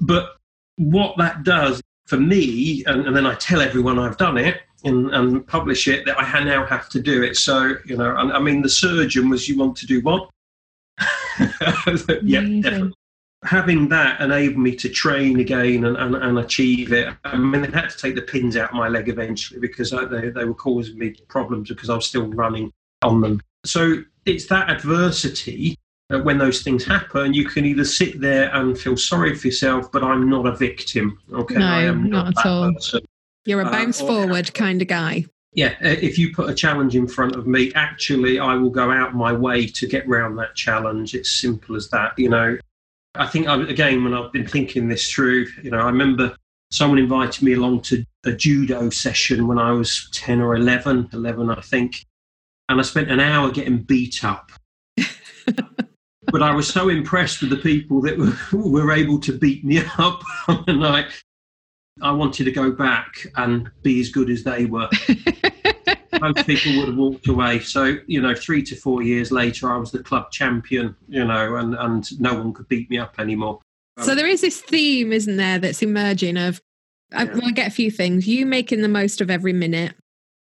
but 0.00 0.36
what 0.76 1.16
that 1.18 1.42
does 1.42 1.80
for 2.06 2.18
me, 2.18 2.84
and, 2.86 3.06
and 3.06 3.16
then 3.16 3.26
I 3.26 3.34
tell 3.34 3.60
everyone 3.60 3.98
I've 3.98 4.18
done 4.18 4.38
it. 4.38 4.60
And, 4.84 5.14
and, 5.14 5.46
publish 5.46 5.86
it 5.86 6.04
that 6.06 6.18
I 6.18 6.42
now 6.42 6.66
have 6.66 6.88
to 6.88 7.00
do 7.00 7.22
it. 7.22 7.36
So, 7.36 7.76
you 7.86 7.96
know, 7.96 8.16
I, 8.16 8.22
I 8.22 8.38
mean, 8.40 8.62
the 8.62 8.68
surgeon 8.68 9.28
was, 9.28 9.48
you 9.48 9.56
want 9.56 9.76
to 9.76 9.86
do 9.86 10.00
what? 10.00 10.28
yeah, 11.38 12.40
definitely 12.40 12.92
having 13.44 13.88
that 13.88 14.20
enabled 14.20 14.58
me 14.58 14.76
to 14.76 14.88
train 14.88 15.40
again 15.40 15.84
and, 15.84 15.96
and, 15.96 16.14
and, 16.14 16.38
achieve 16.38 16.92
it. 16.92 17.12
I 17.24 17.36
mean, 17.36 17.62
they 17.62 17.70
had 17.70 17.90
to 17.90 17.96
take 17.96 18.14
the 18.14 18.22
pins 18.22 18.56
out 18.56 18.70
of 18.70 18.76
my 18.76 18.88
leg 18.88 19.08
eventually 19.08 19.58
because 19.58 19.92
I, 19.92 20.04
they, 20.04 20.30
they 20.30 20.44
were 20.44 20.54
causing 20.54 20.98
me 20.98 21.14
problems 21.28 21.68
because 21.68 21.90
I 21.90 21.96
was 21.96 22.06
still 22.06 22.28
running 22.28 22.72
on 23.02 23.20
them. 23.20 23.40
So 23.64 24.02
it's 24.26 24.46
that 24.46 24.70
adversity 24.70 25.76
that 26.08 26.24
when 26.24 26.38
those 26.38 26.62
things 26.62 26.84
happen, 26.84 27.34
you 27.34 27.44
can 27.46 27.64
either 27.64 27.84
sit 27.84 28.20
there 28.20 28.54
and 28.54 28.78
feel 28.78 28.96
sorry 28.96 29.34
for 29.34 29.48
yourself, 29.48 29.90
but 29.90 30.04
I'm 30.04 30.28
not 30.28 30.46
a 30.46 30.54
victim. 30.54 31.18
Okay, 31.32 31.54
no, 31.54 31.66
I 31.66 31.82
am 31.82 32.08
not, 32.08 32.34
not 32.34 32.38
at 32.38 32.46
all. 32.46 32.72
Person. 32.74 33.00
You're 33.44 33.62
a 33.62 33.66
uh, 33.66 33.72
bounce 33.72 34.00
forward 34.00 34.54
kind 34.54 34.80
of 34.82 34.88
guy. 34.88 35.24
Yeah, 35.54 35.74
uh, 35.84 35.88
if 35.88 36.18
you 36.18 36.32
put 36.34 36.48
a 36.48 36.54
challenge 36.54 36.96
in 36.96 37.08
front 37.08 37.34
of 37.34 37.46
me, 37.46 37.72
actually, 37.74 38.38
I 38.38 38.54
will 38.54 38.70
go 38.70 38.90
out 38.90 39.14
my 39.14 39.32
way 39.32 39.66
to 39.66 39.86
get 39.86 40.08
round 40.08 40.38
that 40.38 40.54
challenge. 40.54 41.14
It's 41.14 41.30
simple 41.30 41.76
as 41.76 41.88
that. 41.90 42.18
You 42.18 42.28
know, 42.28 42.58
I 43.14 43.26
think, 43.26 43.46
I, 43.46 43.60
again, 43.62 44.04
when 44.04 44.14
I've 44.14 44.32
been 44.32 44.46
thinking 44.46 44.88
this 44.88 45.10
through, 45.10 45.46
you 45.62 45.70
know, 45.70 45.78
I 45.78 45.86
remember 45.86 46.34
someone 46.70 46.98
invited 46.98 47.42
me 47.42 47.52
along 47.52 47.82
to 47.82 48.04
a 48.24 48.32
judo 48.32 48.88
session 48.88 49.46
when 49.46 49.58
I 49.58 49.72
was 49.72 50.08
10 50.12 50.40
or 50.40 50.54
11, 50.54 51.10
11, 51.12 51.50
I 51.50 51.60
think. 51.60 52.06
And 52.68 52.80
I 52.80 52.82
spent 52.82 53.10
an 53.10 53.20
hour 53.20 53.50
getting 53.50 53.82
beat 53.82 54.24
up. 54.24 54.50
but 54.96 56.42
I 56.42 56.54
was 56.54 56.68
so 56.68 56.88
impressed 56.88 57.42
with 57.42 57.50
the 57.50 57.56
people 57.56 58.00
that 58.02 58.16
were, 58.16 58.34
were 58.52 58.92
able 58.92 59.20
to 59.20 59.36
beat 59.36 59.64
me 59.64 59.82
up 59.98 60.22
and 60.48 60.86
I, 60.86 61.06
I 62.00 62.12
wanted 62.12 62.44
to 62.44 62.52
go 62.52 62.72
back 62.72 63.26
and 63.36 63.70
be 63.82 64.00
as 64.00 64.08
good 64.08 64.30
as 64.30 64.42
they 64.42 64.64
were. 64.64 64.88
Most 66.22 66.46
people 66.46 66.78
would 66.78 66.88
have 66.88 66.96
walked 66.96 67.28
away. 67.28 67.60
So, 67.60 67.96
you 68.06 68.22
know, 68.22 68.34
three 68.34 68.62
to 68.62 68.76
four 68.76 69.02
years 69.02 69.30
later, 69.30 69.70
I 69.70 69.76
was 69.76 69.90
the 69.90 70.02
club 70.02 70.30
champion, 70.30 70.96
you 71.08 71.24
know, 71.24 71.56
and, 71.56 71.74
and 71.74 72.20
no 72.20 72.34
one 72.34 72.54
could 72.54 72.68
beat 72.68 72.88
me 72.88 72.98
up 72.98 73.18
anymore. 73.18 73.60
So 74.00 74.14
there 74.14 74.26
is 74.26 74.40
this 74.40 74.60
theme, 74.60 75.12
isn't 75.12 75.36
there, 75.36 75.58
that's 75.58 75.82
emerging 75.82 76.38
of, 76.38 76.60
I, 77.12 77.24
well, 77.24 77.44
I 77.44 77.50
get 77.50 77.66
a 77.66 77.70
few 77.70 77.90
things. 77.90 78.26
You 78.26 78.46
making 78.46 78.80
the 78.80 78.88
most 78.88 79.20
of 79.20 79.30
every 79.30 79.52
minute. 79.52 79.94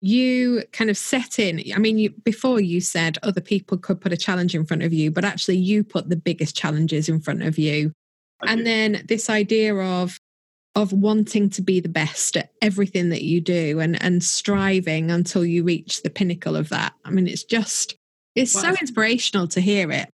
You 0.02 0.64
kind 0.74 0.90
of 0.90 0.98
set 0.98 1.40
in. 1.40 1.64
I 1.74 1.80
mean, 1.80 1.98
you, 1.98 2.12
before 2.24 2.60
you 2.60 2.82
said 2.82 3.18
other 3.24 3.42
people 3.42 3.78
could 3.78 4.00
put 4.00 4.14
a 4.14 4.18
challenge 4.18 4.54
in 4.54 4.66
front 4.66 4.84
of 4.84 4.94
you, 4.94 5.10
but 5.10 5.26
actually 5.26 5.58
you 5.58 5.84
put 5.84 6.10
the 6.10 6.16
biggest 6.16 6.56
challenges 6.56 7.10
in 7.10 7.20
front 7.20 7.42
of 7.42 7.58
you. 7.58 7.94
I 8.42 8.52
and 8.52 8.66
then 8.66 9.04
this 9.08 9.28
idea 9.28 9.76
of 9.76 10.17
of 10.78 10.94
wanting 10.94 11.50
to 11.50 11.64
be 11.64 11.80
the 11.80 11.90
best 11.90 12.38
at 12.38 12.52
everything 12.62 13.10
that 13.10 13.24
you 13.24 13.42
do 13.42 13.80
and 13.80 14.02
and 14.02 14.24
striving 14.24 15.10
until 15.10 15.44
you 15.44 15.64
reach 15.64 16.04
the 16.04 16.10
pinnacle 16.10 16.56
of 16.56 16.70
that. 16.70 16.94
I 17.04 17.10
mean 17.10 17.28
it's 17.28 17.44
just 17.44 17.96
it's 18.36 18.54
well, 18.54 18.76
so 18.76 18.80
inspirational 18.80 19.48
to 19.50 19.60
hear 19.60 19.92
it. 19.92 20.08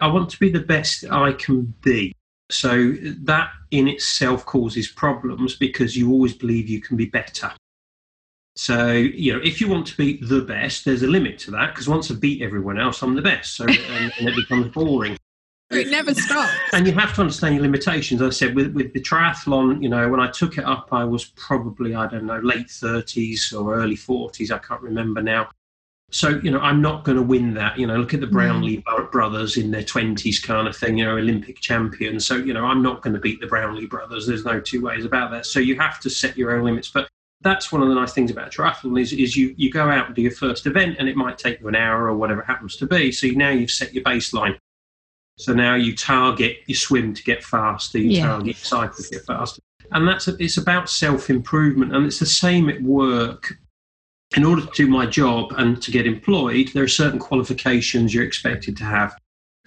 I 0.00 0.08
want 0.08 0.28
to 0.30 0.40
be 0.40 0.50
the 0.50 0.60
best 0.60 1.04
i 1.08 1.32
can 1.32 1.72
be. 1.82 2.12
So 2.50 2.94
that 3.22 3.50
in 3.70 3.86
itself 3.86 4.44
causes 4.44 4.88
problems 4.88 5.54
because 5.54 5.96
you 5.96 6.10
always 6.10 6.34
believe 6.34 6.68
you 6.68 6.80
can 6.80 6.96
be 6.96 7.06
better. 7.06 7.52
So 8.56 8.90
you 8.90 9.32
know 9.32 9.40
if 9.44 9.60
you 9.60 9.68
want 9.68 9.86
to 9.86 9.96
be 9.96 10.20
the 10.20 10.40
best 10.40 10.84
there's 10.84 11.04
a 11.04 11.06
limit 11.06 11.38
to 11.40 11.52
that 11.52 11.74
because 11.74 11.88
once 11.88 12.10
i 12.10 12.14
beat 12.14 12.42
everyone 12.42 12.76
else 12.76 13.02
i'm 13.02 13.14
the 13.14 13.22
best. 13.22 13.54
So 13.54 13.66
and, 13.66 14.12
and 14.18 14.28
it 14.28 14.34
becomes 14.34 14.66
boring 14.74 15.16
it 15.74 15.90
never 15.90 16.14
stops. 16.26 16.52
And 16.72 16.86
you 16.86 16.92
have 16.94 17.14
to 17.14 17.22
understand 17.22 17.54
your 17.54 17.62
limitations. 17.62 18.20
As 18.22 18.28
I 18.28 18.46
said, 18.46 18.54
with, 18.54 18.72
with 18.74 18.92
the 18.92 19.00
triathlon, 19.00 19.82
you 19.82 19.88
know, 19.88 20.08
when 20.08 20.20
I 20.20 20.30
took 20.30 20.58
it 20.58 20.64
up, 20.64 20.88
I 20.92 21.04
was 21.04 21.24
probably, 21.24 21.94
I 21.94 22.06
don't 22.06 22.26
know, 22.26 22.38
late 22.40 22.68
30s 22.68 23.52
or 23.52 23.74
early 23.74 23.96
40s. 23.96 24.50
I 24.50 24.58
can't 24.58 24.82
remember 24.82 25.22
now. 25.22 25.48
So, 26.12 26.40
you 26.42 26.50
know, 26.50 26.60
I'm 26.60 26.82
not 26.82 27.04
going 27.04 27.16
to 27.16 27.22
win 27.22 27.54
that. 27.54 27.78
You 27.78 27.86
know, 27.86 27.96
look 27.96 28.12
at 28.12 28.20
the 28.20 28.26
Brownlee 28.26 28.82
mm. 28.82 29.10
brothers 29.10 29.56
in 29.56 29.70
their 29.70 29.82
20s 29.82 30.42
kind 30.42 30.68
of 30.68 30.76
thing, 30.76 30.98
you 30.98 31.06
know, 31.06 31.16
Olympic 31.16 31.60
champions. 31.60 32.26
So, 32.26 32.36
you 32.36 32.52
know, 32.52 32.66
I'm 32.66 32.82
not 32.82 33.00
going 33.00 33.14
to 33.14 33.20
beat 33.20 33.40
the 33.40 33.46
Brownlee 33.46 33.86
brothers. 33.86 34.26
There's 34.26 34.44
no 34.44 34.60
two 34.60 34.82
ways 34.82 35.06
about 35.06 35.30
that. 35.30 35.46
So 35.46 35.58
you 35.58 35.78
have 35.80 36.00
to 36.00 36.10
set 36.10 36.36
your 36.36 36.54
own 36.54 36.64
limits. 36.64 36.90
But 36.90 37.08
that's 37.40 37.72
one 37.72 37.82
of 37.82 37.88
the 37.88 37.94
nice 37.94 38.12
things 38.12 38.30
about 38.30 38.52
triathlon 38.52 39.00
is, 39.00 39.14
is 39.14 39.36
you, 39.36 39.54
you 39.56 39.70
go 39.70 39.88
out 39.88 40.06
and 40.06 40.14
do 40.14 40.20
your 40.20 40.32
first 40.32 40.66
event 40.66 40.96
and 40.98 41.08
it 41.08 41.16
might 41.16 41.38
take 41.38 41.60
you 41.60 41.68
an 41.68 41.74
hour 41.74 42.08
or 42.08 42.14
whatever 42.14 42.42
it 42.42 42.46
happens 42.46 42.76
to 42.76 42.86
be. 42.86 43.10
So 43.10 43.28
now 43.28 43.48
you've 43.48 43.70
set 43.70 43.94
your 43.94 44.04
baseline. 44.04 44.58
So 45.36 45.52
now 45.52 45.74
you 45.74 45.96
target 45.96 46.58
your 46.66 46.76
swim 46.76 47.14
to 47.14 47.22
get 47.22 47.42
faster, 47.42 47.98
you 47.98 48.10
yeah. 48.10 48.26
target 48.26 48.46
your 48.46 48.54
cycle 48.54 49.02
to 49.02 49.10
get 49.10 49.24
faster. 49.24 49.62
And 49.90 50.06
that's 50.06 50.28
it's 50.28 50.56
about 50.56 50.88
self 50.88 51.30
improvement, 51.30 51.94
and 51.94 52.06
it's 52.06 52.18
the 52.18 52.26
same 52.26 52.68
at 52.68 52.82
work. 52.82 53.54
In 54.36 54.44
order 54.44 54.62
to 54.62 54.70
do 54.74 54.86
my 54.86 55.04
job 55.04 55.52
and 55.58 55.82
to 55.82 55.90
get 55.90 56.06
employed, 56.06 56.70
there 56.72 56.84
are 56.84 56.88
certain 56.88 57.18
qualifications 57.18 58.14
you're 58.14 58.24
expected 58.24 58.76
to 58.78 58.84
have. 58.84 59.14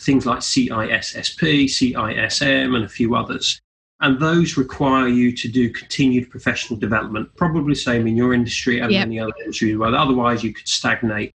Things 0.02 0.26
like 0.26 0.40
CISSP, 0.40 1.66
CISM, 1.66 2.76
and 2.76 2.84
a 2.84 2.90
few 2.90 3.16
others. 3.16 3.62
And 4.02 4.20
those 4.20 4.58
require 4.58 5.08
you 5.08 5.32
to 5.38 5.48
do 5.48 5.70
continued 5.70 6.30
professional 6.30 6.80
development, 6.80 7.30
probably 7.38 7.76
same 7.76 8.08
in 8.08 8.18
your 8.18 8.34
industry 8.34 8.80
and 8.80 8.92
yep. 8.92 9.08
the 9.08 9.20
other 9.20 9.34
industries. 9.40 9.78
Well, 9.78 9.96
otherwise 9.96 10.44
you 10.44 10.54
could 10.54 10.68
stagnate. 10.68 11.32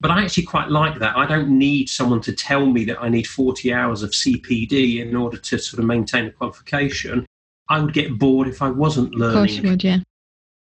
But 0.00 0.10
I 0.10 0.22
actually 0.24 0.44
quite 0.44 0.70
like 0.70 0.98
that. 0.98 1.16
I 1.16 1.26
don't 1.26 1.58
need 1.58 1.90
someone 1.90 2.22
to 2.22 2.32
tell 2.32 2.64
me 2.64 2.84
that 2.86 3.00
I 3.02 3.10
need 3.10 3.26
40 3.26 3.72
hours 3.72 4.02
of 4.02 4.10
CPD 4.10 5.00
in 5.00 5.14
order 5.14 5.36
to 5.36 5.58
sort 5.58 5.78
of 5.78 5.84
maintain 5.84 6.26
a 6.26 6.30
qualification. 6.30 7.26
I 7.68 7.80
would 7.80 7.92
get 7.92 8.18
bored 8.18 8.48
if 8.48 8.62
I 8.62 8.70
wasn't 8.70 9.14
learning. 9.14 9.36
Of 9.36 9.40
course 9.40 9.56
you 9.56 9.70
would, 9.70 9.84
yeah. 9.84 9.98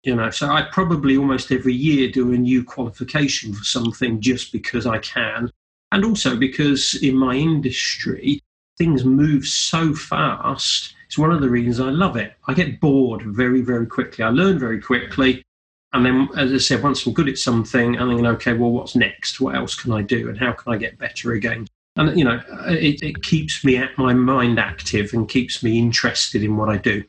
You 0.03 0.15
know, 0.15 0.29
so 0.29 0.47
I 0.47 0.61
probably 0.71 1.17
almost 1.17 1.51
every 1.51 1.73
year 1.73 2.09
do 2.09 2.31
a 2.31 2.37
new 2.37 2.63
qualification 2.63 3.53
for 3.53 3.63
something 3.63 4.21
just 4.21 4.51
because 4.51 4.85
I 4.85 4.99
can. 4.99 5.51
And 5.91 6.05
also 6.05 6.35
because 6.37 6.95
in 7.01 7.15
my 7.17 7.35
industry, 7.35 8.39
things 8.77 9.03
move 9.03 9.45
so 9.45 9.93
fast. 9.93 10.93
It's 11.07 11.17
one 11.17 11.31
of 11.31 11.41
the 11.41 11.49
reasons 11.49 11.79
I 11.79 11.89
love 11.89 12.15
it. 12.17 12.33
I 12.47 12.53
get 12.53 12.79
bored 12.79 13.23
very, 13.25 13.61
very 13.61 13.85
quickly. 13.85 14.23
I 14.23 14.29
learn 14.29 14.59
very 14.59 14.79
quickly. 14.79 15.43
And 15.95 16.05
then, 16.05 16.29
as 16.37 16.51
I 16.51 16.57
said, 16.57 16.83
once 16.83 17.05
I'm 17.05 17.13
good 17.13 17.29
at 17.29 17.37
something, 17.37 17.97
I'm 17.97 18.09
thinking, 18.09 18.27
okay, 18.27 18.53
well, 18.53 18.71
what's 18.71 18.95
next? 18.95 19.39
What 19.39 19.55
else 19.55 19.75
can 19.75 19.93
I 19.93 20.01
do? 20.01 20.29
And 20.29 20.37
how 20.37 20.51
can 20.51 20.73
I 20.73 20.77
get 20.77 20.99
better 20.99 21.31
again? 21.31 21.67
and 21.97 22.17
you 22.17 22.25
know, 22.25 22.41
it, 22.67 23.01
it 23.01 23.23
keeps 23.23 23.63
me 23.63 23.77
at 23.77 23.97
my 23.97 24.13
mind 24.13 24.59
active 24.59 25.13
and 25.13 25.29
keeps 25.29 25.63
me 25.63 25.79
interested 25.79 26.43
in 26.43 26.57
what 26.57 26.69
I 26.69 26.77
do. 26.77 27.03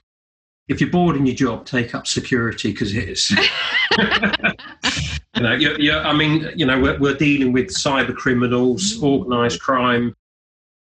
If 0.68 0.80
you're 0.80 0.91
bored 0.91 1.16
in 1.16 1.26
your 1.26 1.34
job, 1.34 1.66
take 1.66 1.95
up 1.95 2.07
security 2.07 2.72
because 2.72 2.95
it 2.95 3.09
is. 3.09 3.30
you 5.37 5.43
know, 5.43 5.55
you're, 5.55 5.80
you're, 5.80 6.01
I 6.01 6.12
mean, 6.12 6.51
you 6.57 6.66
know, 6.66 6.80
we're, 6.80 6.99
we're 6.99 7.16
dealing 7.16 7.53
with 7.53 7.68
cyber 7.68 8.14
criminals, 8.14 8.99
mm. 8.99 9.03
organised 9.03 9.61
crime, 9.61 10.14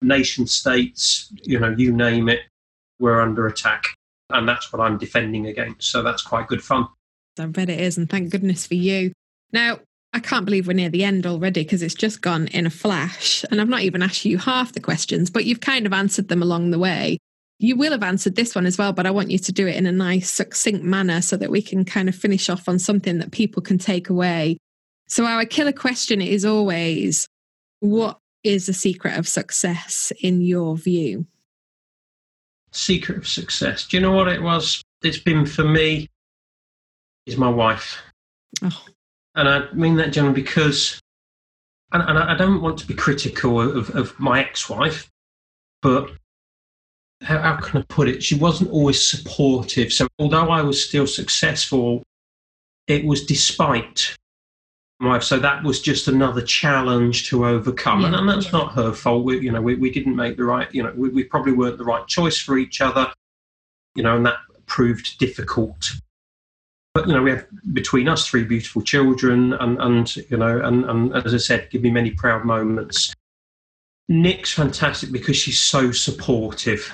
nation 0.02 0.48
states. 0.48 1.32
You 1.44 1.60
know, 1.60 1.76
you 1.78 1.94
name 1.94 2.30
it, 2.30 2.42
we're 3.00 3.22
under 3.22 3.48
attack, 3.48 3.84
and 4.30 4.48
that's 4.48 4.72
what 4.72 4.82
I'm 4.82 4.98
defending 4.98 5.48
against. 5.48 5.92
So 5.92 6.04
that's 6.04 6.22
quite 6.22 6.48
good 6.48 6.64
fun. 6.64 6.88
I 7.40 7.46
bet 7.46 7.70
it 7.70 7.80
is, 7.80 7.98
and 7.98 8.10
thank 8.10 8.32
goodness 8.32 8.68
for 8.68 8.76
you. 8.76 9.12
Now, 9.52 9.80
I 10.14 10.20
can't 10.20 10.46
believe 10.46 10.68
we're 10.68 10.74
near 10.74 10.90
the 10.90 11.04
end 11.04 11.26
already 11.26 11.64
because 11.64 11.82
it's 11.82 11.94
just 11.94 12.22
gone 12.22 12.48
in 12.48 12.66
a 12.66 12.72
flash. 12.72 13.46
And 13.52 13.62
I've 13.62 13.70
not 13.70 13.82
even 13.82 14.02
asked 14.02 14.26
you 14.26 14.38
half 14.38 14.74
the 14.74 14.80
questions, 14.80 15.30
but 15.30 15.46
you've 15.46 15.62
kind 15.62 15.86
of 15.86 15.94
answered 15.94 16.30
them 16.30 16.42
along 16.42 16.72
the 16.72 16.80
way. 16.80 17.20
You 17.60 17.76
will 17.76 17.92
have 17.92 18.04
answered 18.04 18.36
this 18.36 18.56
one 18.56 18.66
as 18.66 18.78
well, 18.78 18.94
but 18.94 19.06
I 19.06 19.12
want 19.12 19.32
you 19.32 19.38
to 19.38 19.52
do 19.52 19.68
it 19.68 19.76
in 19.76 19.86
a 19.86 19.92
nice, 19.92 20.32
succinct 20.32 20.84
manner 20.84 21.22
so 21.22 21.38
that 21.38 21.52
we 21.52 21.62
can 21.62 21.86
kind 21.86 22.10
of 22.10 22.16
finish 22.16 22.50
off 22.50 22.70
on 22.70 22.80
something 22.80 23.20
that 23.20 23.32
people 23.32 23.62
can 23.62 23.78
take 23.78 24.10
away. 24.10 24.58
So, 25.08 25.26
our 25.26 25.46
killer 25.46 25.74
question 25.74 26.22
is 26.22 26.46
always 26.46 27.28
what 27.82 28.18
is 28.44 28.66
the 28.66 28.74
secret 28.74 29.18
of 29.18 29.28
success 29.28 30.14
in 30.22 30.42
your 30.42 30.78
view? 30.78 31.28
Secret 32.72 33.18
of 33.18 33.28
success. 33.28 33.86
Do 33.86 33.98
you 33.98 34.02
know 34.02 34.12
what 34.12 34.28
it 34.28 34.42
was? 34.42 34.82
It's 35.02 35.18
been 35.18 35.46
for 35.46 35.64
me, 35.64 36.08
is 37.30 37.38
my 37.38 37.50
wife. 37.50 37.98
Oh. 38.62 38.86
And 39.36 39.48
I 39.48 39.72
mean 39.72 39.96
that 39.98 40.12
generally 40.12 40.42
because, 40.42 41.00
and, 41.92 42.04
and 42.04 42.18
I 42.18 42.36
don't 42.36 42.62
want 42.62 42.78
to 42.80 42.88
be 42.88 42.94
critical 42.94 43.62
of, 43.62 43.90
of 43.96 44.20
my 44.20 44.42
ex 44.42 44.70
wife, 44.70 45.10
but 45.82 46.12
how, 47.22 47.40
how, 47.40 47.58
can 47.58 47.82
I 47.82 47.86
put 47.88 48.10
it? 48.10 48.24
She 48.24 48.36
wasn't 48.36 48.72
always 48.72 49.10
supportive. 49.10 49.94
So 49.94 50.08
although 50.20 50.50
I 50.50 50.62
was 50.62 50.84
still 50.84 51.08
successful, 51.08 52.04
it 52.88 53.06
was 53.06 53.26
despite 53.26 54.16
my 55.00 55.10
wife. 55.10 55.24
So 55.24 55.40
that 55.40 55.64
was 55.64 55.82
just 55.82 56.08
another 56.08 56.42
challenge 56.42 57.30
to 57.30 57.46
overcome. 57.46 58.06
And, 58.06 58.16
and, 58.16 58.28
that's 58.28 58.52
not 58.52 58.74
her 58.74 58.94
fault. 58.94 59.24
We, 59.24 59.40
you 59.40 59.52
know, 59.52 59.62
we, 59.62 59.76
we 59.76 59.92
didn't 59.92 60.16
make 60.16 60.38
the 60.38 60.44
right, 60.44 60.74
you 60.74 60.84
know, 60.84 60.94
we, 60.96 61.10
we 61.10 61.24
probably 61.24 61.54
weren't 61.54 61.78
the 61.78 61.86
right 61.86 62.06
choice 62.08 62.40
for 62.40 62.58
each 62.58 62.82
other, 62.82 63.12
you 63.96 64.04
know, 64.04 64.18
and 64.18 64.26
that 64.26 64.38
proved 64.66 65.18
difficult 65.18 65.92
but 67.00 67.08
you 67.08 67.14
know 67.14 67.22
we 67.22 67.32
have 67.32 67.46
between 67.74 68.10
us 68.10 68.28
three 68.28 68.44
beautiful 68.44 68.82
children 68.82 69.54
and 69.54 69.80
and 69.80 70.18
you 70.30 70.38
know 70.38 70.60
and, 70.62 70.84
and 70.86 71.16
as 71.16 71.34
i 71.34 71.38
said 71.38 71.70
give 71.70 71.82
me 71.82 71.92
many 71.92 72.12
proud 72.12 72.44
moments. 72.44 73.14
Nick's 74.10 74.52
fantastic 74.54 75.12
because 75.12 75.38
she's 75.38 75.60
so 75.60 75.92
supportive. 75.92 76.92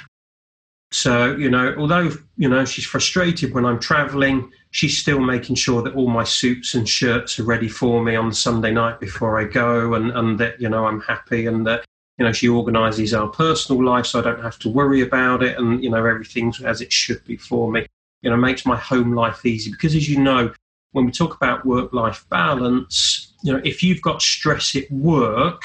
So 0.91 1.36
you 1.36 1.49
know 1.49 1.74
although 1.78 2.12
you 2.38 2.47
know 2.47 2.64
she's 2.66 2.86
frustrated 2.86 3.53
when 3.53 3.66
i'm 3.66 3.80
traveling 3.80 4.51
she's 4.72 4.97
still 4.97 5.20
making 5.20 5.56
sure 5.56 5.82
that 5.82 5.95
all 5.95 6.10
my 6.10 6.24
suits 6.24 6.76
and 6.76 6.88
shirts 6.88 7.39
are 7.39 7.43
ready 7.43 7.68
for 7.68 8.03
me 8.03 8.16
on 8.16 8.32
sunday 8.32 8.72
night 8.72 8.99
before 8.99 9.39
i 9.39 9.43
go 9.43 9.93
and 9.95 10.12
and 10.12 10.39
that 10.39 10.62
you 10.62 10.70
know 10.70 10.86
i'm 10.86 11.01
happy 11.01 11.47
and 11.47 11.66
that 11.66 11.84
you 12.18 12.26
know 12.26 12.32
she 12.32 12.47
organizes 12.47 13.14
our 13.14 13.28
personal 13.28 13.84
life 13.84 14.06
so 14.06 14.20
i 14.20 14.22
don't 14.22 14.43
have 14.43 14.60
to 14.60 14.70
worry 14.70 15.01
about 15.01 15.41
it 15.43 15.58
and 15.58 15.84
you 15.84 15.89
know 15.89 16.06
everything's 16.06 16.62
as 16.62 16.82
it 16.82 16.93
should 16.93 17.22
be 17.26 17.36
for 17.36 17.72
me 17.72 17.86
you 18.26 18.32
know 18.32 18.38
makes 18.38 18.65
my 18.65 18.76
home 18.76 19.13
life 19.13 19.45
easy. 19.45 19.71
Because 19.71 19.95
as 19.95 20.09
you 20.09 20.19
know 20.19 20.51
when 20.91 21.05
we 21.05 21.11
talk 21.11 21.36
about 21.36 21.65
work 21.65 21.93
life 21.93 22.26
balance 22.30 23.34
you 23.43 23.53
know 23.53 23.61
if 23.63 23.84
you've 23.84 24.01
got 24.01 24.21
stress 24.21 24.76
at 24.76 24.89
work 24.91 25.63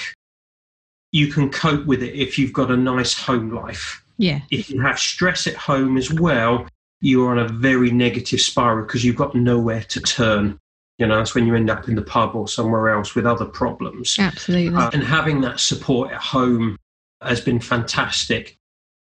you 1.12 1.28
can 1.28 1.50
cope 1.50 1.86
with 1.86 2.02
it 2.02 2.14
if 2.14 2.38
you've 2.38 2.52
got 2.52 2.70
a 2.70 2.76
nice 2.76 3.18
home 3.18 3.50
life. 3.50 4.04
Yeah. 4.18 4.40
If 4.50 4.68
you 4.68 4.80
have 4.82 4.98
stress 4.98 5.46
at 5.46 5.56
home 5.56 5.96
as 5.96 6.12
well 6.12 6.68
you're 7.00 7.30
on 7.30 7.38
a 7.38 7.48
very 7.48 7.90
negative 7.90 8.42
spiral 8.42 8.84
because 8.84 9.02
you've 9.02 9.16
got 9.16 9.34
nowhere 9.34 9.82
to 9.84 10.00
turn. 10.00 10.58
You 10.98 11.06
know 11.06 11.16
that's 11.16 11.34
when 11.34 11.46
you 11.46 11.54
end 11.56 11.70
up 11.70 11.88
in 11.88 11.94
the 11.94 12.02
pub 12.02 12.36
or 12.36 12.46
somewhere 12.46 12.90
else 12.90 13.14
with 13.14 13.24
other 13.24 13.46
problems. 13.46 14.16
Absolutely. 14.18 14.76
Uh, 14.76 14.90
and 14.92 15.02
having 15.02 15.40
that 15.40 15.58
support 15.58 16.12
at 16.12 16.20
home 16.20 16.76
has 17.22 17.40
been 17.40 17.58
fantastic 17.58 18.58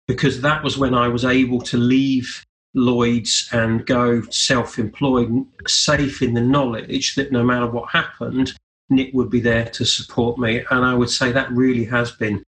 because 0.07 0.41
that 0.41 0.63
was 0.63 0.77
when 0.77 0.93
i 0.93 1.07
was 1.07 1.25
able 1.25 1.59
to 1.59 1.77
leave 1.77 2.45
Lloyd's 2.75 3.49
and 3.51 3.85
go 3.85 4.21
self 4.29 4.77
employed, 4.77 5.45
safe 5.67 6.21
in 6.21 6.33
the 6.33 6.41
knowledge 6.41 7.15
that 7.15 7.31
no 7.31 7.43
matter 7.43 7.67
what 7.67 7.89
happened, 7.89 8.53
Nick 8.89 9.13
would 9.13 9.29
be 9.29 9.39
there 9.39 9.65
to 9.65 9.85
support 9.85 10.37
me. 10.37 10.63
And 10.69 10.85
I 10.85 10.93
would 10.93 11.09
say 11.09 11.31
that 11.31 11.51
really 11.51 11.85
has 11.85 12.11
been 12.11 12.43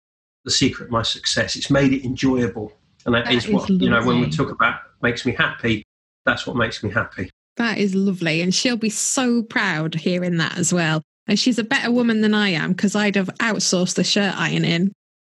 the 0.46 0.52
secret 0.52 0.86
of 0.86 0.92
my 0.92 1.04
success. 1.04 1.56
It's 1.56 1.70
made 1.70 1.94
it 1.94 2.06
enjoyable. 2.06 2.72
And 3.06 3.14
that, 3.14 3.26
that 3.26 3.34
is, 3.34 3.46
is 3.46 3.52
what, 3.52 3.70
lovely. 3.70 3.86
you 3.86 3.92
know, 3.92 4.04
when 4.06 4.22
we 4.22 4.30
talk 4.30 4.50
about 4.50 4.80
makes 5.02 5.26
me 5.26 5.34
happy, 5.34 5.84
that's 6.26 6.48
what 6.48 6.56
makes 6.56 6.84
me 6.84 6.90
happy. 6.90 7.30
That 7.58 7.78
is 7.78 7.94
lovely. 7.94 8.42
And 8.42 8.56
she'll 8.56 8.78
be 8.78 8.90
so 8.90 9.44
proud 9.44 9.94
hearing 9.94 10.38
that 10.38 10.58
as 10.58 10.74
well. 10.74 11.02
And 11.28 11.38
she's 11.38 11.60
a 11.60 11.64
better 11.64 11.92
woman 11.92 12.22
than 12.22 12.34
I 12.34 12.50
am 12.50 12.72
because 12.72 12.96
I'd 12.96 13.16
have 13.16 13.30
outsourced 13.40 13.96
the 13.96 14.04
shirt 14.04 14.34
ironing 14.38 14.94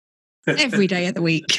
every 0.47 0.87
day 0.87 1.07
of 1.07 1.14
the 1.14 1.22
week. 1.22 1.59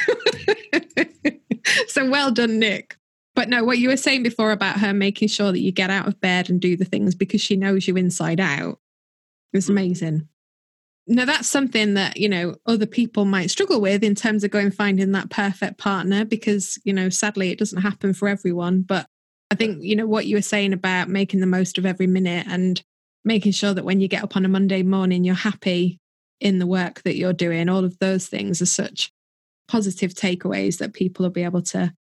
so 1.87 2.09
well 2.09 2.31
done, 2.31 2.59
Nick. 2.59 2.95
But 3.35 3.49
no, 3.49 3.63
what 3.63 3.77
you 3.77 3.89
were 3.89 3.97
saying 3.97 4.23
before 4.23 4.51
about 4.51 4.79
her 4.79 4.93
making 4.93 5.27
sure 5.27 5.51
that 5.51 5.59
you 5.59 5.71
get 5.71 5.89
out 5.89 6.07
of 6.07 6.19
bed 6.21 6.49
and 6.49 6.61
do 6.61 6.77
the 6.77 6.85
things 6.85 7.13
because 7.15 7.41
she 7.41 7.57
knows 7.57 7.87
you 7.87 7.97
inside 7.97 8.39
out 8.39 8.79
is 9.53 9.67
mm. 9.67 9.71
amazing. 9.71 10.27
Now, 11.07 11.25
that's 11.25 11.47
something 11.47 11.93
that, 11.93 12.17
you 12.17 12.27
know, 12.27 12.55
other 12.65 12.87
people 12.87 13.25
might 13.25 13.51
struggle 13.51 13.79
with 13.79 14.03
in 14.03 14.15
terms 14.15 14.43
of 14.43 14.49
going 14.49 14.71
finding 14.71 15.11
that 15.11 15.29
perfect 15.29 15.77
partner 15.77 16.25
because, 16.25 16.79
you 16.83 16.93
know, 16.93 17.09
sadly 17.09 17.51
it 17.51 17.59
doesn't 17.59 17.83
happen 17.83 18.13
for 18.13 18.27
everyone. 18.27 18.81
But 18.81 19.05
I 19.51 19.55
think, 19.55 19.83
you 19.83 19.95
know, 19.95 20.07
what 20.07 20.25
you 20.25 20.37
were 20.37 20.41
saying 20.41 20.73
about 20.73 21.09
making 21.09 21.41
the 21.41 21.45
most 21.45 21.77
of 21.77 21.85
every 21.85 22.07
minute 22.07 22.47
and 22.49 22.81
making 23.23 23.51
sure 23.51 23.73
that 23.73 23.85
when 23.85 23.99
you 23.99 24.07
get 24.07 24.23
up 24.23 24.35
on 24.35 24.45
a 24.45 24.49
Monday 24.49 24.81
morning, 24.81 25.23
you're 25.23 25.35
happy 25.35 25.99
in 26.39 26.57
the 26.57 26.67
work 26.67 27.03
that 27.03 27.15
you're 27.15 27.33
doing, 27.33 27.69
all 27.69 27.83
of 27.83 27.99
those 27.99 28.27
things 28.27 28.61
are 28.61 28.65
such 28.65 29.11
positive 29.67 30.13
takeaways 30.13 30.79
that 30.79 30.93
people 30.93 31.23
will 31.23 31.31
be 31.31 31.43
able 31.43 31.61
to 31.61 31.93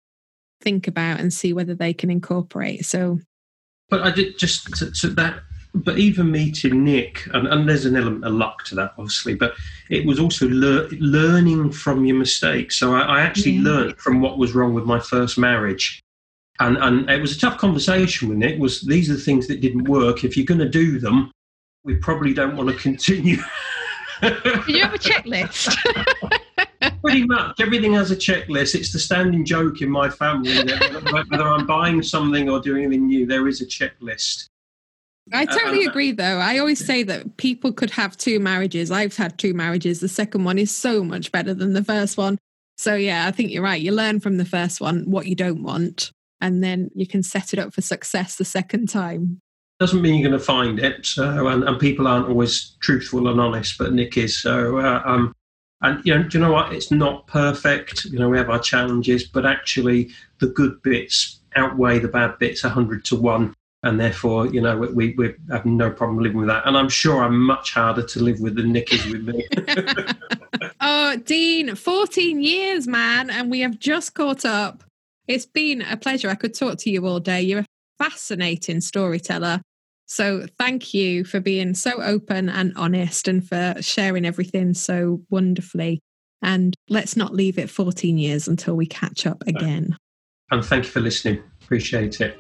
think 0.65 0.89
about 0.89 1.21
and 1.21 1.33
see 1.33 1.53
whether 1.53 1.75
they 1.75 1.93
can 1.93 2.11
incorporate. 2.11 2.85
So, 2.87 3.21
but 3.91 4.03
I 4.03 4.11
did 4.11 4.39
just 4.39 4.75
to, 4.79 4.91
to 4.91 5.09
that. 5.11 5.41
But 5.77 5.99
even 5.99 6.31
meeting 6.31 6.85
Nick, 6.85 7.27
and, 7.35 7.49
and, 7.49 7.69
there's 7.69 7.85
an 7.85 7.97
element 7.97 8.25
of 8.25 8.33
luck 8.33 8.65
to 8.67 8.77
that, 8.77 8.93
obviously. 8.97 9.35
But 9.35 9.55
it 9.91 10.07
was 10.07 10.21
also 10.21 10.47
lear- 10.49 10.89
learning 11.01 11.73
from 11.73 12.05
your 12.05 12.17
mistakes. 12.17 12.77
So 12.77 12.95
I, 12.95 13.01
I 13.01 13.21
actually 13.23 13.55
yeah. 13.55 13.71
learned 13.71 13.99
from 13.99 14.21
what 14.21 14.39
was 14.39 14.55
wrong 14.55 14.73
with 14.73 14.85
my 14.85 15.01
first 15.01 15.37
marriage, 15.37 16.01
and 16.61 16.77
and 16.79 17.11
it 17.11 17.21
was 17.21 17.37
a 17.37 17.41
tough 17.41 17.59
conversation 17.59 18.29
with 18.29 18.39
Nick. 18.39 18.61
Was 18.61 18.83
these 18.83 19.11
are 19.11 19.15
the 19.15 19.21
things 19.21 19.49
that 19.49 19.61
didn't 19.61 19.89
work? 19.89 20.23
If 20.23 20.37
you're 20.37 20.47
going 20.47 20.61
to 20.61 20.69
do 20.69 21.01
them, 21.01 21.33
we 21.83 21.97
probably 21.97 22.35
don't 22.35 22.57
want 22.57 22.71
to 22.71 22.77
continue. 22.77 23.39
Do 24.23 24.63
you 24.69 24.83
have 24.83 24.95
a 24.95 24.99
checklist? 24.99 25.77
Pretty 27.05 27.27
much 27.27 27.61
everything 27.61 27.93
has 27.93 28.11
a 28.11 28.17
checklist. 28.17 28.75
It's 28.75 28.93
the 28.93 28.99
standing 28.99 29.45
joke 29.45 29.83
in 29.83 29.91
my 29.91 30.09
family 30.09 30.55
that 30.55 31.27
whether 31.31 31.45
I'm 31.45 31.67
buying 31.67 32.03
something 32.03 32.49
or 32.49 32.61
doing 32.61 32.85
anything 32.85 33.07
new, 33.07 33.27
there 33.27 33.47
is 33.47 33.61
a 33.61 33.67
checklist. 33.67 34.47
I 35.33 35.47
totally 35.47 35.87
uh, 35.87 35.91
agree, 35.91 36.13
though. 36.13 36.39
I 36.39 36.59
always 36.59 36.85
say 36.85 37.03
that 37.05 37.37
people 37.39 37.73
could 37.73 37.91
have 37.91 38.17
two 38.17 38.41
marriages. 38.41 38.91
I've 38.91 39.17
had 39.17 39.39
two 39.39 39.55
marriages. 39.55 40.01
The 40.01 40.09
second 40.09 40.45
one 40.45 40.59
is 40.59 40.71
so 40.71 41.03
much 41.03 41.33
better 41.33 41.55
than 41.55 41.73
the 41.73 41.85
first 41.85 42.17
one. 42.19 42.39
So, 42.77 42.95
yeah, 42.95 43.27
I 43.27 43.31
think 43.31 43.51
you're 43.51 43.63
right. 43.63 43.81
You 43.81 43.93
learn 43.93 44.21
from 44.21 44.37
the 44.37 44.45
first 44.45 44.81
one 44.81 45.11
what 45.11 45.27
you 45.27 45.35
don't 45.35 45.63
want, 45.63 46.11
and 46.41 46.63
then 46.63 46.91
you 46.95 47.07
can 47.07 47.23
set 47.23 47.53
it 47.53 47.59
up 47.59 47.73
for 47.73 47.81
success 47.81 48.37
the 48.37 48.45
second 48.45 48.89
time. 48.89 49.41
Doesn't 49.81 50.03
mean 50.03 50.17
you're 50.17 50.29
going 50.29 50.39
to 50.39 50.45
find 50.45 50.79
it. 50.79 51.07
So, 51.07 51.49
and, 51.49 51.65
and 51.65 51.79
people 51.81 52.07
aren't 52.07 52.29
always 52.29 52.77
truthful 52.81 53.29
and 53.29 53.41
honest, 53.41 53.79
but 53.79 53.93
Nick 53.93 54.17
is. 54.17 54.41
So, 54.41 54.79
uh, 54.79 55.03
um, 55.05 55.33
and 55.85 56.05
you 56.05 56.15
know, 56.15 56.23
do 56.23 56.39
you 56.39 56.45
know 56.45 56.53
what? 56.53 56.73
It's 56.73 56.91
not 56.91 57.27
perfect. 57.27 58.07
You 58.07 58.19
know, 58.19 58.31
we 58.31 58.39
have 58.39 58.49
our 58.49 58.59
challenges, 58.59 59.25
but 59.25 59.45
actually, 59.45 60.11
the 60.39 60.47
good 60.49 60.83
bits 60.83 61.41
outweigh 61.57 61.99
the 61.99 62.09
bad 62.09 62.39
bits 62.39 62.63
hundred 62.63 63.05
to 63.07 63.17
one, 63.17 63.55
and 63.83 64.01
therefore, 64.01 64.47
you 64.47 64.63
know, 64.63 64.79
we, 64.79 65.15
we 65.19 65.35
have 65.51 65.67
no 65.67 65.91
problem 65.91 66.21
living 66.21 66.39
with 66.39 66.49
that. 66.49 66.67
And 66.67 66.77
I'm 66.77 66.89
sure 66.89 67.23
I'm 67.23 67.39
much 67.39 67.75
harder 67.75 68.03
to 68.03 68.21
live 68.21 68.41
with 68.41 68.57
than 68.57 68.73
Nick 68.73 68.95
is 68.95 69.07
with 69.07 69.29
me. 69.29 69.47
oh, 70.81 71.17
Dean, 71.19 71.75
14 71.75 72.41
years, 72.41 72.89
man, 72.89 73.29
and 73.29 73.51
we 73.51 73.61
have 73.61 73.79
just 73.79 74.15
caught 74.15 74.47
up. 74.47 74.85
It's 75.29 75.47
been 75.47 75.83
a 75.83 75.99
pleasure. 75.99 76.31
I 76.31 76.35
could 76.35 76.55
talk 76.55 76.79
to 76.79 76.91
you 76.91 77.07
all 77.07 77.21
day. 77.21 77.43
You're 77.43 77.61
a 77.61 77.67
fascinating 77.99 78.81
storyteller. 78.81 79.61
So 80.07 80.47
thank 80.59 80.93
you 80.95 81.25
for 81.25 81.41
being 81.41 81.75
so 81.75 82.03
open 82.03 82.49
and 82.49 82.73
honest 82.77 83.29
and 83.29 83.47
for 83.47 83.75
sharing 83.81 84.25
everything 84.25 84.75
so 84.75 85.23
wonderfully. 85.31 86.01
And 86.43 86.75
let's 86.89 87.17
not 87.17 87.35
leave 87.35 87.59
it 87.59 87.71
14 87.71 88.19
years 88.19 88.47
until 88.49 88.75
we 88.75 88.87
catch 88.87 89.27
up 89.27 89.43
again. 89.47 89.97
And 90.51 90.65
thank 90.65 90.85
you 90.85 90.91
for 90.91 91.01
listening. 91.01 91.43
Appreciate 91.63 92.21
it. 92.21 92.39